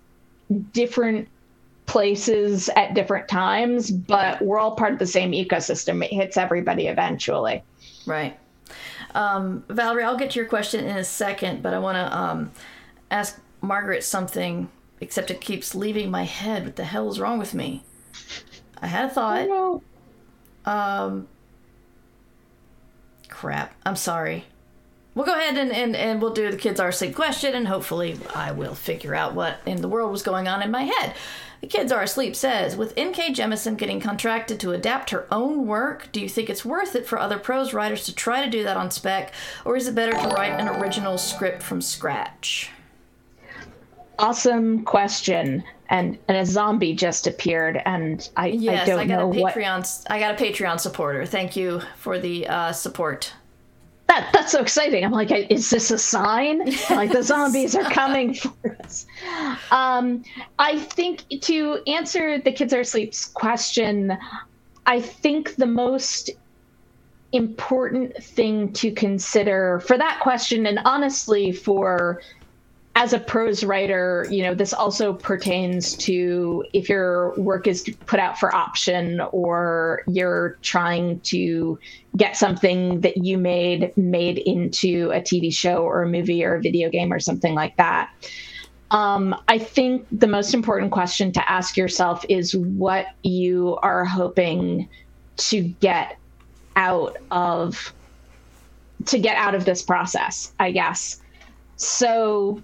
different 0.72 1.28
places 1.86 2.68
at 2.76 2.94
different 2.94 3.28
times, 3.28 3.90
but 3.90 4.40
we're 4.42 4.58
all 4.58 4.76
part 4.76 4.92
of 4.92 4.98
the 4.98 5.06
same 5.06 5.32
ecosystem. 5.32 6.04
It 6.04 6.12
hits 6.12 6.36
everybody 6.36 6.86
eventually. 6.86 7.62
Right. 8.06 8.38
Um, 9.14 9.64
Valerie, 9.68 10.04
I'll 10.04 10.18
get 10.18 10.32
to 10.32 10.38
your 10.38 10.48
question 10.48 10.84
in 10.84 10.96
a 10.96 11.04
second, 11.04 11.62
but 11.62 11.72
I 11.72 11.78
want 11.78 11.96
to 11.96 12.16
um, 12.16 12.50
ask 13.10 13.40
Margaret 13.62 14.04
something, 14.04 14.68
except 15.00 15.30
it 15.30 15.40
keeps 15.40 15.74
leaving 15.74 16.10
my 16.10 16.24
head. 16.24 16.64
What 16.64 16.76
the 16.76 16.84
hell 16.84 17.08
is 17.08 17.18
wrong 17.18 17.38
with 17.38 17.54
me? 17.54 17.84
I 18.80 18.86
had 18.86 19.06
a 19.06 19.08
thought. 19.08 19.48
No. 19.48 19.82
Um, 20.66 21.26
crap. 23.28 23.74
I'm 23.86 23.96
sorry. 23.96 24.44
We'll 25.18 25.26
go 25.26 25.34
ahead 25.34 25.56
and, 25.58 25.72
and, 25.72 25.96
and 25.96 26.22
we'll 26.22 26.32
do 26.32 26.48
the 26.48 26.56
kids 26.56 26.78
are 26.78 26.90
asleep 26.90 27.12
question, 27.12 27.52
and 27.52 27.66
hopefully 27.66 28.16
I 28.36 28.52
will 28.52 28.76
figure 28.76 29.16
out 29.16 29.34
what 29.34 29.58
in 29.66 29.80
the 29.80 29.88
world 29.88 30.12
was 30.12 30.22
going 30.22 30.46
on 30.46 30.62
in 30.62 30.70
my 30.70 30.84
head. 30.84 31.16
The 31.60 31.66
Kids 31.66 31.90
Are 31.90 32.02
Asleep 32.02 32.36
says, 32.36 32.76
with 32.76 32.94
N.K. 32.96 33.32
Jemisin 33.32 33.76
getting 33.76 34.00
contracted 34.00 34.60
to 34.60 34.70
adapt 34.70 35.10
her 35.10 35.26
own 35.32 35.66
work, 35.66 36.08
do 36.12 36.20
you 36.20 36.28
think 36.28 36.48
it's 36.48 36.64
worth 36.64 36.94
it 36.94 37.04
for 37.04 37.18
other 37.18 37.36
prose 37.36 37.74
writers 37.74 38.04
to 38.04 38.14
try 38.14 38.44
to 38.44 38.50
do 38.50 38.62
that 38.62 38.76
on 38.76 38.92
spec, 38.92 39.32
or 39.64 39.76
is 39.76 39.88
it 39.88 39.96
better 39.96 40.12
to 40.12 40.28
write 40.28 40.52
an 40.52 40.68
original 40.68 41.18
script 41.18 41.64
from 41.64 41.82
scratch? 41.82 42.70
Awesome 44.20 44.84
question. 44.84 45.64
And 45.90 46.16
and 46.28 46.36
a 46.36 46.46
zombie 46.46 46.94
just 46.94 47.26
appeared, 47.26 47.80
and 47.86 48.28
I, 48.36 48.48
yes, 48.48 48.82
I 48.82 48.86
don't 48.86 49.00
I 49.00 49.06
got 49.06 49.18
know 49.18 49.32
a 49.32 49.40
what. 49.40 49.54
Patreon. 49.54 50.06
I 50.10 50.20
got 50.20 50.40
a 50.40 50.44
Patreon 50.44 50.78
supporter. 50.78 51.26
Thank 51.26 51.56
you 51.56 51.80
for 51.96 52.20
the 52.20 52.46
uh, 52.46 52.72
support. 52.72 53.32
That 54.18 54.32
that's 54.32 54.50
so 54.50 54.60
exciting. 54.60 55.04
I'm 55.04 55.12
like, 55.12 55.30
is 55.30 55.70
this 55.70 55.92
a 55.92 55.98
sign? 55.98 56.72
Like 56.90 57.12
the 57.12 57.22
zombies 57.32 57.76
are 57.76 57.88
coming 57.90 58.34
for 58.34 58.76
us. 58.82 59.06
Um, 59.70 60.24
I 60.58 60.78
think 60.80 61.22
to 61.42 61.78
answer 61.86 62.38
the 62.38 62.50
kids 62.50 62.72
are 62.72 62.80
asleep's 62.80 63.26
question, 63.26 64.18
I 64.86 65.00
think 65.00 65.54
the 65.54 65.66
most 65.66 66.30
important 67.32 68.16
thing 68.24 68.72
to 68.72 68.90
consider 68.90 69.80
for 69.86 69.96
that 69.96 70.18
question, 70.20 70.66
and 70.66 70.80
honestly 70.84 71.52
for 71.52 72.20
as 72.98 73.12
a 73.12 73.20
prose 73.20 73.62
writer, 73.62 74.26
you 74.28 74.42
know, 74.42 74.54
this 74.54 74.72
also 74.72 75.12
pertains 75.12 75.96
to 75.98 76.64
if 76.72 76.88
your 76.88 77.32
work 77.36 77.68
is 77.68 77.88
put 78.06 78.18
out 78.18 78.36
for 78.40 78.52
option 78.52 79.20
or 79.30 80.02
you're 80.08 80.58
trying 80.62 81.20
to 81.20 81.78
get 82.16 82.36
something 82.36 83.00
that 83.02 83.18
you 83.18 83.38
made 83.38 83.96
made 83.96 84.38
into 84.38 85.12
a 85.12 85.20
TV 85.20 85.54
show 85.54 85.84
or 85.84 86.02
a 86.02 86.08
movie 86.08 86.44
or 86.44 86.56
a 86.56 86.60
video 86.60 86.90
game 86.90 87.12
or 87.12 87.20
something 87.20 87.54
like 87.54 87.76
that. 87.76 88.10
Um, 88.90 89.32
I 89.46 89.58
think 89.58 90.04
the 90.10 90.26
most 90.26 90.52
important 90.52 90.90
question 90.90 91.30
to 91.32 91.50
ask 91.52 91.76
yourself 91.76 92.24
is 92.28 92.56
what 92.56 93.06
you 93.22 93.78
are 93.80 94.04
hoping 94.04 94.88
to 95.36 95.62
get 95.62 96.18
out 96.74 97.16
of 97.30 97.94
to 99.04 99.20
get 99.20 99.36
out 99.36 99.54
of 99.54 99.66
this 99.66 99.82
process, 99.82 100.52
I 100.58 100.72
guess. 100.72 101.20
So 101.76 102.60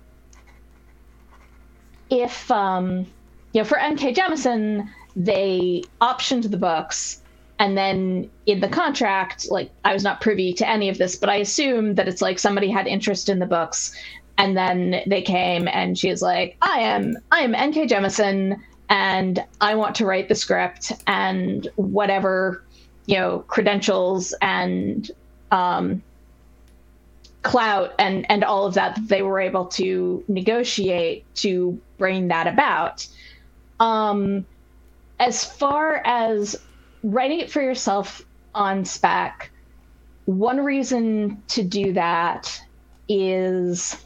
if 2.21 2.51
um, 2.51 3.07
you 3.53 3.61
know 3.61 3.65
for 3.65 3.79
N.K. 3.79 4.15
Jemisin, 4.15 4.89
they 5.17 5.83
optioned 6.01 6.51
the 6.51 6.57
books, 6.57 7.21
and 7.59 7.77
then 7.77 8.31
in 8.47 8.61
the 8.61 8.69
contract, 8.69 9.51
like 9.51 9.71
I 9.85 9.93
was 9.93 10.05
not 10.05 10.21
privy 10.21 10.53
to 10.55 10.69
any 10.69 10.89
of 10.89 10.99
this, 10.99 11.17
but 11.17 11.29
I 11.29 11.37
assume 11.37 11.95
that 11.97 12.09
it's 12.09 12.23
like 12.23 12.39
somebody 12.39 12.71
had 12.71 12.87
interest 12.87 13.29
in 13.29 13.39
the 13.39 13.47
books, 13.47 13.95
and 14.39 14.57
then 14.57 15.03
they 15.07 15.23
came 15.23 15.69
and 15.69 15.99
she 15.99 16.11
was 16.11 16.23
like, 16.23 16.57
"I 16.63 16.81
am 16.81 17.17
I 17.31 17.41
am 17.41 17.55
N.K. 17.55 17.87
Jemisin." 17.87 18.61
and 18.91 19.43
I 19.61 19.75
want 19.75 19.95
to 19.97 20.07
write 20.07 20.29
the 20.29 20.35
script 20.35 20.93
and 21.07 21.67
whatever 21.77 22.63
you 23.07 23.17
know 23.17 23.41
credentials 23.49 24.35
and 24.41 25.11
um, 25.51 26.03
clout 27.45 27.93
and 27.99 28.29
and 28.31 28.43
all 28.43 28.67
of 28.67 28.75
that 28.75 28.97
that 28.97 29.09
they 29.09 29.23
were 29.23 29.39
able 29.41 29.67
to 29.67 30.25
negotiate 30.27 31.25
to 31.37 31.81
bring 31.99 32.29
that 32.29 32.49
about. 32.49 33.07
Um, 33.79 34.47
as 35.21 35.45
far 35.45 36.03
as 36.05 36.57
writing 37.05 37.41
it 37.41 37.51
for 37.51 37.63
yourself 37.63 38.23
on 38.55 38.85
spec, 38.85 39.51
one 40.25 40.59
reason 40.59 41.43
to 41.49 41.63
do 41.63 41.93
that 41.93 42.61
is 43.09 44.05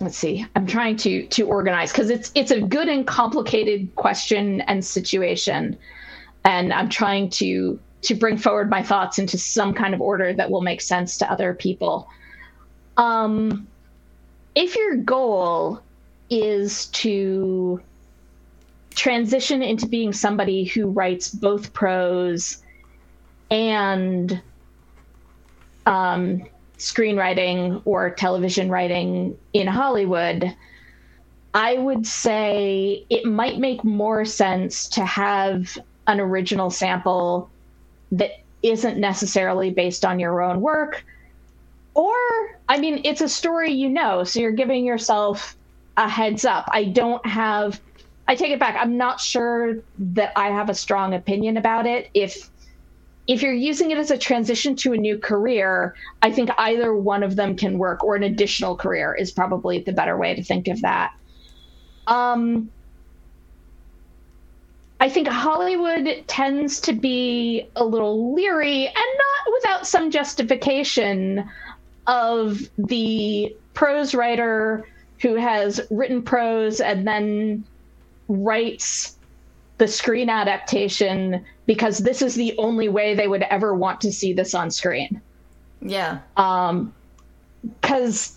let's 0.00 0.16
see 0.16 0.46
i'm 0.54 0.66
trying 0.66 0.94
to 0.96 1.26
to 1.28 1.42
organize 1.46 1.90
because 1.90 2.10
it's 2.10 2.30
it's 2.34 2.50
a 2.52 2.60
good 2.60 2.88
and 2.88 3.06
complicated 3.06 3.92
question 3.96 4.60
and 4.62 4.84
situation 4.84 5.76
and 6.44 6.72
i'm 6.72 6.88
trying 6.88 7.28
to 7.28 7.78
to 8.06 8.14
bring 8.14 8.36
forward 8.36 8.70
my 8.70 8.82
thoughts 8.82 9.18
into 9.18 9.38
some 9.38 9.74
kind 9.74 9.94
of 9.94 10.00
order 10.00 10.32
that 10.32 10.50
will 10.50 10.62
make 10.62 10.80
sense 10.80 11.18
to 11.18 11.30
other 11.30 11.54
people. 11.54 12.08
Um 12.96 13.66
if 14.54 14.74
your 14.74 14.96
goal 14.96 15.82
is 16.30 16.86
to 16.86 17.80
transition 18.94 19.62
into 19.62 19.86
being 19.86 20.12
somebody 20.12 20.64
who 20.64 20.88
writes 20.88 21.28
both 21.28 21.72
prose 21.74 22.62
and 23.50 24.40
um, 25.84 26.42
screenwriting 26.78 27.82
or 27.84 28.10
television 28.10 28.70
writing 28.70 29.36
in 29.52 29.66
Hollywood, 29.66 30.56
I 31.54 31.74
would 31.74 32.06
say 32.06 33.04
it 33.08 33.26
might 33.26 33.58
make 33.58 33.84
more 33.84 34.24
sense 34.24 34.88
to 34.88 35.04
have 35.04 35.78
an 36.06 36.18
original 36.18 36.70
sample 36.70 37.50
that 38.12 38.40
isn't 38.62 38.98
necessarily 38.98 39.70
based 39.70 40.04
on 40.04 40.18
your 40.18 40.42
own 40.42 40.60
work 40.60 41.04
or, 41.96 42.14
I 42.68 42.78
mean, 42.78 43.00
it's 43.04 43.22
a 43.22 43.28
story 43.28 43.72
you 43.72 43.88
know, 43.88 44.22
so 44.22 44.38
you're 44.38 44.52
giving 44.52 44.84
yourself 44.84 45.56
a 45.96 46.06
heads 46.06 46.44
up. 46.44 46.68
I 46.70 46.84
don't 46.84 47.24
have, 47.24 47.80
I 48.28 48.34
take 48.34 48.50
it 48.50 48.60
back. 48.60 48.76
I'm 48.78 48.98
not 48.98 49.18
sure 49.18 49.78
that 49.98 50.34
I 50.36 50.48
have 50.48 50.68
a 50.68 50.74
strong 50.74 51.14
opinion 51.14 51.56
about 51.56 51.86
it. 51.86 52.10
If, 52.12 52.50
if 53.26 53.40
you're 53.40 53.54
using 53.54 53.92
it 53.92 53.98
as 53.98 54.10
a 54.10 54.18
transition 54.18 54.76
to 54.76 54.92
a 54.92 54.98
new 54.98 55.18
career, 55.18 55.94
I 56.20 56.30
think 56.30 56.50
either 56.58 56.94
one 56.94 57.22
of 57.22 57.34
them 57.34 57.56
can 57.56 57.78
work, 57.78 58.04
or 58.04 58.14
an 58.14 58.24
additional 58.24 58.76
career 58.76 59.14
is 59.14 59.32
probably 59.32 59.80
the 59.80 59.92
better 59.92 60.18
way 60.18 60.34
to 60.34 60.44
think 60.44 60.68
of 60.68 60.82
that. 60.82 61.14
Um, 62.06 62.70
I 65.00 65.08
think 65.08 65.28
Hollywood 65.28 66.24
tends 66.26 66.80
to 66.82 66.92
be 66.92 67.68
a 67.76 67.84
little 67.84 68.34
leery 68.34 68.86
and 68.86 68.94
not 68.94 69.54
without 69.54 69.86
some 69.86 70.10
justification 70.10 71.48
of 72.06 72.60
the 72.78 73.54
prose 73.74 74.14
writer 74.14 74.86
who 75.20 75.34
has 75.34 75.80
written 75.90 76.22
prose 76.22 76.80
and 76.80 77.06
then 77.06 77.64
writes 78.28 79.16
the 79.78 79.88
screen 79.88 80.30
adaptation 80.30 81.44
because 81.66 81.98
this 81.98 82.22
is 82.22 82.34
the 82.34 82.56
only 82.56 82.88
way 82.88 83.14
they 83.14 83.28
would 83.28 83.42
ever 83.42 83.74
want 83.74 84.00
to 84.00 84.12
see 84.12 84.32
this 84.32 84.54
on 84.54 84.70
screen. 84.70 85.20
Yeah. 85.82 86.20
Um, 86.36 86.94
because 87.80 88.36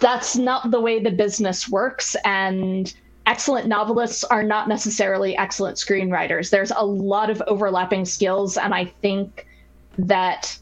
that's 0.00 0.36
not 0.36 0.70
the 0.70 0.80
way 0.80 0.98
the 1.00 1.10
business 1.10 1.68
works, 1.68 2.16
and 2.24 2.92
excellent 3.26 3.66
novelists 3.66 4.24
are 4.24 4.42
not 4.42 4.68
necessarily 4.68 5.36
excellent 5.36 5.76
screenwriters. 5.76 6.50
There's 6.50 6.70
a 6.70 6.84
lot 6.84 7.28
of 7.28 7.42
overlapping 7.46 8.04
skills, 8.04 8.56
and 8.56 8.72
I 8.72 8.86
think 9.02 9.46
that 9.98 10.58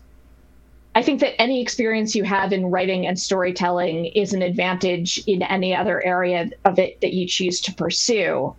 I 0.96 1.02
think 1.02 1.20
that 1.20 1.40
any 1.40 1.60
experience 1.60 2.14
you 2.14 2.22
have 2.24 2.52
in 2.52 2.66
writing 2.66 3.06
and 3.06 3.18
storytelling 3.18 4.06
is 4.06 4.32
an 4.32 4.42
advantage 4.42 5.20
in 5.26 5.42
any 5.42 5.74
other 5.74 6.04
area 6.04 6.50
of 6.64 6.78
it 6.78 7.00
that 7.00 7.12
you 7.12 7.26
choose 7.26 7.60
to 7.62 7.74
pursue. 7.74 8.56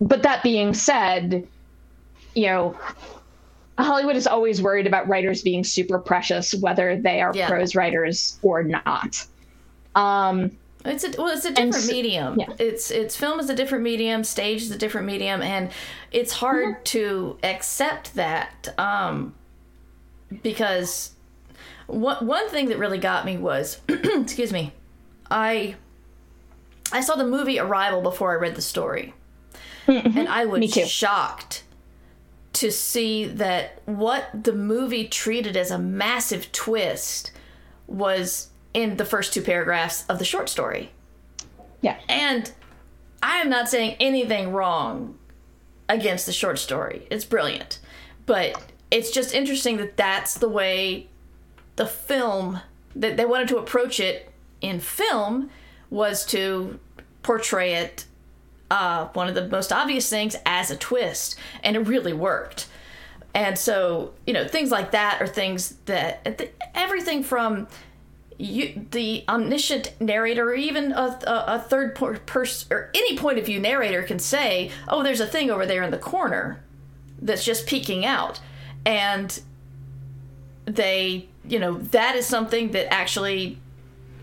But 0.00 0.22
that 0.22 0.42
being 0.42 0.72
said, 0.72 1.46
you 2.34 2.46
know, 2.46 2.80
Hollywood 3.78 4.16
is 4.16 4.26
always 4.26 4.62
worried 4.62 4.86
about 4.86 5.06
writers 5.06 5.42
being 5.42 5.64
super 5.64 5.98
precious, 5.98 6.54
whether 6.54 6.98
they 7.00 7.20
are 7.20 7.32
Yeah. 7.34 7.48
prose 7.48 7.74
writers 7.74 8.38
or 8.42 8.62
not. 8.62 9.26
Um, 9.94 10.56
It's 10.84 11.04
a 11.04 11.10
well, 11.16 11.28
it's 11.28 11.44
a 11.44 11.52
different 11.52 11.86
medium. 11.86 12.38
yeah. 12.40 12.46
It's 12.58 12.90
it's 12.90 13.16
film 13.16 13.38
is 13.40 13.48
a 13.48 13.54
different 13.54 13.84
medium, 13.84 14.24
stage 14.24 14.62
is 14.62 14.70
a 14.70 14.78
different 14.78 15.06
medium, 15.06 15.40
and 15.42 15.70
it's 16.10 16.32
hard 16.32 16.74
Mm-hmm. 16.76 16.82
to 16.84 17.38
accept 17.44 18.14
that 18.14 18.74
um, 18.78 19.34
because 20.42 21.12
one 21.86 22.26
one 22.26 22.48
thing 22.48 22.68
that 22.68 22.78
really 22.78 22.98
got 22.98 23.24
me 23.24 23.36
was, 23.36 23.80
excuse 23.88 24.52
me, 24.52 24.72
I 25.30 25.76
I 26.90 27.00
saw 27.00 27.14
the 27.16 27.26
movie 27.26 27.58
Arrival 27.58 28.02
before 28.02 28.32
I 28.32 28.34
read 28.34 28.54
the 28.56 28.62
story, 28.62 29.14
and 29.86 30.28
I 30.28 30.46
was 30.46 30.60
Mm-hmm. 30.62 30.86
Shocked 30.86 31.64
to 32.54 32.70
see 32.70 33.24
that 33.24 33.80
what 33.86 34.28
the 34.44 34.52
movie 34.52 35.08
treated 35.08 35.56
as 35.56 35.70
a 35.70 35.78
massive 35.78 36.52
twist 36.52 37.32
was 37.86 38.48
in 38.74 38.96
the 38.96 39.04
first 39.04 39.32
two 39.32 39.42
paragraphs 39.42 40.04
of 40.08 40.18
the 40.18 40.24
short 40.24 40.48
story. 40.48 40.90
yeah. 41.80 41.98
And 42.08 42.50
I 43.22 43.38
am 43.40 43.48
not 43.50 43.68
saying 43.68 43.96
anything 44.00 44.52
wrong 44.52 45.18
against 45.88 46.26
the 46.26 46.32
short 46.32 46.58
story. 46.58 47.06
It's 47.10 47.24
brilliant. 47.24 47.78
But 48.26 48.60
it's 48.90 49.10
just 49.10 49.34
interesting 49.34 49.76
that 49.78 49.96
that's 49.96 50.34
the 50.34 50.48
way 50.48 51.08
the 51.76 51.86
film 51.86 52.60
that 52.96 53.16
they 53.16 53.24
wanted 53.24 53.48
to 53.48 53.58
approach 53.58 54.00
it 54.00 54.30
in 54.60 54.80
film 54.80 55.50
was 55.90 56.24
to 56.26 56.78
portray 57.22 57.74
it 57.74 58.06
uh, 58.70 59.08
one 59.12 59.28
of 59.28 59.34
the 59.34 59.48
most 59.48 59.72
obvious 59.72 60.08
things 60.08 60.34
as 60.46 60.70
a 60.70 60.76
twist 60.76 61.36
and 61.62 61.76
it 61.76 61.80
really 61.80 62.12
worked 62.12 62.68
And 63.34 63.58
so, 63.58 64.12
you 64.26 64.32
know, 64.34 64.46
things 64.46 64.70
like 64.70 64.90
that 64.92 65.20
are 65.20 65.26
things 65.26 65.76
that 65.86 66.50
everything 66.74 67.22
from 67.22 67.66
you, 68.42 68.86
the 68.90 69.24
omniscient 69.28 69.92
narrator, 70.00 70.50
or 70.50 70.54
even 70.54 70.92
a, 70.92 71.18
a, 71.26 71.44
a 71.46 71.58
third 71.60 71.94
person, 71.94 72.72
or 72.72 72.90
any 72.92 73.16
point 73.16 73.38
of 73.38 73.46
view 73.46 73.60
narrator 73.60 74.02
can 74.02 74.18
say, 74.18 74.70
"Oh, 74.88 75.02
there's 75.02 75.20
a 75.20 75.26
thing 75.26 75.50
over 75.50 75.64
there 75.64 75.82
in 75.82 75.92
the 75.92 75.98
corner 75.98 76.62
that's 77.20 77.44
just 77.44 77.66
peeking 77.66 78.04
out," 78.04 78.40
and 78.84 79.40
they, 80.64 81.28
you 81.46 81.58
know, 81.58 81.78
that 81.78 82.16
is 82.16 82.26
something 82.26 82.72
that 82.72 82.92
actually 82.92 83.58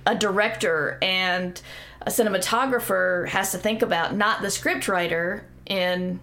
a 0.06 0.16
director 0.16 0.98
and 1.02 1.62
a 2.02 2.10
cinematographer 2.10 3.28
has 3.30 3.52
to 3.52 3.58
think 3.58 3.82
about, 3.82 4.16
not 4.16 4.42
the 4.42 4.48
scriptwriter 4.48 5.44
in 5.66 6.20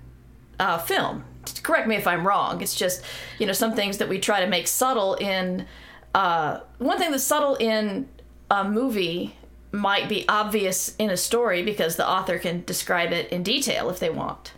uh, 0.58 0.78
film. 0.78 1.24
Correct 1.62 1.86
me 1.86 1.96
if 1.96 2.06
I'm 2.06 2.26
wrong. 2.26 2.60
It's 2.60 2.74
just, 2.74 3.02
you 3.38 3.46
know, 3.46 3.52
some 3.52 3.74
things 3.74 3.98
that 3.98 4.08
we 4.08 4.18
try 4.18 4.40
to 4.40 4.46
make 4.46 4.66
subtle 4.66 5.14
in. 5.14 5.66
Uh, 6.16 6.60
one 6.78 6.96
thing 6.96 7.10
that's 7.10 7.22
subtle 7.22 7.56
in 7.56 8.08
a 8.50 8.64
movie 8.64 9.36
might 9.70 10.08
be 10.08 10.26
obvious 10.30 10.96
in 10.98 11.10
a 11.10 11.16
story 11.16 11.62
because 11.62 11.96
the 11.96 12.08
author 12.08 12.38
can 12.38 12.64
describe 12.64 13.12
it 13.12 13.30
in 13.30 13.42
detail 13.42 13.90
if 13.90 13.98
they 13.98 14.08
want. 14.08 14.54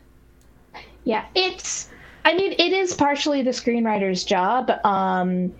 Yeah, 1.03 1.27
it's. 1.35 1.89
I 2.25 2.35
mean, 2.35 2.53
it 2.53 2.73
is 2.73 2.95
partially 2.95 3.43
the 3.43 3.51
screenwriter's 3.51 4.23
job. 4.23 4.71
Um, 4.85 5.53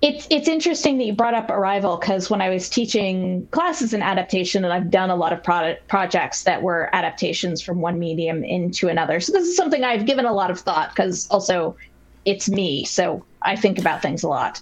it's 0.00 0.26
it's 0.30 0.48
interesting 0.48 0.96
that 0.96 1.04
you 1.04 1.12
brought 1.12 1.34
up 1.34 1.50
Arrival 1.50 1.98
because 1.98 2.30
when 2.30 2.40
I 2.40 2.48
was 2.48 2.70
teaching 2.70 3.46
classes 3.50 3.92
in 3.92 4.00
adaptation, 4.00 4.64
and 4.64 4.72
I've 4.72 4.90
done 4.90 5.10
a 5.10 5.16
lot 5.16 5.34
of 5.34 5.44
product 5.44 5.88
projects 5.88 6.44
that 6.44 6.62
were 6.62 6.88
adaptations 6.94 7.60
from 7.60 7.82
one 7.82 7.98
medium 7.98 8.44
into 8.44 8.88
another. 8.88 9.20
So 9.20 9.32
this 9.32 9.46
is 9.46 9.58
something 9.58 9.84
I've 9.84 10.06
given 10.06 10.24
a 10.24 10.32
lot 10.32 10.50
of 10.50 10.58
thought 10.58 10.88
because 10.88 11.28
also 11.28 11.76
it's 12.24 12.48
me, 12.48 12.86
so 12.86 13.26
I 13.42 13.56
think 13.56 13.78
about 13.78 14.02
things 14.02 14.22
a 14.22 14.28
lot. 14.28 14.60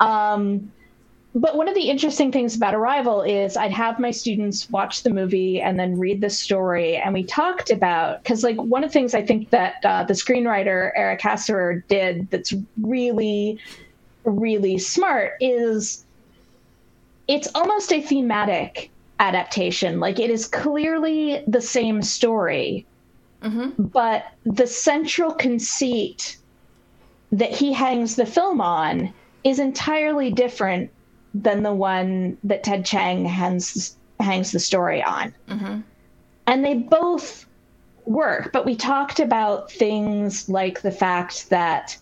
Um, 0.00 0.70
but 1.34 1.56
one 1.56 1.66
of 1.66 1.74
the 1.74 1.88
interesting 1.88 2.30
things 2.30 2.54
about 2.54 2.74
Arrival 2.74 3.22
is 3.22 3.56
I'd 3.56 3.72
have 3.72 3.98
my 3.98 4.10
students 4.10 4.68
watch 4.68 5.02
the 5.02 5.10
movie 5.10 5.62
and 5.62 5.80
then 5.80 5.98
read 5.98 6.20
the 6.20 6.28
story, 6.28 6.96
and 6.96 7.14
we 7.14 7.24
talked 7.24 7.70
about 7.70 8.22
because 8.22 8.44
like 8.44 8.56
one 8.56 8.84
of 8.84 8.90
the 8.90 8.92
things 8.92 9.14
I 9.14 9.24
think 9.24 9.48
that 9.50 9.76
uh, 9.84 10.04
the 10.04 10.12
screenwriter 10.12 10.90
Eric 10.94 11.20
Heisserer 11.20 11.82
did 11.88 12.28
that's 12.30 12.52
really 12.80 13.58
really 14.24 14.78
smart 14.78 15.32
is 15.40 16.04
it's 17.28 17.48
almost 17.54 17.92
a 17.92 18.02
thematic 18.02 18.90
adaptation. 19.18 20.00
Like 20.00 20.18
it 20.18 20.28
is 20.28 20.46
clearly 20.46 21.42
the 21.46 21.62
same 21.62 22.02
story, 22.02 22.84
mm-hmm. 23.42 23.82
but 23.82 24.24
the 24.44 24.66
central 24.66 25.32
conceit 25.32 26.36
that 27.32 27.50
he 27.50 27.72
hangs 27.72 28.14
the 28.16 28.26
film 28.26 28.60
on 28.60 29.12
is 29.42 29.58
entirely 29.58 30.30
different 30.30 30.90
than 31.34 31.62
the 31.62 31.72
one 31.72 32.36
that 32.44 32.62
Ted 32.62 32.84
Chiang 32.84 33.24
hangs 33.24 33.96
hangs 34.20 34.52
the 34.52 34.60
story 34.60 35.02
on. 35.02 35.34
Mm-hmm. 35.48 35.80
And 36.46 36.64
they 36.64 36.74
both 36.74 37.46
work, 38.04 38.52
but 38.52 38.66
we 38.66 38.76
talked 38.76 39.18
about 39.18 39.70
things 39.70 40.48
like 40.48 40.82
the 40.82 40.90
fact 40.90 41.48
that 41.50 41.96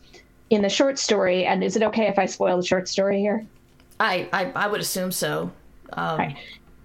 in 0.51 0.63
the 0.63 0.69
short 0.69 0.99
story. 0.99 1.47
And 1.47 1.63
is 1.63 1.77
it 1.77 1.83
okay 1.85 2.09
if 2.09 2.19
I 2.19 2.27
spoil 2.27 2.57
the 2.57 2.67
short 2.67 2.89
story 2.89 3.21
here? 3.21 3.47
I 4.01 4.29
I, 4.33 4.53
I 4.55 4.67
would 4.67 4.81
assume 4.81 5.13
so. 5.13 5.51
Um, 5.93 6.19
right. 6.19 6.37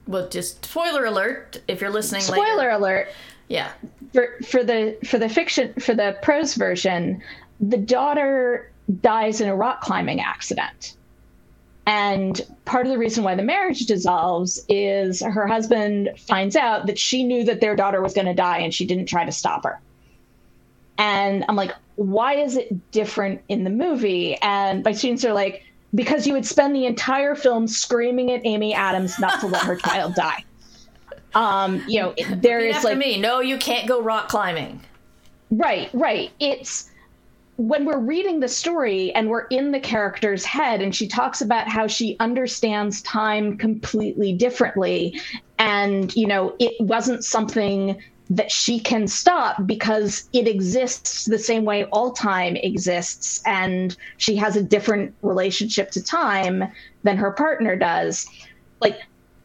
Well, 0.08 0.30
just 0.30 0.64
spoiler 0.64 1.06
alert 1.06 1.62
if 1.68 1.82
you're 1.82 1.90
listening. 1.90 2.22
Spoiler 2.22 2.58
later. 2.58 2.70
alert. 2.70 3.08
Yeah. 3.48 3.72
For 4.14 4.36
for 4.46 4.64
the 4.64 4.98
for 5.06 5.18
the 5.18 5.30
fiction 5.30 5.74
for 5.80 5.96
the 5.96 6.18
prose 6.22 6.54
version, 6.54 7.24
the 7.60 7.78
daughter 7.78 8.72
dies 9.02 9.42
in 9.42 9.50
a 9.50 9.56
rock 9.56 9.82
climbing 9.82 10.20
accident. 10.20 10.96
And 11.88 12.42
part 12.66 12.88
of 12.88 12.92
the 12.92 12.98
reason 12.98 13.24
why 13.24 13.36
the 13.36 13.44
marriage 13.44 13.86
dissolves 13.86 14.64
is 14.68 15.22
her 15.22 15.46
husband 15.46 16.10
finds 16.18 16.56
out 16.56 16.88
that 16.88 16.98
she 16.98 17.24
knew 17.24 17.44
that 17.44 17.62
their 17.62 17.76
daughter 17.76 18.02
was 18.02 18.14
going 18.14 18.26
to 18.26 18.34
die 18.34 18.60
and 18.60 18.74
she 18.74 18.86
didn't 18.86 19.06
try 19.06 19.24
to 19.24 19.32
stop 19.32 19.64
her. 19.64 19.80
And 20.98 21.46
I'm 21.48 21.56
like, 21.56 21.74
why 21.96 22.36
is 22.36 22.58
it 22.58 22.92
different 22.92 23.42
in 23.50 23.64
the 23.64 23.70
movie? 23.70 24.36
And 24.42 24.84
my 24.84 24.94
students 24.94 25.24
are 25.26 25.34
like, 25.34 25.64
because 25.94 26.26
you 26.26 26.34
would 26.34 26.46
spend 26.46 26.76
the 26.76 26.86
entire 26.86 27.36
film 27.36 27.68
screaming 27.68 28.32
at 28.32 28.42
Amy 28.46 28.74
Adams 28.74 29.20
not 29.20 29.40
to 29.42 29.48
let 29.48 29.64
her 29.64 29.76
child 29.76 30.16
die. 30.16 30.44
Um, 31.36 31.84
you 31.86 32.00
know, 32.00 32.14
there 32.38 32.60
is 32.60 32.86
like 32.86 32.98
me. 32.98 33.20
No, 33.20 33.42
you 33.42 33.58
can't 33.58 33.90
go 33.90 34.02
rock 34.02 34.30
climbing. 34.30 34.80
Right, 35.52 35.90
right. 35.94 36.32
It's 36.40 36.90
when 37.58 37.86
we're 37.86 38.00
reading 38.00 38.40
the 38.40 38.48
story 38.48 39.14
and 39.14 39.30
we're 39.30 39.48
in 39.48 39.72
the 39.72 39.80
character's 39.80 40.44
head 40.44 40.82
and 40.82 40.94
she 40.94 41.08
talks 41.08 41.42
about 41.42 41.68
how 41.68 41.88
she 41.88 42.18
understands 42.20 43.02
time 43.04 43.58
completely 43.58 44.34
differently 44.34 45.20
and 45.58 46.14
you 46.16 46.28
know 46.28 46.54
it 46.60 46.74
wasn't 46.82 47.24
something 47.24 47.98
that 48.30 48.52
she 48.52 48.80
can 48.80 49.08
stop 49.08 49.66
because 49.66 50.28
it 50.34 50.48
exists 50.48 51.26
the 51.26 51.38
same 51.38 51.64
way 51.64 51.86
all 51.86 52.12
time 52.12 52.56
exists 52.58 53.42
and 53.46 53.96
she 54.18 54.36
has 54.36 54.56
a 54.56 54.64
different 54.64 55.14
relationship 55.22 55.92
to 55.92 56.04
time 56.04 56.64
than 57.04 57.18
her 57.18 57.32
partner 57.32 57.76
does. 57.76 58.26
Like 58.82 59.00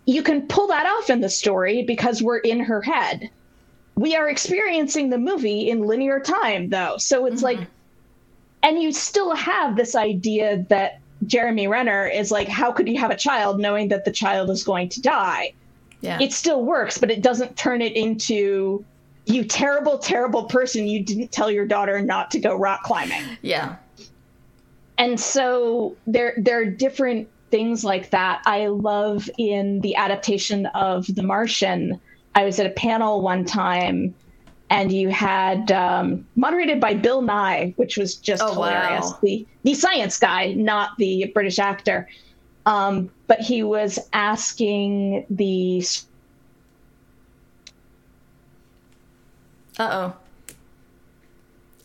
you 0.07 0.23
can 0.23 0.47
pull 0.47 0.67
that 0.69 0.87
off 0.87 1.11
in 1.11 1.21
the 1.21 1.29
story 1.29 1.83
because 1.83 2.23
we're 2.23 2.39
in 2.39 2.61
her 2.61 2.81
head. 2.81 3.29
We 3.97 4.17
are 4.17 4.31
experiencing 4.31 5.11
the 5.11 5.19
movie 5.19 5.69
in 5.69 5.83
linear 5.83 6.19
time 6.19 6.71
though. 6.71 6.97
So 6.97 7.27
it's 7.27 7.43
mm-hmm. 7.43 7.61
like 7.61 7.69
and 8.63 8.83
you 8.83 8.93
still 8.93 9.35
have 9.35 9.77
this 9.77 9.95
idea 9.95 10.65
that 10.69 11.01
jeremy 11.27 11.67
renner 11.67 12.07
is 12.07 12.31
like 12.31 12.49
how 12.49 12.73
could 12.73 12.89
you 12.89 12.99
have 12.99 13.11
a 13.11 13.17
child 13.17 13.61
knowing 13.61 13.89
that 13.89 14.05
the 14.05 14.13
child 14.13 14.49
is 14.51 14.65
going 14.65 14.89
to 14.89 15.01
die 15.03 15.53
yeah. 16.01 16.19
it 16.21 16.33
still 16.33 16.65
works, 16.65 16.99
but 16.99 17.11
it 17.11 17.23
doesn't 17.23 17.57
turn 17.57 17.83
it 17.83 17.95
into 17.95 18.85
you 19.27 19.45
terrible, 19.45 19.99
terrible 19.99 20.45
person. 20.45 20.87
You 20.87 21.05
didn't 21.05 21.31
tell 21.31 21.51
your 21.51 21.67
daughter 21.67 22.01
not 22.01 22.31
to 22.33 22.41
go 22.41 22.57
rock 22.57 22.83
climbing. 22.83 23.23
Yeah. 23.43 23.77
And 24.99 25.21
so 25.21 25.97
there 26.07 26.35
there 26.37 26.61
are 26.61 26.65
different 26.65 27.29
things 27.51 27.85
like 27.85 28.11
that. 28.11 28.43
I 28.47 28.69
love 28.69 29.29
in 29.39 29.81
the 29.81 29.97
adaptation 29.97 30.67
of 30.67 31.07
The 31.15 31.23
Martian. 31.23 32.01
I 32.35 32.45
was 32.45 32.59
at 32.61 32.67
a 32.67 32.71
panel 32.71 33.23
one 33.23 33.45
time 33.45 34.15
and 34.71 34.93
you 34.93 35.09
had 35.09 35.73
um, 35.73 36.25
moderated 36.37 36.81
by 36.81 36.95
Bill 36.95 37.23
Nye, 37.23 37.75
which 37.77 37.97
was 37.97 38.15
just 38.15 38.43
oh, 38.43 38.53
hilarious. 38.53 39.11
Wow. 39.11 39.19
The 39.23 39.47
the 39.65 39.75
science 39.75 40.19
guy, 40.19 40.53
not 40.55 40.97
the 40.97 41.31
British 41.35 41.59
actor. 41.59 42.09
Um, 42.67 43.11
but 43.27 43.41
he 43.41 43.63
was 43.65 43.99
asking 44.13 45.27
the. 45.29 45.85
Uh 49.79 49.89
oh. 49.93 50.17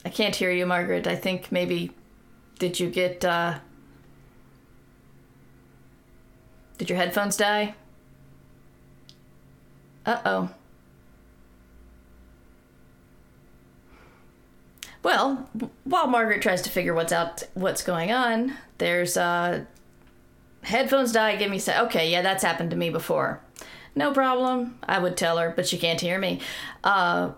I 0.06 0.10
can't 0.10 0.36
hear 0.36 0.52
you, 0.52 0.66
Margaret. 0.68 1.08
I 1.08 1.16
think 1.16 1.52
maybe. 1.52 1.92
Did 2.60 2.80
you 2.80 2.90
get. 2.90 3.26
Uh... 3.26 3.60
Did 6.78 6.90
your 6.90 6.98
headphones 6.98 7.36
die? 7.36 7.74
Uh 10.06 10.20
oh. 10.24 10.50
Well, 15.06 15.48
while 15.84 16.08
Margaret 16.08 16.42
tries 16.42 16.64
to 16.64 16.72
figure 16.72 16.96
what's 16.96 17.14
out, 17.14 17.44
what's 17.54 17.84
going 17.84 18.12
on, 18.12 18.56
there's 18.80 19.16
uh, 19.16 19.66
headphones 20.64 21.12
die, 21.12 21.36
give 21.36 21.52
me 21.52 21.60
say, 21.60 21.80
okay, 21.80 22.10
yeah, 22.10 22.24
that's 22.24 22.44
happened 22.44 22.72
to 22.72 22.76
me 22.76 22.90
before. 22.90 23.40
No 23.94 24.14
problem, 24.14 24.80
I 24.82 24.98
would 24.98 25.16
tell 25.16 25.38
her, 25.38 25.54
but 25.56 25.68
she 25.68 25.78
can't 25.78 26.02
hear 26.02 26.18
me. 26.18 26.40
Uh, 26.84 27.34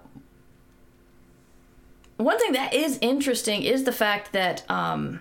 one 2.16 2.40
thing 2.40 2.54
that 2.54 2.74
is 2.74 3.00
interesting 3.02 3.64
is 3.64 3.84
the 3.84 3.92
fact 3.92 4.32
that 4.32 4.64
um, 4.72 5.20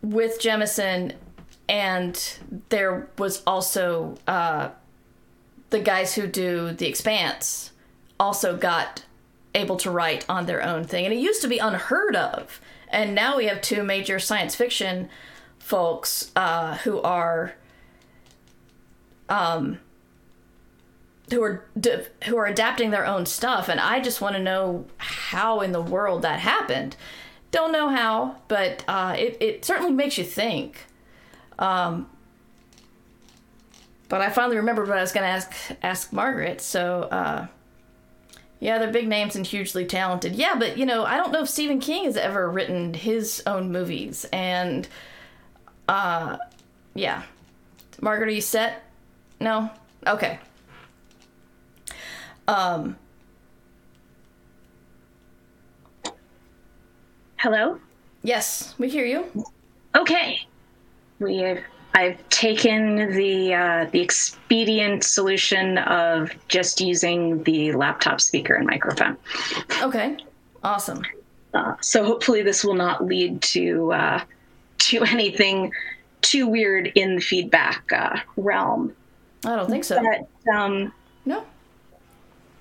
with 0.00 0.40
Jemisin, 0.40 1.16
and 1.68 2.38
there 2.70 3.10
was 3.18 3.42
also 3.46 4.16
uh, 4.26 4.70
the 5.68 5.80
guys 5.80 6.14
who 6.14 6.26
do 6.26 6.72
The 6.72 6.86
Expanse 6.86 7.72
also 8.18 8.56
got 8.56 9.04
able 9.54 9.76
to 9.78 9.90
write 9.90 10.24
on 10.28 10.46
their 10.46 10.62
own 10.62 10.84
thing. 10.84 11.04
And 11.04 11.14
it 11.14 11.18
used 11.18 11.42
to 11.42 11.48
be 11.48 11.58
unheard 11.58 12.16
of. 12.16 12.60
And 12.88 13.14
now 13.14 13.36
we 13.36 13.46
have 13.46 13.60
two 13.60 13.82
major 13.82 14.18
science 14.18 14.54
fiction 14.54 15.08
folks 15.58 16.32
uh, 16.34 16.76
who 16.78 17.00
are 17.00 17.54
um, 19.28 19.78
who 21.30 21.42
are 21.42 21.64
who 22.24 22.36
are 22.36 22.46
adapting 22.46 22.90
their 22.90 23.06
own 23.06 23.24
stuff, 23.24 23.68
and 23.68 23.78
I 23.78 24.00
just 24.00 24.20
want 24.20 24.34
to 24.34 24.42
know 24.42 24.86
how 24.98 25.60
in 25.60 25.72
the 25.72 25.80
world 25.80 26.22
that 26.22 26.40
happened. 26.40 26.96
Don't 27.52 27.72
know 27.72 27.88
how, 27.88 28.36
but 28.48 28.84
uh, 28.88 29.14
it 29.16 29.36
it 29.40 29.64
certainly 29.64 29.92
makes 29.92 30.18
you 30.18 30.24
think. 30.24 30.86
Um, 31.58 32.08
but 34.08 34.20
I 34.20 34.30
finally 34.30 34.56
remembered 34.56 34.88
what 34.88 34.98
I 34.98 35.02
was 35.02 35.12
going 35.12 35.24
to 35.24 35.30
ask 35.30 35.52
ask 35.82 36.12
Margaret. 36.12 36.60
So, 36.60 37.02
uh, 37.02 37.46
Yeah, 38.60 38.78
they're 38.78 38.92
big 38.92 39.08
names 39.08 39.36
and 39.36 39.46
hugely 39.46 39.86
talented. 39.86 40.34
Yeah, 40.34 40.54
but 40.58 40.76
you 40.76 40.84
know, 40.84 41.04
I 41.04 41.16
don't 41.16 41.32
know 41.32 41.42
if 41.42 41.48
Stephen 41.48 41.80
King 41.80 42.04
has 42.04 42.16
ever 42.16 42.50
written 42.50 42.92
his 42.92 43.42
own 43.46 43.72
movies, 43.72 44.26
and 44.32 44.86
uh, 45.88 46.36
yeah, 46.94 47.22
Margaret, 48.00 48.28
are 48.28 48.32
you 48.32 48.42
set? 48.42 48.84
No. 49.40 49.70
Okay. 50.06 50.38
Um. 52.46 52.96
Hello? 57.36 57.78
Yes, 58.22 58.74
we 58.76 58.90
hear 58.90 59.06
you. 59.06 59.26
Okay. 59.96 60.40
We 61.18 61.38
have 61.38 61.58
I've 61.94 62.28
taken 62.28 63.12
the 63.12 63.54
uh, 63.54 63.86
the 63.90 64.00
expedient 64.00 65.02
solution 65.04 65.78
of 65.78 66.30
just 66.48 66.80
using 66.80 67.42
the 67.44 67.72
laptop 67.72 68.20
speaker 68.20 68.54
and 68.54 68.66
microphone. 68.66 69.16
Okay. 69.82 70.16
Awesome. 70.62 71.02
Uh, 71.52 71.74
so 71.80 72.04
hopefully 72.04 72.42
this 72.42 72.64
will 72.64 72.74
not 72.74 73.04
lead 73.04 73.42
to 73.42 73.92
uh, 73.92 74.20
to 74.78 75.04
anything 75.04 75.72
too 76.20 76.46
weird 76.46 76.86
in 76.94 77.16
the 77.16 77.20
feedback 77.20 77.90
uh, 77.92 78.20
realm. 78.36 78.94
I 79.44 79.56
don't 79.56 79.70
think 79.70 79.84
so. 79.84 80.00
But 80.00 80.54
um, 80.54 80.92
No. 81.24 81.44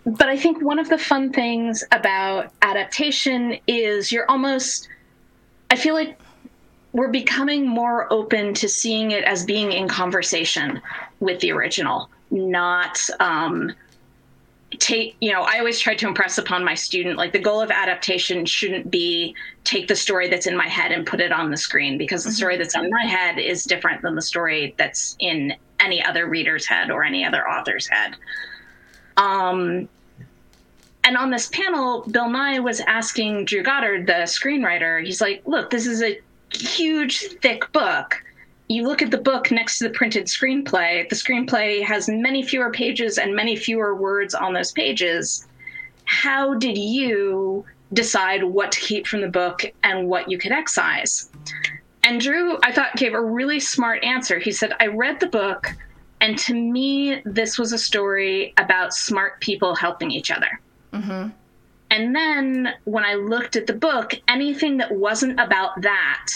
but 0.05 0.29
I 0.29 0.37
think 0.37 0.63
one 0.63 0.79
of 0.79 0.89
the 0.89 0.97
fun 0.97 1.31
things 1.33 1.83
about 1.91 2.51
adaptation 2.61 3.59
is 3.67 4.11
you're 4.11 4.29
almost 4.29 4.87
I 5.69 5.75
feel 5.75 5.93
like 5.93 6.17
we're 6.93 7.09
becoming 7.09 7.67
more 7.67 8.11
open 8.11 8.53
to 8.55 8.67
seeing 8.67 9.11
it 9.11 9.23
as 9.23 9.45
being 9.45 9.71
in 9.71 9.87
conversation 9.87 10.81
with 11.19 11.39
the 11.39 11.51
original, 11.51 12.09
not 12.31 12.99
um 13.19 13.73
take 14.77 15.15
you 15.19 15.31
know, 15.31 15.41
I 15.41 15.57
always 15.57 15.79
try 15.79 15.95
to 15.95 16.07
impress 16.07 16.37
upon 16.37 16.63
my 16.63 16.75
student 16.75 17.17
like 17.17 17.33
the 17.33 17.39
goal 17.39 17.61
of 17.61 17.71
adaptation 17.71 18.45
shouldn't 18.45 18.91
be 18.91 19.35
take 19.63 19.87
the 19.87 19.95
story 19.95 20.29
that's 20.29 20.45
in 20.45 20.55
my 20.55 20.67
head 20.67 20.91
and 20.91 21.05
put 21.05 21.19
it 21.19 21.31
on 21.31 21.49
the 21.49 21.57
screen 21.57 21.97
because 21.97 22.23
the 22.23 22.31
story 22.31 22.55
that's 22.57 22.75
in 22.75 22.89
my 22.89 23.03
head 23.03 23.39
is 23.39 23.63
different 23.63 24.01
than 24.01 24.15
the 24.15 24.21
story 24.21 24.75
that's 24.77 25.15
in 25.19 25.55
any 25.79 26.03
other 26.03 26.27
reader's 26.27 26.67
head 26.67 26.91
or 26.91 27.03
any 27.03 27.25
other 27.25 27.47
author's 27.49 27.87
head. 27.87 28.15
Um 29.17 29.89
and 31.03 31.17
on 31.17 31.31
this 31.31 31.47
panel, 31.47 32.03
Bill 32.11 32.29
Nye 32.29 32.59
was 32.59 32.81
asking 32.81 33.45
Drew 33.45 33.63
Goddard, 33.63 34.05
the 34.05 34.25
screenwriter, 34.25 35.03
he's 35.03 35.21
like, 35.21 35.41
look, 35.47 35.69
this 35.69 35.87
is 35.87 36.03
a 36.03 36.19
huge, 36.53 37.19
thick 37.41 37.71
book. 37.71 38.23
You 38.67 38.83
look 38.83 39.01
at 39.01 39.09
the 39.09 39.17
book 39.17 39.51
next 39.51 39.79
to 39.79 39.85
the 39.85 39.93
printed 39.93 40.25
screenplay, 40.25 41.09
the 41.09 41.15
screenplay 41.15 41.83
has 41.83 42.07
many 42.07 42.43
fewer 42.43 42.71
pages 42.71 43.17
and 43.17 43.35
many 43.35 43.55
fewer 43.55 43.95
words 43.95 44.35
on 44.35 44.53
those 44.53 44.71
pages. 44.71 45.47
How 46.05 46.53
did 46.53 46.77
you 46.77 47.65
decide 47.93 48.43
what 48.43 48.71
to 48.71 48.79
keep 48.79 49.07
from 49.07 49.21
the 49.21 49.27
book 49.27 49.63
and 49.83 50.07
what 50.07 50.29
you 50.29 50.37
could 50.37 50.51
excise? 50.51 51.31
And 52.03 52.21
Drew, 52.21 52.57
I 52.63 52.71
thought, 52.71 52.95
gave 52.95 53.13
a 53.13 53.21
really 53.21 53.59
smart 53.59 54.03
answer. 54.03 54.39
He 54.39 54.51
said, 54.51 54.73
I 54.79 54.87
read 54.87 55.19
the 55.19 55.27
book, 55.27 55.75
and 56.21 56.37
to 56.39 56.53
me, 56.53 57.21
this 57.25 57.57
was 57.57 57.73
a 57.73 57.77
story 57.77 58.53
about 58.57 58.93
smart 58.93 59.41
people 59.41 59.75
helping 59.75 60.11
each 60.11 60.31
other. 60.31 60.59
Mm-hmm. 60.93 61.29
And 61.91 62.15
then 62.15 62.73
when 62.85 63.03
I 63.03 63.15
looked 63.15 63.55
at 63.55 63.67
the 63.67 63.73
book, 63.73 64.13
anything 64.27 64.77
that 64.77 64.91
wasn't 64.91 65.39
about 65.39 65.81
that, 65.81 66.27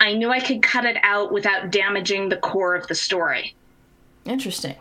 I 0.00 0.14
knew 0.14 0.30
I 0.30 0.40
could 0.40 0.62
cut 0.62 0.84
it 0.84 0.96
out 1.02 1.32
without 1.32 1.70
damaging 1.70 2.28
the 2.28 2.36
core 2.36 2.74
of 2.74 2.86
the 2.86 2.94
story. 2.94 3.54
Interesting. 4.24 4.76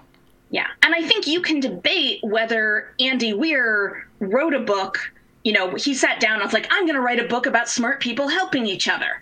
Yeah. 0.50 0.68
And 0.84 0.94
I 0.96 1.02
think 1.02 1.28
you 1.28 1.42
can 1.42 1.60
debate 1.60 2.20
whether 2.24 2.94
Andy 3.00 3.34
Weir 3.34 4.08
wrote 4.20 4.54
a 4.54 4.60
book. 4.60 5.00
You 5.44 5.54
know, 5.54 5.76
he 5.76 5.94
sat 5.94 6.20
down 6.20 6.36
and 6.36 6.44
was 6.44 6.54
like, 6.54 6.68
I'm 6.72 6.86
going 6.86 6.96
to 6.96 7.02
write 7.02 7.20
a 7.20 7.28
book 7.28 7.46
about 7.46 7.70
smart 7.70 8.00
people 8.00 8.28
helping 8.28 8.66
each 8.66 8.88
other. 8.88 9.08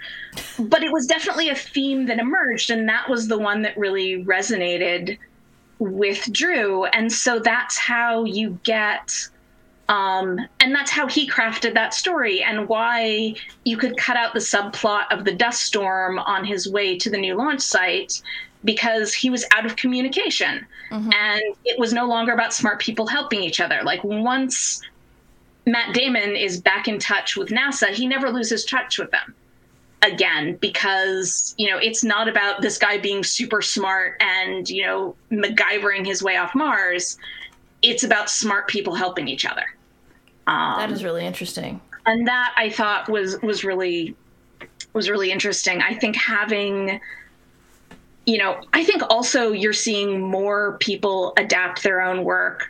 But 0.58 0.84
it 0.84 0.92
was 0.92 1.06
definitely 1.06 1.50
a 1.50 1.56
theme 1.56 2.06
that 2.06 2.18
emerged, 2.18 2.70
and 2.70 2.88
that 2.88 3.10
was 3.10 3.28
the 3.28 3.38
one 3.38 3.62
that 3.64 3.78
really 3.78 4.24
resonated 4.24 5.18
with 5.80 6.32
Drew. 6.32 6.86
And 6.86 7.12
so 7.12 7.40
that's 7.40 7.78
how 7.78 8.24
you 8.24 8.58
get 8.64 9.28
um, 9.88 10.40
and 10.60 10.74
that's 10.74 10.90
how 10.90 11.08
he 11.08 11.30
crafted 11.30 11.74
that 11.76 11.94
story 11.94 12.42
and 12.42 12.68
why 12.68 13.36
you 13.66 13.78
could 13.78 13.98
cut 13.98 14.18
out 14.18 14.34
the 14.34 14.40
subplot 14.40 15.06
of 15.12 15.26
the 15.26 15.32
dust 15.32 15.62
storm 15.62 16.18
on 16.20 16.44
his 16.44 16.68
way 16.68 16.98
to 16.98 17.10
the 17.10 17.18
new 17.18 17.36
launch 17.36 17.62
site 17.62 18.22
because 18.64 19.14
he 19.14 19.30
was 19.30 19.46
out 19.52 19.66
of 19.66 19.76
communication. 19.76 20.66
And 21.14 21.42
it 21.66 21.80
was 21.80 21.94
no 21.94 22.08
longer 22.08 22.34
about 22.34 22.54
smart 22.54 22.80
people 22.80 23.06
helping 23.06 23.44
each 23.44 23.60
other. 23.60 23.82
Like 23.84 24.04
once 24.04 24.82
matt 25.68 25.94
damon 25.96 26.36
is 26.36 26.62
back 26.62 26.88
in 26.88 27.00
touch 27.00 27.36
with 27.36 27.50
nasa 27.50 27.88
he 27.88 28.06
never 28.06 28.30
loses 28.30 28.64
touch 28.66 29.00
with 29.00 29.10
them 29.10 29.34
again 30.04 30.56
because 30.58 31.56
you 31.58 31.68
know 31.68 31.78
it's 31.80 32.04
not 32.04 32.28
about 32.28 32.62
this 32.62 32.78
guy 32.78 33.00
being 33.00 33.24
super 33.24 33.64
smart 33.64 34.16
and 34.20 34.70
you 34.70 34.86
know 34.86 35.16
MacGyvering 35.32 36.06
his 36.06 36.22
way 36.22 36.38
off 36.38 36.54
mars. 36.54 37.18
It's 37.82 38.04
about 38.04 38.30
smart 38.30 38.68
people 38.68 38.94
helping 38.94 39.28
each 39.28 39.46
other 39.46 39.75
um, 40.48 40.80
That 40.80 40.92
is 40.92 41.04
really 41.04 41.26
interesting. 41.26 41.82
and 42.06 42.28
that 42.28 42.54
i 42.58 42.70
thought 42.70 43.10
was 43.10 43.42
was 43.42 43.64
really 43.64 44.16
was 44.94 45.10
really 45.10 45.32
interesting 45.32 45.82
i 45.82 45.94
think 45.94 46.16
having 46.16 47.00
you 48.26 48.38
know 48.38 48.62
i 48.74 48.84
think 48.84 49.02
also 49.10 49.52
you're 49.52 49.74
seeing 49.74 50.22
more 50.22 50.78
people 50.80 51.34
adapt 51.38 51.84
their 51.84 52.02
own 52.02 52.24
work 52.24 52.68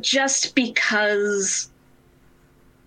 just 0.00 0.54
because 0.54 1.68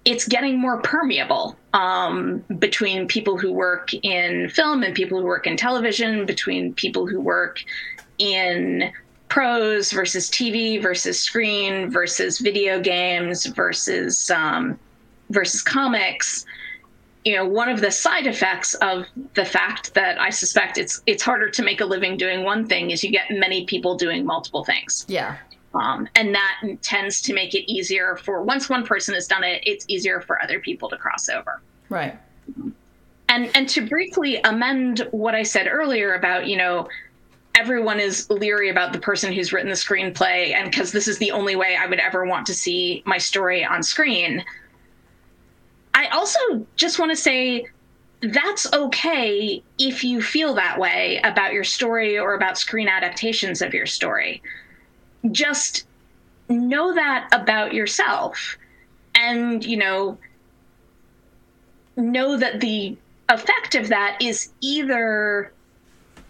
it's 0.06 0.28
getting 0.28 0.60
more 0.60 0.82
permeable 0.82 1.56
um, 1.74 2.44
between 2.58 3.08
people 3.08 3.38
who 3.38 3.52
work 3.52 3.94
in 3.94 4.50
film 4.50 4.82
and 4.84 4.96
people 4.96 5.20
who 5.20 5.26
work 5.26 5.46
in 5.46 5.56
television, 5.56 6.26
between 6.26 6.74
people 6.74 7.06
who 7.06 7.20
work 7.20 7.64
in 8.18 8.92
prose 9.30 9.92
versus 9.92 10.30
TV 10.30 10.82
versus 10.82 11.20
screen 11.20 11.90
versus 11.90 12.40
video 12.40 12.80
games 12.80 13.46
versus 13.46 14.30
um, 14.32 14.78
versus 15.30 15.62
comics. 15.62 16.46
You 17.26 17.36
know, 17.36 17.46
one 17.46 17.70
of 17.70 17.82
the 17.82 17.92
side 17.92 18.28
effects 18.28 18.74
of 18.76 19.06
the 19.36 19.46
fact 19.46 19.94
that 19.94 20.20
I 20.20 20.30
suspect 20.30 20.78
it's 20.78 21.02
it's 21.06 21.22
harder 21.22 21.50
to 21.52 21.64
make 21.64 21.82
a 21.82 21.86
living 21.86 22.18
doing 22.18 22.44
one 22.44 22.66
thing 22.68 22.92
is 22.92 23.04
you 23.04 23.12
get 23.12 23.26
many 23.30 23.66
people 23.66 23.96
doing 23.96 24.26
multiple 24.26 24.64
things 24.64 25.06
Yeah. 25.08 25.38
um, 25.76 26.08
and 26.16 26.34
that 26.34 26.62
tends 26.82 27.22
to 27.24 27.34
make 27.34 27.54
it 27.54 27.70
easier 27.72 28.16
for 28.16 28.42
once 28.42 28.70
one 28.70 28.86
person 28.86 29.14
has 29.16 29.28
done 29.28 29.44
it 29.44 29.62
it's 29.66 29.86
easier 29.90 30.22
for 30.22 30.42
other 30.42 30.60
people 30.60 30.90
to 30.90 30.98
cross 30.98 31.28
over 31.30 31.62
Right. 31.90 32.18
and 33.28 33.52
and 33.54 33.68
to 33.70 33.86
briefly 33.86 34.38
amend 34.44 35.08
what 35.12 35.36
i 35.36 35.44
said 35.44 35.68
earlier 35.70 36.16
about 36.16 36.48
you 36.48 36.58
know 36.58 36.88
everyone 37.60 38.00
is 38.00 38.30
leery 38.30 38.70
about 38.70 38.94
the 38.94 39.00
person 39.00 39.34
who's 39.34 39.52
written 39.52 39.68
the 39.68 39.76
screenplay 39.76 40.54
and 40.54 40.72
because 40.72 40.94
this 40.94 41.10
is 41.10 41.18
the 41.18 41.30
only 41.32 41.58
way 41.58 41.76
i 41.76 41.86
would 41.86 42.00
ever 42.00 42.26
want 42.26 42.46
to 42.46 42.54
see 42.54 43.04
my 43.06 43.18
story 43.18 43.66
on 43.66 43.84
screen. 43.84 44.44
I 45.94 46.08
also 46.08 46.40
just 46.78 47.00
want 47.00 47.12
to 47.12 47.18
say 47.18 47.66
that's 48.22 48.72
okay 48.72 49.62
if 49.78 50.06
you 50.06 50.22
feel 50.22 50.54
that 50.54 50.80
way 50.80 51.20
about 51.26 51.52
your 51.52 51.66
story 51.66 52.18
or 52.18 52.34
about 52.34 52.58
screen 52.58 52.88
adaptations 52.88 53.62
of 53.62 53.74
your 53.74 53.86
story. 53.86 54.42
Just 55.32 55.86
know 56.48 56.94
that 56.94 57.28
about 57.34 57.74
yourself. 57.74 58.58
And 59.16 59.66
you 59.66 59.76
know 59.76 60.18
know 61.98 62.38
that 62.38 62.62
the 62.62 62.96
effect 63.28 63.76
of 63.76 63.90
that 63.90 64.18
is 64.22 64.54
either 64.62 65.52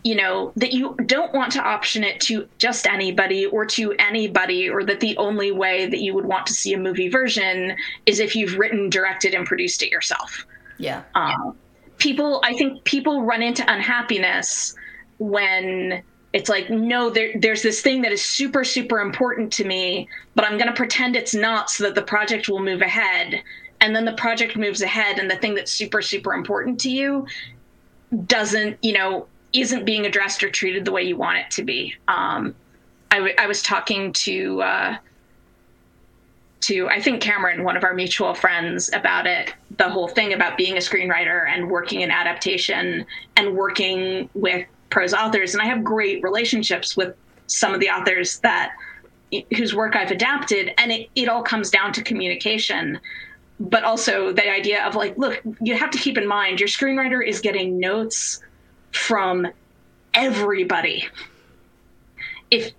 you 0.04 0.16
know 0.16 0.52
that 0.56 0.72
you 0.72 0.96
don't 1.06 1.34
want 1.34 1.52
to 1.52 1.62
option 1.62 2.04
it 2.04 2.20
to 2.22 2.48
just 2.58 2.88
anybody 2.88 3.46
or 3.46 3.66
to 3.66 3.94
anybody 3.94 4.70
or 4.70 4.84
that 4.84 5.00
the 5.00 5.16
only 5.18 5.52
way 5.52 5.86
that 5.88 6.00
you 6.00 6.14
would 6.14 6.26
want 6.26 6.46
to 6.48 6.54
see 6.54 6.74
a 6.74 6.78
movie 6.78 7.10
version 7.10 7.76
is 8.06 8.20
if 8.20 8.36
you've 8.36 8.58
written 8.58 8.90
directed 8.90 9.34
and 9.34 9.46
produced 9.46 9.84
it 9.84 9.92
yourself 9.92 10.46
Yeah. 10.78 11.04
um, 11.16 11.56
people 11.98 12.42
i 12.44 12.54
think 12.54 12.84
people 12.86 13.24
run 13.24 13.42
into 13.42 13.64
unhappiness 13.72 14.74
when 15.18 16.02
it's 16.32 16.48
like 16.50 16.70
no 16.70 17.10
there, 17.10 17.32
there's 17.40 17.62
this 17.62 17.82
thing 17.82 18.02
that 18.04 18.12
is 18.12 18.24
super 18.24 18.64
super 18.64 19.00
important 19.02 19.52
to 19.54 19.66
me 19.66 20.08
but 20.36 20.46
i'm 20.46 20.58
going 20.58 20.68
to 20.70 20.74
pretend 20.74 21.16
it's 21.16 21.36
not 21.36 21.70
so 21.70 21.84
that 21.84 21.96
the 21.96 22.02
project 22.02 22.48
will 22.48 22.64
move 22.64 22.82
ahead 22.82 23.42
and 23.82 23.96
then 23.96 24.06
the 24.06 24.14
project 24.14 24.56
moves 24.56 24.82
ahead 24.82 25.20
and 25.20 25.30
the 25.30 25.36
thing 25.38 25.56
that's 25.56 25.74
super 25.74 26.02
super 26.02 26.34
important 26.34 26.80
to 26.80 26.90
you 26.90 27.28
doesn't 28.26 28.78
you 28.82 28.94
know 28.94 29.28
isn't 29.54 29.86
being 29.86 30.06
addressed 30.06 30.44
or 30.44 30.50
treated 30.50 30.86
the 30.86 30.92
way 30.92 31.04
you 31.04 31.18
want 31.18 31.38
it 31.38 31.50
to 31.52 31.64
be 31.64 31.94
um, 32.08 32.56
I, 33.12 33.18
w- 33.18 33.36
I 33.38 33.48
was 33.48 33.62
talking 33.62 34.14
to 34.14 34.62
uh, 34.62 34.98
to 36.62 36.88
I 36.90 37.02
think 37.02 37.22
Cameron, 37.22 37.64
one 37.64 37.78
of 37.78 37.84
our 37.84 37.94
mutual 37.94 38.34
friends, 38.34 38.90
about 38.94 39.26
it. 39.26 39.54
The 39.78 39.90
whole 39.90 40.08
thing 40.08 40.34
about 40.34 40.58
being 40.58 40.76
a 40.76 40.80
screenwriter 40.80 41.48
and 41.48 41.70
working 41.70 42.02
in 42.02 42.12
adaptation 42.12 43.06
and 43.36 43.56
working 43.56 44.30
with 44.34 44.66
prose 44.90 45.14
authors, 45.14 45.54
and 45.54 45.62
I 45.62 45.66
have 45.66 45.84
great 45.84 46.22
relationships 46.24 46.96
with 46.96 47.16
some 47.48 47.74
of 47.74 47.80
the 47.80 47.90
authors 47.90 48.40
that 48.40 48.72
whose 49.56 49.76
work 49.76 49.96
I've 49.96 50.12
adapted, 50.12 50.74
and 50.78 50.92
it, 50.92 51.10
it 51.16 51.30
all 51.30 51.44
comes 51.44 51.70
down 51.70 51.94
to 51.94 52.04
communication. 52.04 53.00
But 53.60 53.84
also 53.84 54.32
the 54.32 54.50
idea 54.50 54.86
of 54.86 54.96
like, 54.96 55.18
look, 55.18 55.42
you 55.62 55.76
have 55.76 55.92
to 55.92 55.98
keep 55.98 56.18
in 56.18 56.26
mind 56.26 56.60
your 56.60 56.70
screenwriter 56.70 57.26
is 57.26 57.42
getting 57.42 57.78
notes 57.78 58.40
from 58.92 59.48
everybody. 60.14 61.08
If 62.52 62.74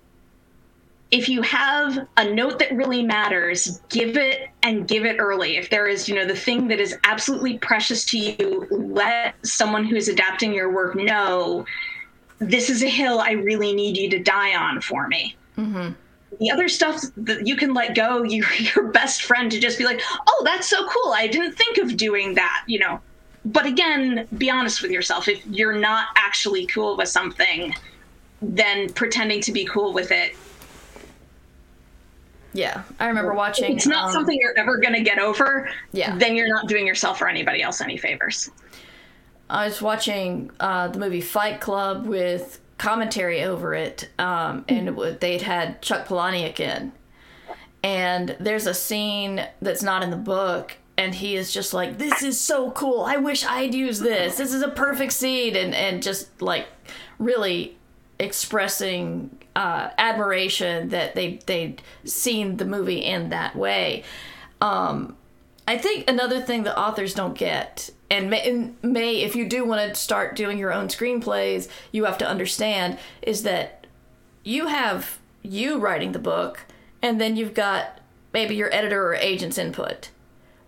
if 1.11 1.27
you 1.27 1.41
have 1.41 2.07
a 2.15 2.33
note 2.33 2.59
that 2.59 2.73
really 2.73 3.03
matters, 3.03 3.81
give 3.89 4.15
it 4.15 4.49
and 4.63 4.87
give 4.87 5.05
it 5.05 5.17
early. 5.19 5.57
If 5.57 5.69
there 5.69 5.85
is, 5.85 6.07
you 6.07 6.15
know, 6.15 6.25
the 6.25 6.35
thing 6.35 6.69
that 6.69 6.79
is 6.79 6.97
absolutely 7.03 7.57
precious 7.57 8.05
to 8.05 8.17
you, 8.17 8.65
let 8.71 9.35
someone 9.45 9.83
who 9.83 9.97
is 9.97 10.07
adapting 10.07 10.53
your 10.53 10.71
work 10.71 10.95
know 10.95 11.65
this 12.39 12.69
is 12.69 12.81
a 12.81 12.87
hill 12.89 13.19
I 13.19 13.31
really 13.31 13.73
need 13.73 13.97
you 13.97 14.09
to 14.09 14.19
die 14.19 14.55
on 14.55 14.81
for 14.81 15.07
me. 15.07 15.35
Mm-hmm. 15.57 15.91
The 16.39 16.51
other 16.51 16.69
stuff 16.69 17.01
that 17.17 17.45
you 17.45 17.55
can 17.55 17.73
let 17.73 17.93
go, 17.93 18.23
your 18.23 18.51
your 18.53 18.87
best 18.87 19.23
friend 19.23 19.51
to 19.51 19.59
just 19.59 19.77
be 19.77 19.83
like, 19.83 20.01
oh, 20.27 20.41
that's 20.45 20.69
so 20.69 20.87
cool. 20.87 21.13
I 21.13 21.27
didn't 21.27 21.53
think 21.53 21.77
of 21.77 21.97
doing 21.97 22.35
that, 22.35 22.63
you 22.67 22.79
know. 22.79 22.99
But 23.43 23.65
again, 23.65 24.27
be 24.37 24.49
honest 24.49 24.81
with 24.81 24.91
yourself. 24.91 25.27
If 25.27 25.45
you're 25.47 25.77
not 25.77 26.07
actually 26.15 26.67
cool 26.67 26.95
with 26.95 27.09
something, 27.09 27.73
then 28.41 28.91
pretending 28.93 29.41
to 29.41 29.51
be 29.51 29.65
cool 29.65 29.93
with 29.93 30.11
it 30.11 30.35
yeah, 32.53 32.83
I 32.99 33.07
remember 33.07 33.33
watching. 33.33 33.75
It's 33.75 33.87
not 33.87 34.05
um, 34.05 34.11
something 34.11 34.37
you're 34.39 34.57
ever 34.57 34.77
going 34.77 34.93
to 34.93 35.01
get 35.01 35.19
over. 35.19 35.69
Yeah. 35.93 36.17
Then 36.17 36.35
you're 36.35 36.49
not 36.49 36.67
doing 36.67 36.85
yourself 36.85 37.21
or 37.21 37.27
anybody 37.27 37.61
else 37.61 37.81
any 37.81 37.97
favors. 37.97 38.49
I 39.49 39.65
was 39.65 39.81
watching 39.81 40.51
uh, 40.59 40.89
the 40.89 40.99
movie 40.99 41.21
Fight 41.21 41.61
Club 41.61 42.05
with 42.05 42.59
commentary 42.77 43.43
over 43.43 43.73
it, 43.73 44.09
um, 44.19 44.65
and 44.67 44.89
it, 44.89 45.19
they'd 45.21 45.41
had 45.41 45.81
Chuck 45.81 46.07
Palahniuk 46.07 46.59
in. 46.59 46.91
And 47.83 48.35
there's 48.39 48.67
a 48.67 48.73
scene 48.73 49.45
that's 49.61 49.81
not 49.81 50.03
in 50.03 50.09
the 50.09 50.17
book, 50.17 50.73
and 50.97 51.15
he 51.15 51.35
is 51.35 51.51
just 51.53 51.73
like, 51.73 51.97
"This 51.97 52.21
is 52.21 52.39
so 52.39 52.71
cool! 52.71 53.01
I 53.01 53.17
wish 53.17 53.45
I'd 53.45 53.73
use 53.73 53.99
this. 53.99 54.37
This 54.37 54.53
is 54.53 54.61
a 54.61 54.69
perfect 54.69 55.13
scene," 55.13 55.55
and 55.55 55.73
and 55.73 56.03
just 56.03 56.41
like 56.41 56.67
really 57.19 57.77
expressing 58.19 59.37
uh, 59.55 59.89
admiration 59.97 60.89
that 60.89 61.15
they 61.15 61.39
they'd 61.45 61.81
seen 62.05 62.57
the 62.57 62.65
movie 62.65 63.03
in 63.03 63.29
that 63.29 63.55
way. 63.55 64.03
Um, 64.61 65.17
I 65.67 65.77
think 65.77 66.09
another 66.09 66.41
thing 66.41 66.63
that 66.63 66.77
authors 66.77 67.13
don't 67.13 67.37
get, 67.37 67.89
and 68.09 68.29
may, 68.29 68.49
and 68.49 68.75
may, 68.83 69.21
if 69.21 69.35
you 69.35 69.47
do 69.47 69.65
want 69.65 69.87
to 69.87 69.95
start 69.95 70.35
doing 70.35 70.57
your 70.57 70.73
own 70.73 70.87
screenplays, 70.87 71.67
you 71.91 72.05
have 72.05 72.17
to 72.19 72.27
understand 72.27 72.97
is 73.21 73.43
that 73.43 73.87
you 74.43 74.67
have 74.67 75.19
you 75.43 75.79
writing 75.79 76.11
the 76.11 76.19
book, 76.19 76.65
and 77.01 77.19
then 77.19 77.35
you've 77.35 77.53
got 77.53 77.99
maybe 78.33 78.55
your 78.55 78.73
editor 78.73 79.07
or 79.07 79.15
agent's 79.15 79.57
input. 79.57 80.09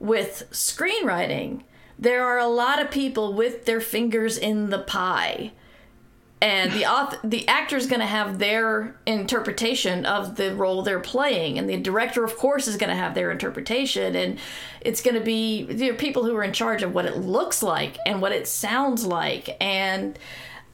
With 0.04 0.50
screenwriting, 0.52 1.62
there 1.98 2.28
are 2.28 2.38
a 2.38 2.48
lot 2.48 2.82
of 2.82 2.92
people 2.92 3.32
with 3.32 3.64
their 3.64 3.80
fingers 3.80 4.38
in 4.38 4.70
the 4.70 4.80
pie. 4.80 5.54
And 6.42 6.74
the 6.74 6.86
author, 6.86 7.18
the 7.24 7.48
actor 7.48 7.78
is 7.78 7.88
going 7.88 8.02
to 8.02 8.06
have 8.06 8.38
their 8.38 8.98
interpretation 9.06 10.06
of 10.06 10.36
the 10.36 10.54
role 10.54 10.82
they're 10.82 11.00
playing 11.00 11.58
and 11.58 11.70
the 11.70 11.78
director 11.78 12.26
of 12.26 12.36
course 12.36 12.68
is 12.68 12.76
going 12.76 12.90
to 12.90 12.98
have 12.98 13.16
their 13.16 13.32
interpretation 13.32 14.14
and 14.14 14.38
it's 14.82 15.02
going 15.02 15.16
to 15.16 15.24
be 15.24 15.60
you 15.70 15.94
know, 15.94 15.98
people 15.98 16.26
who 16.26 16.36
are 16.36 16.44
in 16.44 16.52
charge 16.52 16.84
of 16.84 16.94
what 16.94 17.06
it 17.06 17.16
looks 17.16 17.64
like 17.64 17.98
and 18.06 18.22
what 18.22 18.34
it 18.34 18.46
sounds 18.46 19.06
like 19.06 19.56
and 19.62 20.20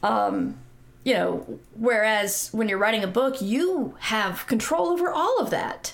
um, 0.02 0.58
you 1.04 1.14
know 1.14 1.60
whereas 1.76 2.50
when 2.52 2.68
you're 2.68 2.80
writing 2.80 3.04
a 3.04 3.08
book 3.08 3.40
you 3.40 3.96
have 4.00 4.48
control 4.48 4.88
over 4.88 5.12
all 5.12 5.38
of 5.40 5.52
that. 5.52 5.94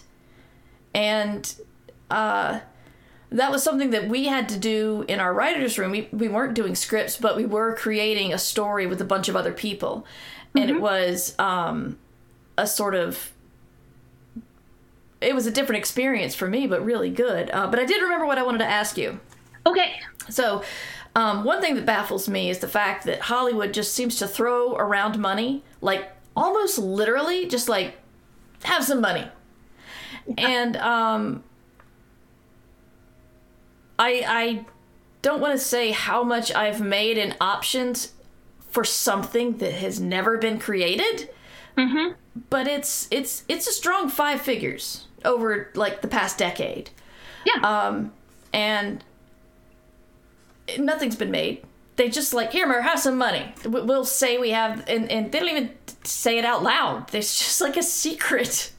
And 0.93 1.53
uh, 2.09 2.61
that 3.35 3.51
was 3.51 3.63
something 3.63 3.89
that 3.89 4.07
we 4.07 4.25
had 4.25 4.47
to 4.49 4.57
do 4.57 5.03
in 5.07 5.19
our 5.19 5.33
writers 5.33 5.77
room. 5.77 5.91
We, 5.91 6.07
we 6.11 6.27
weren't 6.27 6.53
doing 6.53 6.75
scripts 6.75 7.17
but 7.17 7.35
we 7.35 7.45
were 7.45 7.75
creating 7.75 8.33
a 8.33 8.37
story 8.37 8.87
with 8.87 9.01
a 9.01 9.05
bunch 9.05 9.27
of 9.29 9.35
other 9.35 9.51
people. 9.51 10.05
And 10.55 10.69
mm-hmm. 10.69 10.77
it 10.77 10.81
was 10.81 11.35
um, 11.37 11.97
a 12.57 12.65
sort 12.65 12.95
of 12.95 13.31
it 15.21 15.33
was 15.33 15.47
a 15.47 15.51
different 15.51 15.79
experience 15.79 16.35
for 16.35 16.47
me 16.47 16.65
but 16.67 16.83
really 16.83 17.09
good. 17.09 17.49
Uh, 17.51 17.67
but 17.67 17.79
i 17.79 17.85
did 17.85 18.01
remember 18.01 18.25
what 18.25 18.37
i 18.37 18.43
wanted 18.43 18.59
to 18.59 18.67
ask 18.67 18.97
you. 18.97 19.19
Okay. 19.65 19.93
So 20.29 20.63
um, 21.15 21.43
one 21.43 21.61
thing 21.61 21.75
that 21.75 21.85
baffles 21.85 22.27
me 22.29 22.49
is 22.49 22.59
the 22.59 22.67
fact 22.67 23.05
that 23.05 23.21
hollywood 23.21 23.73
just 23.73 23.93
seems 23.93 24.17
to 24.17 24.27
throw 24.27 24.75
around 24.75 25.17
money 25.19 25.63
like 25.81 26.09
almost 26.35 26.77
literally 26.77 27.47
just 27.47 27.69
like 27.69 27.95
have 28.63 28.83
some 28.83 29.01
money. 29.01 29.27
Yeah. 30.27 30.47
and 30.47 30.77
um, 30.77 31.43
I 33.97 34.23
I 34.27 34.65
don't 35.21 35.41
want 35.41 35.53
to 35.53 35.63
say 35.63 35.91
how 35.91 36.23
much 36.23 36.53
I've 36.53 36.81
made 36.81 37.17
in 37.17 37.35
options 37.41 38.13
for 38.69 38.83
something 38.83 39.57
that 39.57 39.73
has 39.73 39.99
never 39.99 40.37
been 40.37 40.59
created. 40.59 41.29
Mm-hmm. 41.77 42.13
But 42.49 42.67
it's 42.67 43.07
it's 43.11 43.43
it's 43.47 43.67
a 43.67 43.71
strong 43.71 44.09
five 44.09 44.41
figures 44.41 45.07
over 45.23 45.71
like 45.75 46.01
the 46.01 46.07
past 46.07 46.37
decade. 46.37 46.89
Yeah. 47.45 47.61
Um, 47.61 48.13
and 48.53 49.03
nothing's 50.77 51.15
been 51.15 51.31
made. 51.31 51.63
They 51.95 52.09
just 52.09 52.33
like 52.33 52.51
here, 52.51 52.67
Mur, 52.67 52.81
have 52.81 52.99
some 52.99 53.17
money. 53.17 53.53
We'll 53.65 54.05
say 54.05 54.37
we 54.37 54.49
have, 54.51 54.83
and 54.89 55.09
and 55.09 55.31
they 55.31 55.39
don't 55.39 55.49
even 55.49 55.71
say 56.03 56.37
it 56.37 56.45
out 56.45 56.61
loud. 56.63 57.13
It's 57.15 57.37
just 57.37 57.61
like 57.61 57.77
a 57.77 57.83
secret. 57.83 58.71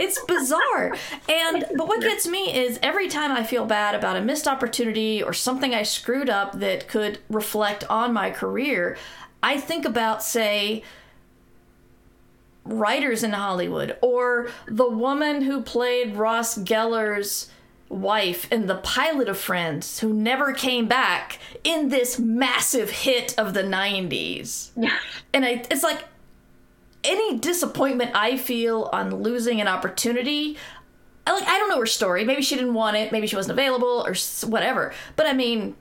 It's 0.00 0.22
bizarre. 0.24 0.96
And 1.28 1.64
but 1.76 1.88
what 1.88 2.00
gets 2.00 2.26
me 2.26 2.54
is 2.56 2.78
every 2.82 3.08
time 3.08 3.32
I 3.32 3.42
feel 3.42 3.66
bad 3.66 3.94
about 3.94 4.16
a 4.16 4.20
missed 4.20 4.46
opportunity 4.46 5.22
or 5.22 5.32
something 5.32 5.74
I 5.74 5.82
screwed 5.82 6.30
up 6.30 6.58
that 6.60 6.88
could 6.88 7.18
reflect 7.28 7.84
on 7.90 8.12
my 8.12 8.30
career, 8.30 8.96
I 9.42 9.58
think 9.58 9.84
about 9.84 10.22
say 10.22 10.82
writers 12.64 13.22
in 13.22 13.32
Hollywood 13.32 13.96
or 14.00 14.50
the 14.66 14.88
woman 14.88 15.42
who 15.42 15.62
played 15.62 16.16
Ross 16.16 16.58
Geller's 16.58 17.48
wife 17.88 18.50
in 18.52 18.66
the 18.66 18.76
pilot 18.76 19.28
of 19.28 19.38
Friends 19.38 20.00
who 20.00 20.12
never 20.12 20.52
came 20.52 20.86
back 20.86 21.38
in 21.62 21.88
this 21.88 22.18
massive 22.18 22.90
hit 22.90 23.38
of 23.38 23.54
the 23.54 23.62
90s. 23.62 24.70
Yeah. 24.76 24.98
And 25.32 25.44
I, 25.44 25.64
it's 25.70 25.82
like 25.84 26.04
any 27.04 27.38
disappointment 27.38 28.12
I 28.14 28.36
feel 28.36 28.90
on 28.92 29.22
losing 29.22 29.60
an 29.60 29.68
opportunity, 29.68 30.56
I, 31.26 31.32
like 31.32 31.48
I 31.48 31.58
don't 31.58 31.68
know 31.68 31.80
her 31.80 31.86
story. 31.86 32.24
Maybe 32.24 32.42
she 32.42 32.56
didn't 32.56 32.74
want 32.74 32.96
it. 32.96 33.12
Maybe 33.12 33.26
she 33.26 33.36
wasn't 33.36 33.58
available 33.58 34.06
or 34.06 34.14
whatever. 34.48 34.92
But 35.16 35.26
I 35.26 35.32
mean, 35.32 35.76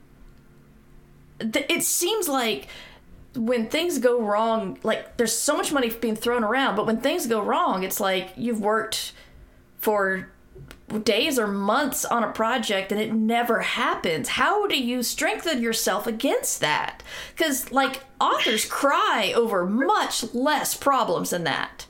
th- 1.40 1.66
it 1.70 1.84
seems 1.84 2.28
like 2.28 2.68
when 3.36 3.68
things 3.68 4.00
go 4.00 4.22
wrong, 4.22 4.80
like 4.84 5.18
there's 5.18 5.34
so 5.34 5.56
much 5.58 5.72
money 5.72 5.90
being 5.90 6.16
thrown 6.16 6.44
around, 6.44 6.76
but 6.76 6.86
when 6.86 7.02
things 7.02 7.28
go 7.28 7.42
wrong, 7.42 7.84
it's 7.84 8.00
like 8.00 8.32
you've 8.36 8.62
worked 8.62 9.14
for 9.78 10.32
days 11.04 11.40
or 11.40 11.48
months 11.48 12.06
on 12.06 12.24
a 12.24 12.32
project 12.32 12.92
and 12.92 13.02
it 13.02 13.14
never 13.14 13.62
happens. 13.62 14.30
How 14.30 14.68
do 14.68 14.82
you 14.82 15.04
strengthen 15.04 15.62
yourself 15.62 16.08
against 16.08 16.62
that? 16.62 17.04
Because 17.36 17.72
like 17.72 18.04
authors 18.20 18.66
cry 18.66 19.34
over 19.36 19.66
much 19.66 20.34
less 20.34 20.76
problems 20.76 21.32
than 21.32 21.44
that 21.46 21.86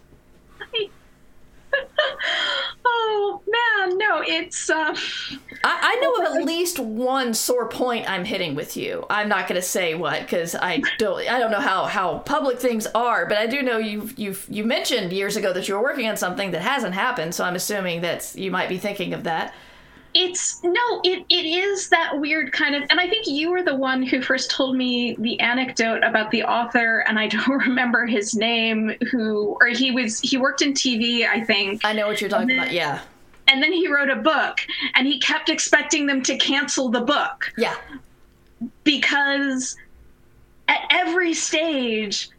oh 2.86 3.42
man 3.48 3.98
no 3.98 4.24
it's 4.26 4.70
uh 4.70 4.96
I, 5.64 5.96
I, 5.98 6.00
know 6.00 6.14
of 6.14 6.36
at 6.36 6.46
least 6.46 6.78
one 6.78 7.34
sore 7.34 7.68
point 7.68 8.08
I'm 8.08 8.24
hitting 8.24 8.54
with 8.54 8.78
you. 8.78 9.04
I'm 9.10 9.28
not 9.28 9.48
going 9.48 9.60
to 9.60 9.66
say 9.66 9.96
what 9.96 10.22
because 10.22 10.54
I 10.54 10.84
don't. 11.00 11.28
I 11.28 11.40
don't 11.40 11.50
know 11.50 11.60
how, 11.60 11.86
how 11.86 12.20
public 12.20 12.60
things 12.60 12.86
are, 12.94 13.26
but 13.26 13.40
I 13.40 13.48
do 13.48 13.64
know 13.64 13.80
you 13.80 14.12
you 14.16 14.36
you 14.48 14.64
mentioned 14.64 15.12
years 15.12 15.36
ago 15.36 15.54
that 15.54 15.68
you 15.68 15.74
were 15.74 15.82
working 15.82 16.08
on 16.08 16.18
something 16.18 16.52
that 16.52 16.62
hasn't 16.62 16.94
happened. 16.94 17.34
So 17.34 17.44
I'm 17.44 17.56
assuming 17.56 18.02
that 18.02 18.32
you 18.36 18.52
might 18.52 18.70
be 18.70 18.78
thinking 18.78 19.16
of 19.16 19.24
that. 19.24 19.56
It's 20.18 20.64
no, 20.64 21.02
it 21.04 21.26
it 21.30 21.46
is 21.46 21.90
that 21.90 22.18
weird 22.20 22.54
kind 22.54 22.74
of, 22.74 22.84
and 22.90 23.00
I 23.02 23.08
think 23.10 23.28
you 23.28 23.52
were 23.52 23.64
the 23.64 23.76
one 23.76 24.02
who 24.02 24.22
first 24.22 24.50
told 24.50 24.78
me 24.78 25.16
the 25.20 25.38
anecdote 25.42 26.04
about 26.04 26.32
the 26.32 26.44
author, 26.44 27.04
and 27.08 27.20
I 27.20 27.28
don't 27.36 27.50
remember 27.50 28.06
his 28.06 28.34
name. 28.34 28.96
Who 29.12 29.58
or 29.60 29.68
he 29.68 29.92
was 29.92 30.20
he 30.22 30.38
worked 30.38 30.62
in 30.62 30.74
TV, 30.74 31.28
I 31.28 31.44
think. 31.44 31.84
I 31.84 31.94
know 31.94 32.08
what 32.08 32.22
you're 32.22 32.30
talking 32.30 32.48
then, 32.48 32.60
about. 32.60 32.72
Yeah 32.72 33.02
and 33.48 33.62
then 33.62 33.72
he 33.72 33.88
wrote 33.88 34.10
a 34.10 34.16
book 34.16 34.62
and 34.96 35.08
he 35.08 35.20
kept 35.20 35.50
expecting 35.50 36.06
them 36.06 36.22
to 36.24 36.38
cancel 36.38 36.90
the 36.90 37.02
book. 37.02 37.54
Yeah. 37.58 37.76
Because 38.84 39.76
at 40.68 40.82
every 40.90 41.34
stage 41.34 42.30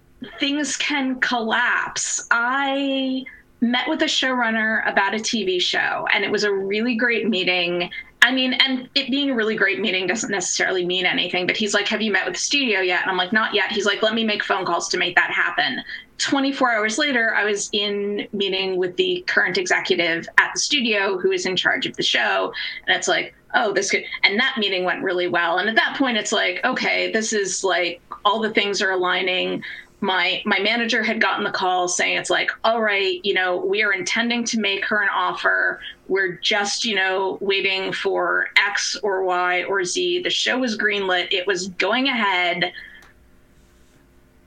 things 0.40 0.76
can 0.76 1.20
collapse. 1.20 2.26
I 2.30 3.24
met 3.70 3.88
with 3.88 4.02
a 4.02 4.06
showrunner 4.06 4.88
about 4.90 5.14
a 5.14 5.18
TV 5.18 5.60
show 5.60 6.06
and 6.12 6.24
it 6.24 6.30
was 6.30 6.44
a 6.44 6.52
really 6.52 6.94
great 6.94 7.28
meeting 7.28 7.90
I 8.22 8.32
mean, 8.32 8.54
and 8.54 8.88
it 8.96 9.08
being 9.08 9.30
a 9.30 9.34
really 9.34 9.54
great 9.54 9.78
meeting 9.78 10.08
doesn't 10.08 10.32
necessarily 10.32 10.84
mean 10.84 11.06
anything, 11.06 11.46
but 11.46 11.56
he's 11.56 11.74
like, 11.74 11.86
Have 11.86 12.02
you 12.02 12.10
met 12.10 12.24
with 12.24 12.34
the 12.34 12.40
studio 12.40 12.80
yet? 12.80 13.02
And 13.02 13.10
I'm 13.10 13.16
like, 13.16 13.32
Not 13.32 13.54
yet. 13.54 13.70
He's 13.70 13.86
like, 13.86 14.02
Let 14.02 14.14
me 14.14 14.24
make 14.24 14.42
phone 14.42 14.64
calls 14.64 14.88
to 14.88 14.98
make 14.98 15.14
that 15.14 15.30
happen. 15.30 15.84
24 16.18 16.72
hours 16.72 16.98
later, 16.98 17.34
I 17.34 17.44
was 17.44 17.68
in 17.72 18.26
meeting 18.32 18.78
with 18.78 18.96
the 18.96 19.22
current 19.26 19.58
executive 19.58 20.26
at 20.38 20.50
the 20.54 20.58
studio 20.58 21.18
who 21.18 21.30
is 21.30 21.46
in 21.46 21.56
charge 21.56 21.86
of 21.86 21.96
the 21.96 22.02
show. 22.02 22.52
And 22.86 22.96
it's 22.96 23.06
like, 23.06 23.34
oh, 23.54 23.72
this 23.72 23.90
could, 23.90 24.02
and 24.22 24.38
that 24.40 24.56
meeting 24.58 24.84
went 24.84 25.02
really 25.02 25.28
well. 25.28 25.58
And 25.58 25.68
at 25.68 25.76
that 25.76 25.96
point, 25.96 26.16
it's 26.16 26.32
like, 26.32 26.60
okay, 26.64 27.12
this 27.12 27.32
is 27.32 27.62
like 27.62 28.00
all 28.24 28.40
the 28.40 28.50
things 28.50 28.80
are 28.80 28.90
aligning 28.90 29.62
my 30.06 30.40
my 30.44 30.60
manager 30.60 31.02
had 31.02 31.20
gotten 31.20 31.42
the 31.44 31.50
call 31.50 31.88
saying 31.88 32.16
it's 32.16 32.30
like 32.30 32.50
all 32.64 32.80
right 32.80 33.20
you 33.24 33.34
know 33.34 33.56
we 33.56 33.82
are 33.82 33.92
intending 33.92 34.44
to 34.44 34.60
make 34.60 34.84
her 34.84 35.02
an 35.02 35.08
offer. 35.12 35.80
We're 36.08 36.34
just 36.36 36.84
you 36.84 36.94
know 36.94 37.36
waiting 37.40 37.92
for 37.92 38.46
x 38.56 38.96
or 39.02 39.24
y 39.24 39.64
or 39.64 39.84
z. 39.84 40.22
The 40.22 40.30
show 40.30 40.58
was 40.58 40.78
greenlit. 40.78 41.28
It 41.32 41.46
was 41.46 41.68
going 41.68 42.06
ahead. 42.08 42.72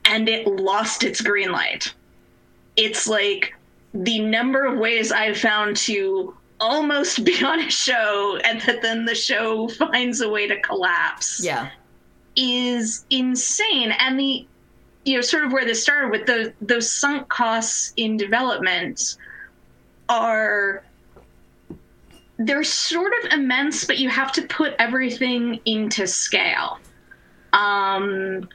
And 0.06 0.28
it 0.28 0.46
lost 0.46 1.04
its 1.04 1.20
green 1.20 1.52
light. 1.52 1.92
It's 2.76 3.06
like 3.06 3.54
the 3.92 4.20
number 4.20 4.64
of 4.64 4.78
ways 4.78 5.10
i've 5.10 5.36
found 5.36 5.76
to 5.76 6.32
almost 6.60 7.24
be 7.24 7.42
on 7.44 7.58
a 7.58 7.68
show 7.70 8.38
and 8.44 8.60
that 8.62 8.80
then 8.82 9.04
the 9.04 9.14
show 9.16 9.66
finds 9.80 10.20
a 10.20 10.28
way 10.28 10.46
to 10.46 10.60
collapse 10.60 11.42
Yeah. 11.44 11.70
is 12.36 13.04
insane. 13.10 13.92
And 13.98 14.18
the 14.18 14.46
you 15.04 15.14
know 15.16 15.20
sort 15.20 15.44
of 15.44 15.52
where 15.52 15.64
this 15.64 15.82
started 15.82 16.10
with 16.10 16.26
the 16.26 16.52
those 16.60 16.90
sunk 16.90 17.28
costs 17.28 17.92
in 17.96 18.16
development 18.16 19.16
are 20.08 20.82
they're 22.38 22.64
sort 22.64 23.12
of 23.22 23.32
immense 23.32 23.84
but 23.84 23.98
you 23.98 24.08
have 24.08 24.32
to 24.32 24.42
put 24.42 24.74
everything 24.78 25.60
into 25.64 26.06
scale. 26.06 26.78
Um 27.52 28.48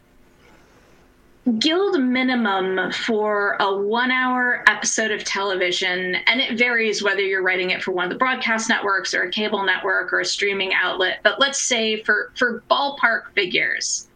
guild 1.60 2.02
minimum 2.02 2.92
for 2.92 3.56
a 3.60 3.78
one 3.78 4.10
hour 4.10 4.64
episode 4.68 5.12
of 5.12 5.24
television 5.24 6.16
and 6.26 6.42
it 6.42 6.58
varies 6.58 7.04
whether 7.04 7.22
you're 7.22 7.44
writing 7.44 7.70
it 7.70 7.84
for 7.84 7.92
one 7.92 8.04
of 8.06 8.10
the 8.10 8.18
broadcast 8.18 8.68
networks 8.68 9.14
or 9.14 9.24
a 9.24 9.30
cable 9.30 9.64
network 9.64 10.12
or 10.12 10.22
a 10.22 10.26
streaming 10.26 10.74
outlet 10.74 11.20
but 11.22 11.40
let's 11.40 11.62
say 11.62 12.02
for 12.02 12.32
for 12.36 12.64
ballpark 12.72 13.26
figures 13.36 14.08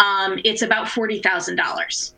um, 0.00 0.40
it's 0.44 0.62
about 0.62 0.86
$40000 0.86 2.14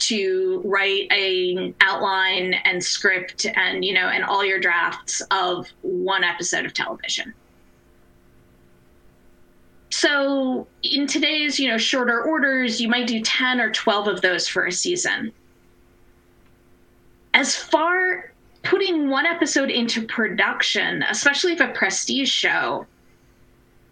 to 0.00 0.60
write 0.64 1.06
a 1.12 1.72
outline 1.80 2.54
and 2.64 2.82
script 2.82 3.46
and 3.54 3.84
you 3.84 3.94
know 3.94 4.08
and 4.08 4.24
all 4.24 4.44
your 4.44 4.58
drafts 4.58 5.22
of 5.30 5.68
one 5.82 6.24
episode 6.24 6.66
of 6.66 6.74
television. 6.74 7.32
So 9.90 10.66
in 10.82 11.06
today's 11.06 11.60
you 11.60 11.68
know 11.68 11.78
shorter 11.78 12.20
orders 12.20 12.80
you 12.80 12.88
might 12.88 13.06
do 13.06 13.22
10 13.22 13.60
or 13.60 13.70
12 13.70 14.08
of 14.08 14.20
those 14.22 14.48
for 14.48 14.66
a 14.66 14.72
season. 14.72 15.32
As 17.32 17.54
far 17.54 18.32
putting 18.64 19.08
one 19.08 19.26
episode 19.26 19.70
into 19.70 20.04
production 20.06 21.04
especially 21.08 21.52
if 21.52 21.60
a 21.60 21.68
prestige 21.68 22.30
show 22.30 22.86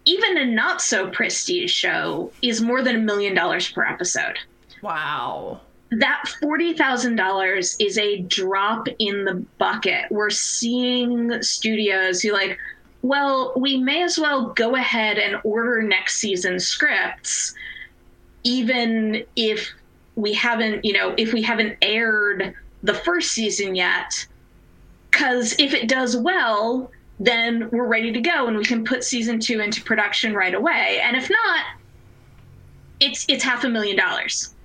even 0.05 0.37
a 0.37 0.45
not 0.45 0.81
so 0.81 1.09
prestige 1.09 1.71
show 1.71 2.31
is 2.41 2.61
more 2.61 2.81
than 2.81 2.95
a 2.95 2.99
million 2.99 3.33
dollars 3.35 3.69
per 3.71 3.83
episode 3.83 4.37
Wow. 4.81 5.61
that 5.91 6.23
$40,000 6.41 7.75
is 7.79 7.97
a 7.97 8.19
drop 8.21 8.87
in 8.97 9.25
the 9.25 9.35
bucket. 9.59 10.05
We're 10.09 10.29
seeing 10.31 11.41
studios 11.43 12.21
who 12.21 12.31
like, 12.31 12.57
well, 13.03 13.53
we 13.55 13.77
may 13.77 14.01
as 14.03 14.17
well 14.17 14.47
go 14.53 14.75
ahead 14.75 15.17
and 15.17 15.39
order 15.43 15.81
next 15.81 16.15
season 16.15 16.59
scripts 16.59 17.53
even 18.43 19.23
if 19.35 19.69
we 20.15 20.33
haven't, 20.33 20.83
you 20.83 20.93
know, 20.93 21.13
if 21.17 21.31
we 21.31 21.41
haven't 21.43 21.77
aired 21.81 22.55
the 22.81 22.93
first 22.93 23.31
season 23.31 23.75
yet 23.75 24.25
cuz 25.11 25.53
if 25.59 25.73
it 25.73 25.87
does 25.87 26.17
well, 26.17 26.89
then 27.25 27.69
we're 27.69 27.85
ready 27.85 28.11
to 28.11 28.19
go 28.19 28.47
and 28.47 28.57
we 28.57 28.63
can 28.63 28.83
put 28.83 29.03
season 29.03 29.39
2 29.39 29.59
into 29.59 29.83
production 29.83 30.33
right 30.33 30.55
away. 30.55 30.99
And 31.03 31.15
if 31.15 31.29
not, 31.29 31.65
it's 32.99 33.25
it's 33.27 33.43
half 33.43 33.63
a 33.63 33.69
million 33.69 33.95
dollars. 33.95 34.55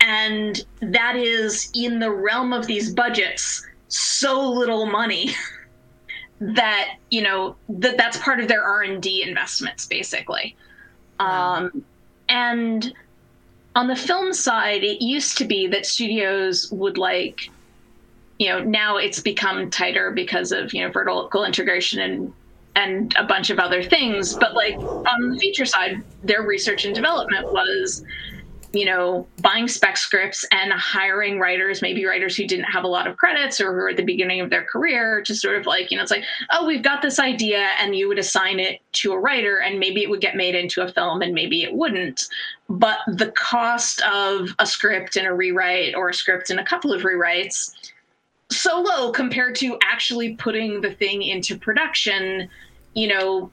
And 0.00 0.64
that 0.80 1.16
is 1.16 1.70
in 1.74 2.00
the 2.00 2.10
realm 2.10 2.52
of 2.52 2.66
these 2.66 2.92
budgets 2.92 3.64
so 3.88 4.50
little 4.50 4.86
money 4.86 5.34
that 6.40 6.96
you 7.10 7.22
know 7.22 7.56
that 7.68 7.96
that's 7.96 8.18
part 8.18 8.40
of 8.40 8.48
their 8.48 8.64
r&d 8.64 9.22
investments 9.22 9.86
basically. 9.86 10.56
Um, 11.20 11.84
and 12.28 12.92
on 13.76 13.86
the 13.86 13.96
film 13.96 14.32
side 14.32 14.82
it 14.82 15.02
used 15.02 15.38
to 15.38 15.44
be 15.44 15.68
that 15.68 15.86
studios 15.86 16.70
would 16.72 16.98
like 16.98 17.48
you 18.38 18.48
know 18.48 18.60
now 18.60 18.96
it's 18.96 19.20
become 19.20 19.70
tighter 19.70 20.10
because 20.10 20.52
of 20.52 20.72
you 20.74 20.82
know 20.82 20.90
vertical 20.90 21.44
integration 21.44 22.00
and 22.00 22.32
and 22.74 23.14
a 23.18 23.24
bunch 23.24 23.50
of 23.50 23.58
other 23.58 23.82
things 23.82 24.34
but 24.34 24.54
like 24.54 24.76
on 24.78 25.30
the 25.30 25.38
feature 25.38 25.64
side 25.64 26.02
their 26.22 26.42
research 26.42 26.84
and 26.84 26.94
development 26.94 27.50
was 27.52 28.04
you 28.76 28.84
know, 28.84 29.26
buying 29.40 29.68
spec 29.68 29.96
scripts 29.96 30.44
and 30.52 30.70
hiring 30.72 31.38
writers, 31.38 31.80
maybe 31.80 32.04
writers 32.04 32.36
who 32.36 32.46
didn't 32.46 32.66
have 32.66 32.84
a 32.84 32.88
lot 32.88 33.06
of 33.06 33.16
credits 33.16 33.58
or 33.60 33.72
who 33.72 33.78
are 33.78 33.88
at 33.88 33.96
the 33.96 34.04
beginning 34.04 34.40
of 34.40 34.50
their 34.50 34.64
career, 34.64 35.22
to 35.22 35.34
sort 35.34 35.56
of 35.56 35.66
like, 35.66 35.90
you 35.90 35.96
know, 35.96 36.02
it's 36.02 36.10
like, 36.10 36.24
oh, 36.50 36.66
we've 36.66 36.82
got 36.82 37.00
this 37.00 37.18
idea, 37.18 37.68
and 37.80 37.96
you 37.96 38.06
would 38.06 38.18
assign 38.18 38.60
it 38.60 38.80
to 38.92 39.12
a 39.12 39.18
writer, 39.18 39.58
and 39.58 39.80
maybe 39.80 40.02
it 40.02 40.10
would 40.10 40.20
get 40.20 40.36
made 40.36 40.54
into 40.54 40.82
a 40.82 40.92
film, 40.92 41.22
and 41.22 41.32
maybe 41.32 41.62
it 41.62 41.72
wouldn't. 41.72 42.26
But 42.68 42.98
the 43.06 43.32
cost 43.32 44.02
of 44.02 44.50
a 44.58 44.66
script 44.66 45.16
and 45.16 45.26
a 45.26 45.32
rewrite, 45.32 45.94
or 45.94 46.10
a 46.10 46.14
script 46.14 46.50
and 46.50 46.60
a 46.60 46.64
couple 46.64 46.92
of 46.92 47.02
rewrites, 47.02 47.72
so 48.50 48.80
low 48.80 49.10
compared 49.12 49.54
to 49.56 49.78
actually 49.82 50.34
putting 50.36 50.80
the 50.80 50.90
thing 50.90 51.22
into 51.22 51.58
production, 51.58 52.48
you 52.94 53.08
know, 53.08 53.50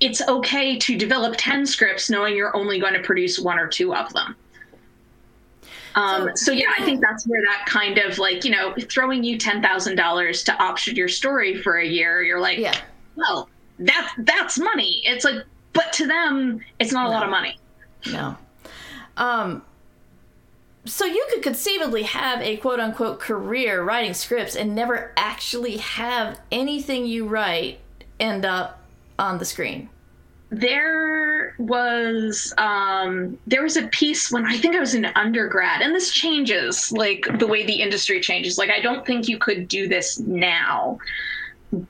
it's 0.00 0.26
okay 0.28 0.78
to 0.78 0.96
develop 0.96 1.34
10 1.38 1.66
scripts 1.66 2.10
knowing 2.10 2.36
you're 2.36 2.54
only 2.56 2.78
going 2.78 2.94
to 2.94 3.00
produce 3.00 3.38
one 3.38 3.58
or 3.58 3.66
two 3.66 3.94
of 3.94 4.12
them. 4.12 4.36
Um, 5.94 6.36
so, 6.36 6.52
yeah, 6.52 6.66
I 6.78 6.84
think 6.84 7.00
that's 7.00 7.26
where 7.26 7.40
that 7.40 7.64
kind 7.66 7.96
of 7.98 8.18
like, 8.18 8.44
you 8.44 8.50
know, 8.50 8.74
throwing 8.90 9.24
you 9.24 9.38
$10,000 9.38 10.44
to 10.44 10.62
option 10.62 10.94
your 10.94 11.08
story 11.08 11.56
for 11.62 11.78
a 11.78 11.86
year, 11.86 12.22
you're 12.22 12.40
like, 12.40 12.58
Yeah. 12.58 12.78
well, 13.16 13.48
that, 13.78 14.14
that's 14.18 14.58
money. 14.58 15.00
It's 15.04 15.24
like, 15.24 15.36
but 15.72 15.92
to 15.94 16.06
them, 16.06 16.60
it's 16.78 16.92
not 16.92 17.06
a 17.06 17.10
lot 17.10 17.22
of 17.22 17.30
money. 17.30 17.58
No. 18.12 18.36
Um, 19.16 19.62
so 20.86 21.04
you 21.04 21.26
could 21.30 21.42
conceivably 21.42 22.04
have 22.04 22.40
a 22.40 22.56
quote 22.58 22.80
unquote 22.80 23.20
career 23.20 23.82
writing 23.82 24.14
scripts 24.14 24.56
and 24.56 24.74
never 24.74 25.12
actually 25.16 25.78
have 25.78 26.40
anything 26.52 27.06
you 27.06 27.26
write 27.26 27.78
end 28.20 28.44
up 28.44 28.80
on 29.18 29.38
the 29.38 29.44
screen. 29.44 29.88
there 30.50 31.54
was 31.58 32.54
um 32.56 33.36
there 33.46 33.62
was 33.62 33.76
a 33.76 33.86
piece 33.88 34.30
when 34.30 34.46
i 34.46 34.56
think 34.56 34.76
i 34.76 34.80
was 34.80 34.94
in 34.94 35.04
undergrad 35.16 35.82
and 35.82 35.94
this 35.94 36.12
changes 36.12 36.92
like 36.92 37.26
the 37.38 37.46
way 37.46 37.66
the 37.66 37.80
industry 37.80 38.20
changes 38.20 38.56
like 38.56 38.70
i 38.70 38.80
don't 38.80 39.04
think 39.04 39.28
you 39.28 39.38
could 39.38 39.66
do 39.66 39.88
this 39.88 40.20
now 40.20 40.98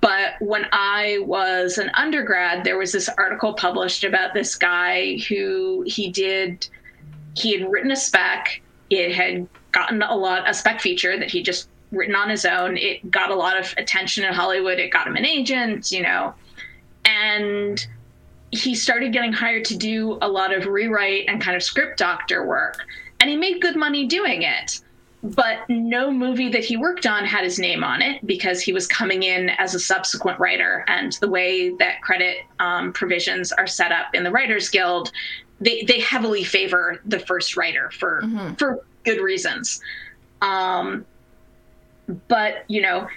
but 0.00 0.34
when 0.40 0.64
i 0.72 1.18
was 1.22 1.76
an 1.76 1.90
undergrad 1.94 2.64
there 2.64 2.78
was 2.78 2.92
this 2.92 3.10
article 3.18 3.52
published 3.52 4.04
about 4.04 4.32
this 4.32 4.54
guy 4.54 5.18
who 5.28 5.84
he 5.86 6.10
did 6.10 6.66
he 7.34 7.58
had 7.58 7.70
written 7.70 7.90
a 7.90 7.96
spec 7.96 8.62
it 8.90 9.14
had 9.14 9.46
gotten 9.72 10.02
a 10.02 10.16
lot 10.16 10.48
a 10.48 10.54
spec 10.54 10.80
feature 10.80 11.18
that 11.18 11.30
he 11.30 11.42
just 11.42 11.68
written 11.92 12.14
on 12.14 12.28
his 12.28 12.44
own. 12.44 12.76
It 12.76 13.10
got 13.10 13.30
a 13.30 13.34
lot 13.34 13.58
of 13.58 13.72
attention 13.76 14.24
in 14.24 14.32
hollywood. 14.32 14.78
It 14.78 14.90
got 14.90 15.06
him 15.06 15.16
an 15.16 15.26
agent 15.26 15.90
you 15.90 16.02
know. 16.02 16.34
And 17.04 17.86
he 18.50 18.74
started 18.74 19.12
getting 19.12 19.32
hired 19.32 19.64
to 19.66 19.76
do 19.76 20.18
a 20.22 20.28
lot 20.28 20.52
of 20.52 20.66
rewrite 20.66 21.26
and 21.28 21.40
kind 21.40 21.56
of 21.56 21.62
script 21.62 21.98
doctor 21.98 22.46
work. 22.46 22.84
And 23.20 23.30
he 23.30 23.36
made 23.36 23.60
good 23.60 23.76
money 23.76 24.06
doing 24.06 24.42
it. 24.42 24.80
But 25.22 25.68
no 25.68 26.12
movie 26.12 26.50
that 26.50 26.64
he 26.64 26.76
worked 26.76 27.06
on 27.06 27.24
had 27.24 27.42
his 27.42 27.58
name 27.58 27.82
on 27.82 28.00
it 28.00 28.24
because 28.26 28.60
he 28.60 28.72
was 28.72 28.86
coming 28.86 29.24
in 29.24 29.50
as 29.58 29.74
a 29.74 29.80
subsequent 29.80 30.38
writer. 30.38 30.84
And 30.86 31.12
the 31.14 31.28
way 31.28 31.70
that 31.76 32.00
credit 32.02 32.38
um, 32.60 32.92
provisions 32.92 33.50
are 33.50 33.66
set 33.66 33.90
up 33.90 34.14
in 34.14 34.22
the 34.22 34.30
writers 34.30 34.68
guild 34.68 35.10
they, 35.60 35.82
they 35.84 36.00
heavily 36.00 36.44
favor 36.44 37.00
the 37.04 37.18
first 37.18 37.56
writer 37.56 37.90
for 37.90 38.22
for 38.58 38.84
good 39.04 39.20
reasons 39.20 39.80
um, 40.42 41.04
but 42.28 42.64
you 42.68 42.82
know 42.82 43.08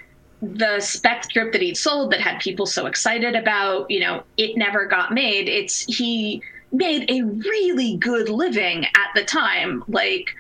the 0.42 0.80
spec 0.80 1.26
script 1.26 1.54
that 1.54 1.62
he'd 1.62 1.78
sold 1.78 2.12
that 2.12 2.22
had 2.22 2.40
people 2.40 2.66
so 2.66 2.86
excited 2.86 3.36
about, 3.36 3.90
you 3.92 4.00
know, 4.00 4.24
it 4.38 4.56
never 4.56 4.86
got 4.86 5.14
made. 5.14 5.50
It's 5.50 5.82
he 5.82 6.42
made 6.72 7.10
a 7.10 7.24
really 7.24 7.98
good 7.98 8.30
living 8.30 8.86
at 8.86 9.10
the 9.16 9.24
time. 9.24 9.84
Like 9.88 10.36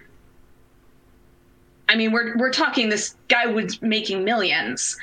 I 1.89 1.95
mean, 1.95 2.11
we're 2.11 2.37
we're 2.37 2.51
talking 2.51 2.89
this 2.89 3.15
guy 3.27 3.47
was 3.47 3.81
making 3.81 4.23
millions, 4.23 4.95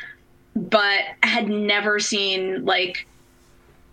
but 0.55 1.03
had 1.23 1.49
never 1.49 1.99
seen 1.99 2.65
like 2.65 3.07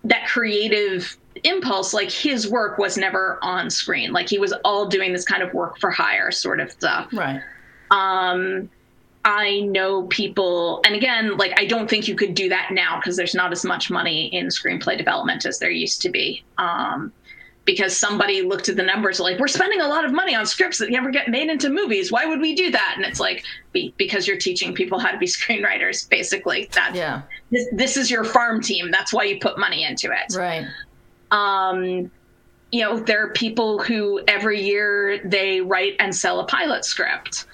that 0.05 0.27
creative 0.27 1.17
impulse 1.43 1.93
like 1.93 2.11
his 2.11 2.49
work 2.49 2.77
was 2.77 2.97
never 2.97 3.39
on 3.41 3.69
screen. 3.69 4.11
Like 4.13 4.29
he 4.29 4.39
was 4.39 4.53
all 4.63 4.87
doing 4.87 5.13
this 5.13 5.25
kind 5.25 5.41
of 5.43 5.53
work 5.53 5.79
for 5.79 5.89
hire 5.91 6.31
sort 6.31 6.59
of 6.59 6.71
stuff. 6.71 7.09
Right. 7.13 7.41
um 7.91 8.69
i 9.25 9.61
know 9.61 10.03
people 10.07 10.81
and 10.85 10.95
again 10.95 11.37
like 11.37 11.53
i 11.57 11.65
don't 11.65 11.89
think 11.89 12.07
you 12.09 12.15
could 12.15 12.33
do 12.33 12.49
that 12.49 12.69
now 12.71 12.97
because 12.99 13.15
there's 13.15 13.33
not 13.33 13.51
as 13.53 13.63
much 13.63 13.89
money 13.89 14.25
in 14.33 14.47
screenplay 14.47 14.97
development 14.97 15.45
as 15.45 15.59
there 15.59 15.69
used 15.71 16.01
to 16.01 16.09
be. 16.09 16.43
Um 16.57 17.11
because 17.65 17.97
somebody 17.97 18.41
looked 18.41 18.67
at 18.67 18.75
the 18.75 18.83
numbers 18.83 19.21
like 19.21 19.39
we're 19.39 19.47
spending 19.47 19.79
a 19.79 19.87
lot 19.87 20.03
of 20.03 20.11
money 20.11 20.35
on 20.35 20.45
scripts 20.45 20.79
that 20.79 20.89
never 20.89 21.09
get 21.09 21.29
made 21.29 21.49
into 21.49 21.69
movies. 21.69 22.11
Why 22.11 22.25
would 22.25 22.41
we 22.41 22.53
do 22.53 22.69
that? 22.71 22.93
And 22.97 23.05
it's 23.05 23.21
like 23.21 23.45
be, 23.71 23.93
because 23.95 24.27
you're 24.27 24.35
teaching 24.37 24.73
people 24.73 24.99
how 24.99 25.11
to 25.11 25.17
be 25.17 25.25
screenwriters 25.37 26.09
basically. 26.09 26.67
That 26.73 26.93
Yeah. 26.93 27.21
this, 27.51 27.65
this 27.71 27.95
is 27.95 28.11
your 28.11 28.25
farm 28.25 28.61
team. 28.61 28.91
That's 28.91 29.13
why 29.13 29.23
you 29.23 29.39
put 29.39 29.57
money 29.57 29.85
into 29.85 30.11
it. 30.11 30.35
Right. 30.35 30.65
Um, 31.33 32.11
you 32.71 32.81
know, 32.81 32.97
there 32.97 33.25
are 33.25 33.29
people 33.29 33.79
who 33.79 34.21
every 34.27 34.61
year 34.61 35.19
they 35.25 35.61
write 35.61 35.95
and 35.99 36.15
sell 36.15 36.39
a 36.39 36.45
pilot 36.45 36.85
script. 36.85 37.45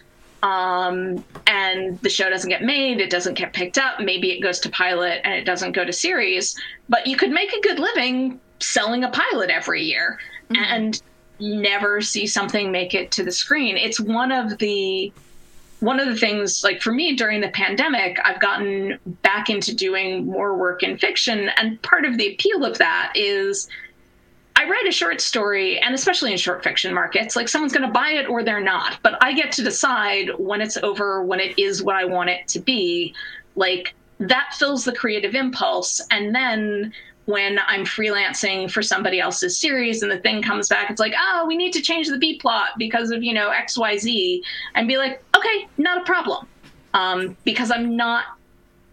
Um, 0.43 1.23
and 1.47 1.99
the 1.99 2.09
show 2.09 2.29
doesn't 2.29 2.49
get 2.49 2.63
made, 2.63 3.01
it 3.01 3.09
doesn't 3.09 3.33
get 3.33 3.51
picked 3.51 3.77
up. 3.77 3.99
Maybe 3.99 4.31
it 4.31 4.41
goes 4.41 4.59
to 4.61 4.69
pilot 4.69 5.19
and 5.25 5.33
it 5.33 5.43
doesn't 5.43 5.73
go 5.73 5.83
to 5.83 5.91
series. 5.91 6.57
But 6.87 7.07
you 7.07 7.17
could 7.17 7.31
make 7.31 7.51
a 7.51 7.59
good 7.59 7.79
living 7.79 8.39
selling 8.59 9.03
a 9.03 9.09
pilot 9.09 9.49
every 9.49 9.83
year 9.83 10.19
and 10.49 11.01
never 11.39 12.01
see 12.01 12.25
something 12.25 12.71
make 12.71 12.93
it 12.93 13.11
to 13.11 13.23
the 13.23 13.31
screen. 13.31 13.77
It's 13.77 13.99
one 13.99 14.31
of 14.31 14.57
the 14.57 15.11
one 15.79 15.99
of 15.99 16.07
the 16.07 16.15
things 16.15 16.63
like 16.63 16.81
for 16.81 16.91
me 16.91 17.15
during 17.15 17.41
the 17.41 17.49
pandemic 17.49 18.17
i've 18.23 18.39
gotten 18.39 18.99
back 19.21 19.49
into 19.49 19.73
doing 19.73 20.25
more 20.25 20.57
work 20.57 20.83
in 20.83 20.97
fiction. 20.97 21.49
And 21.57 21.81
part 21.81 22.05
of 22.05 22.17
the 22.17 22.33
appeal 22.33 22.65
of 22.65 22.77
that 22.77 23.13
is 23.15 23.69
i 24.55 24.65
write 24.65 24.87
a 24.87 24.91
short 24.91 25.21
story 25.21 25.79
and 25.79 25.95
especially 25.95 26.31
in 26.31 26.37
short 26.37 26.63
fiction 26.63 26.93
markets 26.93 27.35
like 27.35 27.47
someone's 27.47 27.73
going 27.73 27.87
to 27.87 27.93
buy 27.93 28.11
it 28.11 28.29
or 28.29 28.43
they're 28.43 28.61
not. 28.61 28.99
But 29.03 29.17
i 29.23 29.33
get 29.33 29.51
to 29.53 29.63
decide 29.63 30.31
when 30.37 30.61
it's 30.61 30.77
over 30.77 31.23
when 31.23 31.39
it 31.39 31.57
is 31.57 31.81
what 31.83 31.95
i 31.95 32.05
want 32.05 32.29
it 32.29 32.47
to 32.49 32.59
be. 32.59 33.13
Like 33.55 33.95
that 34.19 34.53
fills 34.57 34.83
the 34.83 34.91
creative 34.91 35.33
impulse. 35.33 36.01
And 36.11 36.35
then 36.35 36.93
when 37.29 37.59
I'm 37.67 37.85
freelancing 37.85 38.71
for 38.71 38.81
somebody 38.81 39.19
else's 39.19 39.59
series 39.59 40.01
and 40.01 40.11
the 40.11 40.17
thing 40.17 40.41
comes 40.41 40.67
back, 40.67 40.89
it's 40.89 40.99
like, 40.99 41.13
oh, 41.15 41.45
we 41.47 41.55
need 41.55 41.71
to 41.73 41.81
change 41.81 42.07
the 42.07 42.17
B 42.17 42.39
plot 42.39 42.69
because 42.79 43.11
of, 43.11 43.21
you 43.21 43.35
know, 43.35 43.51
XYZ 43.51 44.41
and 44.73 44.87
be 44.87 44.97
like, 44.97 45.23
okay, 45.37 45.67
not 45.77 46.01
a 46.01 46.03
problem. 46.05 46.47
Um, 46.95 47.37
because 47.43 47.69
I'm 47.69 47.95
not 47.95 48.25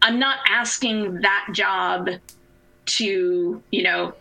I'm 0.02 0.18
not 0.18 0.40
asking 0.46 1.22
that 1.22 1.46
job 1.52 2.10
to, 2.84 3.62
you 3.72 3.82
know, 3.82 4.12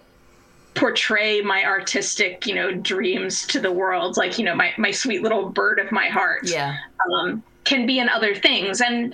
portray 0.76 1.42
my 1.42 1.66
artistic, 1.66 2.46
you 2.48 2.56
know, 2.56 2.74
dreams 2.74 3.46
to 3.48 3.60
the 3.60 3.72
world, 3.72 4.16
like, 4.16 4.40
you 4.40 4.46
know, 4.46 4.56
my, 4.56 4.72
my 4.78 4.92
sweet 4.92 5.24
little 5.24 5.50
bird 5.50 5.78
of 5.78 5.92
my 5.92 6.08
heart 6.08 6.50
Yeah. 6.50 6.78
um, 7.12 7.44
can 7.66 7.86
be 7.86 8.00
in 8.00 8.08
other 8.08 8.34
things. 8.34 8.80
And 8.80 9.14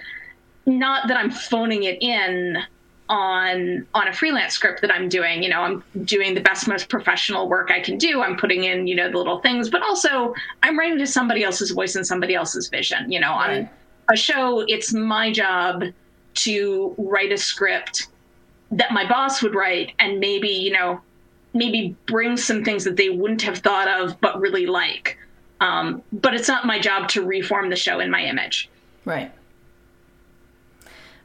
not 0.68 1.08
that 1.08 1.18
I'm 1.18 1.32
phoning 1.32 1.84
it 1.84 2.02
in 2.04 2.64
on 3.12 3.86
on 3.94 4.08
a 4.08 4.14
freelance 4.14 4.54
script 4.54 4.82
that 4.82 4.90
I'm 4.90 5.10
doing. 5.10 5.44
You 5.44 5.50
know, 5.50 5.62
I'm 5.62 5.84
doing 6.06 6.34
the 6.34 6.40
best, 6.40 6.68
most 6.68 6.88
professional 6.88 7.50
work 7.50 7.70
I 7.70 7.82
can 7.82 7.98
do. 7.98 8.22
I'm 8.22 8.38
putting 8.38 8.64
in, 8.64 8.88
you 8.88 8.96
know, 8.96 9.12
the 9.12 9.18
little 9.18 9.40
things, 9.40 9.70
but 9.70 9.82
also 9.84 10.34
I'm 10.64 10.80
writing 10.80 10.98
to 10.98 11.06
somebody 11.06 11.44
else's 11.44 11.72
voice 11.72 11.96
and 11.96 12.08
somebody 12.08 12.34
else's 12.34 12.70
vision. 12.70 13.12
You 13.12 13.20
know, 13.20 13.34
on 13.34 13.50
Right. 13.50 13.70
a 14.10 14.16
show, 14.16 14.62
it's 14.62 14.94
my 14.94 15.32
job 15.32 15.84
to 16.34 16.96
write 16.98 17.34
a 17.34 17.38
script 17.38 18.08
that 18.72 18.94
my 18.94 19.06
boss 19.08 19.44
would 19.44 19.54
write 19.54 19.92
and 20.00 20.20
maybe, 20.22 20.48
you 20.48 20.72
know, 20.72 21.02
maybe 21.54 21.94
bring 22.06 22.38
some 22.38 22.64
things 22.64 22.86
that 22.86 22.96
they 22.96 23.10
wouldn't 23.10 23.42
have 23.42 23.58
thought 23.58 23.90
of 23.90 24.20
but 24.22 24.40
really 24.40 24.66
like. 24.66 25.18
Um, 25.60 26.02
but 26.14 26.34
it's 26.34 26.48
not 26.48 26.66
my 26.66 26.80
job 26.80 27.10
to 27.10 27.24
reform 27.24 27.70
the 27.70 27.76
show 27.76 28.00
in 28.00 28.10
my 28.10 28.24
image. 28.24 28.70
Right. 29.04 29.32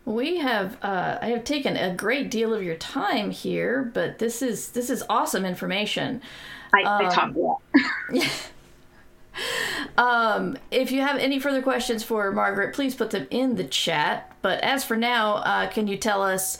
We 0.07 0.39
have 0.39 0.83
uh, 0.83 1.19
I 1.21 1.27
have 1.27 1.45
taken 1.45 1.77
a 1.77 1.95
great 1.95 2.31
deal 2.31 2.55
of 2.55 2.63
your 2.63 2.77
time 2.77 3.31
here, 3.31 3.91
but 3.93 4.19
this 4.19 4.41
is 4.41 4.71
this 4.71 4.89
is 4.89 5.03
awesome 5.11 5.45
information. 5.45 6.23
I, 6.73 7.07
I 7.07 7.09
talk 7.11 7.35
a 7.35 7.39
lot. 7.39 7.61
Um, 9.99 10.57
if 10.71 10.93
you 10.93 11.01
have 11.01 11.17
any 11.17 11.39
further 11.39 11.63
questions 11.63 12.03
for 12.03 12.31
Margaret, 12.33 12.75
please 12.75 12.95
put 12.95 13.11
them 13.11 13.27
in 13.31 13.57
the 13.57 13.65
chat. 13.65 14.35
But 14.43 14.61
as 14.63 14.85
for 14.85 14.97
now, 14.97 15.37
uh, 15.37 15.69
can 15.69 15.87
you 15.89 15.97
tell 15.97 16.23
us 16.23 16.59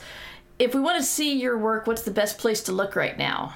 if 0.59 0.73
we 0.73 0.81
want 0.81 0.97
to 0.97 1.03
see 1.03 1.39
your 1.39 1.57
work? 1.57 1.87
What's 1.87 2.03
the 2.03 2.11
best 2.11 2.37
place 2.37 2.61
to 2.63 2.71
look 2.71 2.95
right 2.95 3.17
now? 3.17 3.55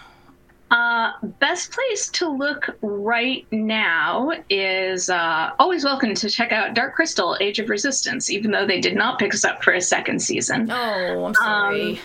Uh, 0.72 1.12
best 1.40 1.72
place 1.72 2.08
to 2.10 2.30
look 2.30 2.70
right 2.82 3.46
now 3.52 4.32
is 4.50 5.10
uh, 5.10 5.50
always 5.60 5.84
welcome 5.84 6.14
to 6.16 6.30
check 6.30 6.54
out 6.54 6.74
Dark 6.74 6.96
Crystal: 6.96 7.36
Age 7.42 7.60
of 7.60 7.68
Resistance, 7.70 8.30
even 8.30 8.52
though 8.52 8.66
they 8.66 8.80
did 8.80 8.96
not 8.96 9.20
pick 9.20 9.34
us 9.34 9.44
up 9.44 9.62
for 9.64 9.74
a 9.74 9.82
second 9.82 10.20
season. 10.22 10.72
Oh, 10.72 11.26
I'm 11.26 11.34
sorry. 11.36 12.00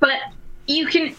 But 0.00 0.20
you 0.66 0.86
can, 0.86 1.14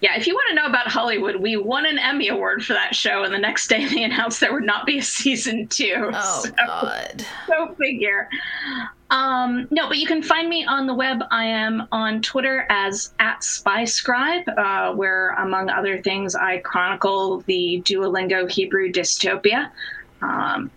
yeah, 0.00 0.16
if 0.16 0.26
you 0.26 0.34
want 0.34 0.48
to 0.48 0.54
know 0.56 0.66
about 0.66 0.88
Hollywood, 0.88 1.36
we 1.36 1.56
won 1.56 1.86
an 1.86 1.98
Emmy 2.00 2.26
Award 2.28 2.64
for 2.64 2.72
that 2.72 2.92
show, 2.96 3.22
and 3.22 3.32
the 3.32 3.38
next 3.38 3.68
day 3.68 3.86
they 3.86 4.02
announced 4.04 4.40
there 4.40 4.52
would 4.52 4.64
not 4.64 4.84
be 4.84 4.98
a 4.98 5.02
season 5.02 5.68
two. 5.68 6.10
oh 6.12 6.42
So- 6.44 6.50
God. 6.66 7.24
go 7.46 7.72
figure. 7.76 8.28
Um, 9.12 9.68
no, 9.70 9.88
but 9.88 9.98
you 9.98 10.06
can 10.06 10.22
find 10.22 10.48
me 10.48 10.64
on 10.64 10.86
the 10.86 10.94
web. 10.94 11.22
I 11.30 11.44
am 11.44 11.86
on 11.92 12.22
Twitter 12.22 12.66
as 12.70 13.12
at 13.18 13.40
SpyScribe, 13.40 14.48
uh, 14.56 14.94
where, 14.94 15.34
among 15.34 15.68
other 15.68 16.00
things, 16.00 16.34
I 16.34 16.58
chronicle 16.58 17.42
the 17.42 17.82
Duolingo 17.84 18.50
Hebrew 18.50 18.90
dystopia. 18.90 19.70
Um, 20.22 20.70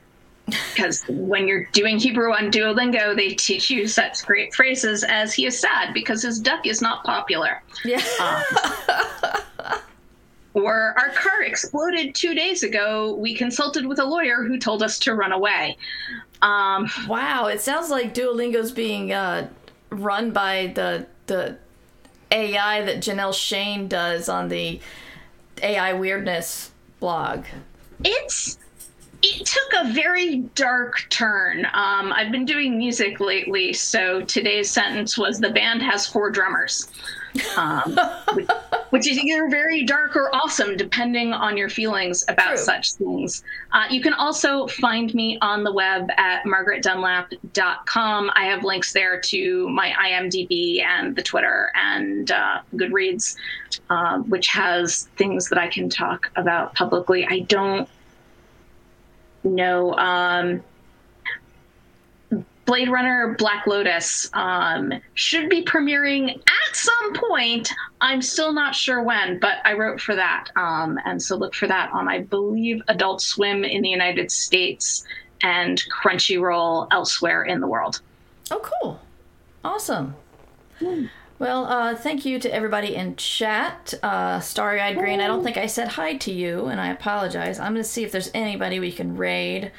because 0.48 1.04
when 1.08 1.48
you're 1.48 1.64
doing 1.72 1.98
Hebrew 1.98 2.34
on 2.34 2.52
Duolingo, 2.52 3.16
they 3.16 3.30
teach 3.30 3.70
you 3.70 3.88
such 3.88 4.26
great 4.26 4.54
phrases 4.54 5.06
as 5.06 5.34
"he 5.34 5.46
is 5.46 5.58
sad 5.60 5.94
because 5.94 6.22
his 6.22 6.38
duck 6.40 6.68
is 6.68 6.82
not 6.82 7.06
popular," 7.06 7.64
Yeah. 7.86 8.04
or 10.54 10.94
"our 10.98 11.10
car 11.12 11.42
exploded 11.42 12.14
two 12.14 12.36
days 12.36 12.64
ago. 12.64 13.16
We 13.16 13.34
consulted 13.34 13.88
with 13.88 13.98
a 13.98 14.06
lawyer 14.06 14.44
who 14.44 14.60
told 14.60 14.84
us 14.84 15.00
to 15.00 15.16
run 15.16 15.32
away." 15.32 15.78
Um, 16.42 16.90
wow. 17.08 17.48
It 17.48 17.62
sounds 17.62 17.90
like 17.90 18.14
Duolingo's 18.14 18.72
being 18.72 19.12
uh, 19.12 19.50
run 19.90 20.32
by 20.32 20.72
the 20.76 21.08
the 21.28 21.58
AI 22.32 22.84
that 22.84 22.98
Janelle 22.98 23.34
Shane 23.34 23.88
does 23.88 24.30
on 24.30 24.50
the 24.50 24.80
AI 25.62 25.94
weirdness 25.94 26.72
blog. 27.00 27.46
it's 28.04 28.58
it 29.22 29.46
took 29.46 29.86
a 29.86 29.92
very 29.94 30.38
dark 30.54 31.08
turn. 31.10 31.66
Um, 31.74 32.14
I've 32.14 32.32
been 32.32 32.46
doing 32.46 32.78
music 32.78 33.20
lately, 33.20 33.74
so 33.74 34.22
today's 34.22 34.70
sentence 34.70 35.18
was 35.18 35.40
the 35.40 35.50
band 35.50 35.82
has 35.82 36.06
four 36.06 36.30
drummers, 36.30 36.90
um, 37.58 37.98
which, 38.34 38.48
which 38.92 39.08
is 39.08 39.18
either 39.18 39.50
very 39.50 39.84
dark 39.84 40.16
or 40.16 40.34
awesome, 40.36 40.78
depending 40.78 41.34
on 41.34 41.58
your 41.58 41.70
feelings 41.70 42.24
about 42.28 42.56
True. 42.56 42.58
such 42.58 42.94
things. 42.94 43.44
Uh, 43.72 43.86
you 43.90 44.02
can 44.02 44.14
also 44.14 44.68
find 44.68 45.14
me 45.14 45.38
on 45.42 45.64
the 45.64 45.72
web 45.72 46.10
at 46.18 46.44
margaretdunlap.com. 46.44 48.32
I 48.34 48.46
have 48.46 48.64
links 48.64 48.94
there 48.94 49.20
to 49.20 49.70
my 49.70 49.92
IMDb 49.92 50.84
and 50.84 51.16
the 51.16 51.24
Twitter 51.24 51.72
and 51.76 52.32
uh, 52.32 52.60
Goodreads, 52.76 53.36
uh, 53.90 54.20
which 54.20 54.48
has 54.48 55.10
things 55.18 55.50
that 55.50 55.58
I 55.58 55.68
can 55.68 55.90
talk 55.90 56.32
about 56.36 56.76
publicly. 56.76 57.26
I 57.26 57.40
don't 57.40 57.90
know. 59.44 59.94
Um, 59.96 60.64
Blade 62.66 62.90
Runner 62.90 63.36
Black 63.38 63.68
Lotus 63.68 64.30
um, 64.34 64.92
should 65.14 65.50
be 65.50 65.64
premiering 65.64 66.36
at 66.36 66.76
some 66.76 67.14
point. 67.14 67.72
I'm 68.02 68.22
still 68.22 68.52
not 68.52 68.74
sure 68.74 69.04
when, 69.04 69.40
but 69.40 69.58
I 69.64 69.74
wrote 69.74 70.02
for 70.02 70.16
that. 70.16 70.50
Um, 70.56 71.00
and 71.06 71.22
so 71.22 71.36
look 71.36 71.54
for 71.54 71.68
that 71.68 71.92
on, 71.94 72.08
I 72.08 72.22
believe, 72.22 72.82
Adult 72.88 73.22
Swim 73.22 73.64
in 73.64 73.82
the 73.84 73.90
United 73.90 74.32
States 74.32 75.06
and 75.42 75.82
Crunchyroll 75.92 76.88
elsewhere 76.92 77.44
in 77.44 77.62
the 77.62 77.68
world. 77.68 78.02
Oh, 78.50 78.62
cool. 78.82 79.00
Awesome. 79.64 80.16
Well, 81.38 81.66
uh, 81.66 81.96
thank 81.96 82.26
you 82.26 82.40
to 82.40 82.54
everybody 82.54 82.96
in 82.96 83.16
chat. 83.16 83.94
Uh, 84.02 84.40
Starry 84.40 84.80
Eyed 84.80 84.98
Green, 84.98 85.20
I 85.20 85.28
don't 85.28 85.44
think 85.44 85.58
I 85.58 85.68
said 85.68 85.90
hi 85.90 86.16
to 86.18 86.32
you, 86.32 86.66
and 86.66 86.80
I 86.80 86.90
apologize. 86.90 87.60
I'm 87.60 87.74
going 87.74 87.84
to 87.84 87.90
see 87.90 88.04
if 88.04 88.12
there's 88.12 88.32
anybody 88.34 88.80
we 88.80 88.92
can 88.92 89.18
raid 89.18 89.72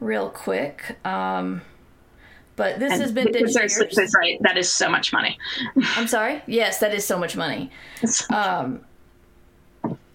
real 0.00 0.30
quick. 0.30 0.96
Um, 1.04 1.62
but 2.56 2.78
this 2.78 2.98
has 2.98 3.12
been 3.12 3.26
Because 3.32 3.52
Ditch 3.52 3.54
there's- 3.54 3.74
Diggers. 3.78 3.94
there's- 3.96 4.12
right, 4.16 4.38
that 4.42 4.56
is 4.56 4.72
so 4.72 4.88
much 4.90 5.12
money. 5.12 5.38
I'm 5.96 6.08
sorry? 6.08 6.42
Yes, 6.46 6.78
that 6.80 6.92
is 6.94 7.04
so 7.06 7.18
much 7.18 7.36
money. 7.36 7.70
Um, 8.30 8.80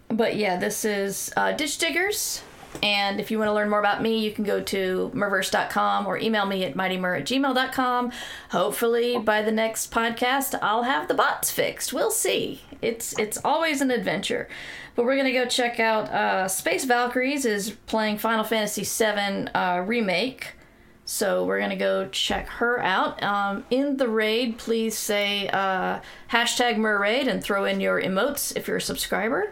but 0.09 0.35
yeah, 0.35 0.57
this 0.57 0.83
is 0.83 1.31
uh, 1.37 1.53
Ditch 1.53 1.77
Diggers. 1.77 2.43
And 2.81 3.19
if 3.19 3.29
you 3.31 3.37
want 3.37 3.49
to 3.49 3.53
learn 3.53 3.69
more 3.69 3.79
about 3.79 4.01
me, 4.01 4.19
you 4.19 4.31
can 4.31 4.45
go 4.45 4.61
to 4.61 5.11
murverse.com 5.13 6.07
or 6.07 6.17
email 6.17 6.45
me 6.45 6.63
at 6.63 6.73
mightymur 6.73 7.19
at 7.19 7.25
gmail.com. 7.25 8.11
Hopefully, 8.51 9.19
by 9.19 9.41
the 9.41 9.51
next 9.51 9.91
podcast, 9.91 10.57
I'll 10.61 10.83
have 10.83 11.09
the 11.09 11.13
bots 11.13 11.51
fixed. 11.51 11.91
We'll 11.91 12.11
see. 12.11 12.61
It's 12.81 13.17
it's 13.19 13.37
always 13.43 13.81
an 13.81 13.91
adventure. 13.91 14.47
But 14.95 15.03
we're 15.03 15.17
gonna 15.17 15.33
go 15.33 15.45
check 15.45 15.81
out 15.81 16.09
uh, 16.11 16.47
Space 16.47 16.85
Valkyries 16.85 17.45
is 17.45 17.71
playing 17.87 18.19
Final 18.19 18.45
Fantasy 18.45 18.83
VII 18.83 19.49
uh, 19.53 19.81
remake. 19.85 20.53
So 21.11 21.43
we're 21.43 21.59
gonna 21.59 21.75
go 21.75 22.07
check 22.07 22.47
her 22.47 22.81
out. 22.81 23.21
Um, 23.21 23.65
in 23.69 23.97
the 23.97 24.07
raid, 24.07 24.57
please 24.57 24.97
say 24.97 25.49
uh, 25.49 25.99
hashtag 26.31 26.77
MurRaid 26.77 27.27
and 27.27 27.43
throw 27.43 27.65
in 27.65 27.81
your 27.81 28.01
emotes 28.01 28.55
if 28.55 28.65
you're 28.65 28.77
a 28.77 28.81
subscriber. 28.81 29.51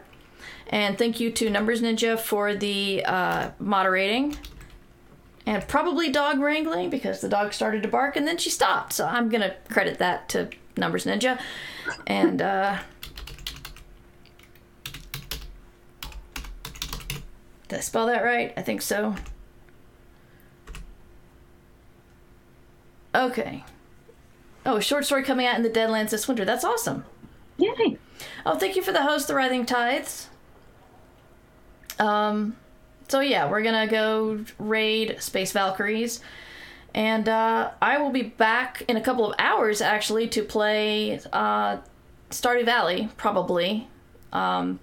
And 0.67 0.97
thank 0.97 1.19
you 1.19 1.29
to 1.31 1.49
Numbers 1.49 1.81
Ninja 1.81 2.17
for 2.17 2.55
the 2.55 3.03
uh, 3.03 3.51
moderating. 3.59 4.37
And 5.45 5.67
probably 5.67 6.09
dog 6.09 6.39
wrangling 6.39 6.89
because 6.89 7.19
the 7.19 7.27
dog 7.27 7.51
started 7.51 7.83
to 7.83 7.89
bark 7.89 8.15
and 8.15 8.25
then 8.25 8.37
she 8.37 8.49
stopped. 8.49 8.93
So 8.93 9.05
I'm 9.05 9.27
gonna 9.27 9.53
credit 9.69 9.99
that 9.99 10.29
to 10.29 10.49
Numbers 10.77 11.03
Ninja. 11.05 11.41
And 12.07 12.41
uh, 12.41 12.79
Did 17.67 17.79
I 17.79 17.81
spell 17.81 18.05
that 18.07 18.23
right? 18.23 18.53
I 18.55 18.61
think 18.61 18.81
so. 18.81 19.13
Okay. 23.13 23.63
Oh, 24.65 24.77
a 24.77 24.81
short 24.81 25.05
story 25.05 25.23
coming 25.23 25.45
out 25.45 25.55
in 25.55 25.63
the 25.63 25.69
Deadlands 25.69 26.09
this 26.09 26.27
winter. 26.27 26.45
That's 26.45 26.63
awesome. 26.63 27.05
Yay. 27.57 27.97
Oh, 28.45 28.55
thank 28.55 28.75
you 28.75 28.81
for 28.81 28.91
the 28.91 29.03
host, 29.03 29.27
The 29.27 29.35
Writhing 29.35 29.65
Tides. 29.65 30.29
Um, 31.97 32.55
so 33.07 33.19
yeah, 33.19 33.49
we're 33.49 33.61
gonna 33.61 33.87
go 33.87 34.43
raid 34.57 35.17
Space 35.19 35.51
Valkyries. 35.51 36.21
And 36.93 37.29
uh, 37.29 37.71
I 37.81 37.99
will 37.99 38.09
be 38.09 38.23
back 38.23 38.83
in 38.87 38.97
a 38.97 39.01
couple 39.01 39.29
of 39.29 39.35
hours 39.37 39.81
actually 39.81 40.27
to 40.29 40.43
play 40.43 41.19
uh, 41.31 41.77
Stardew 42.29 42.65
Valley, 42.65 43.09
probably. 43.17 43.87
Um, 44.33 44.79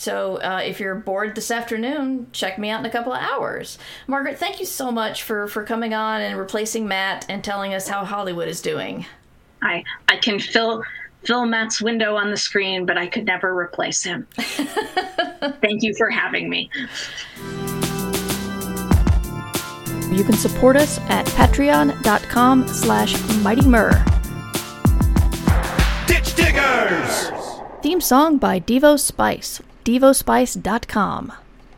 so 0.00 0.36
uh, 0.36 0.62
if 0.64 0.80
you're 0.80 0.94
bored 0.94 1.34
this 1.34 1.50
afternoon, 1.50 2.28
check 2.32 2.58
me 2.58 2.70
out 2.70 2.80
in 2.80 2.86
a 2.86 2.90
couple 2.90 3.12
of 3.12 3.20
hours. 3.20 3.78
Margaret, 4.06 4.38
thank 4.38 4.58
you 4.58 4.64
so 4.64 4.90
much 4.90 5.22
for, 5.22 5.46
for 5.46 5.62
coming 5.62 5.92
on 5.92 6.22
and 6.22 6.38
replacing 6.38 6.88
Matt 6.88 7.26
and 7.28 7.44
telling 7.44 7.74
us 7.74 7.86
how 7.86 8.06
Hollywood 8.06 8.48
is 8.48 8.62
doing. 8.62 9.04
I 9.60 9.84
I 10.08 10.16
can 10.16 10.40
fill 10.40 10.82
fill 11.24 11.44
Matt's 11.44 11.82
window 11.82 12.16
on 12.16 12.30
the 12.30 12.36
screen, 12.38 12.86
but 12.86 12.96
I 12.96 13.08
could 13.08 13.26
never 13.26 13.54
replace 13.54 14.02
him. 14.02 14.26
Thank 14.36 15.82
you 15.82 15.94
for 15.98 16.08
having 16.08 16.48
me. 16.48 16.70
You 20.10 20.24
can 20.24 20.32
support 20.32 20.76
us 20.76 20.98
at 21.10 21.26
patreon.com 21.26 22.68
slash 22.68 23.12
mightymur. 23.44 24.02
Ditch 26.06 26.34
Diggers! 26.34 27.30
Theme 27.82 28.02
song 28.02 28.36
by 28.36 28.60
Devo 28.60 28.98
Spice, 28.98 29.62
devospice.com. 29.82 31.39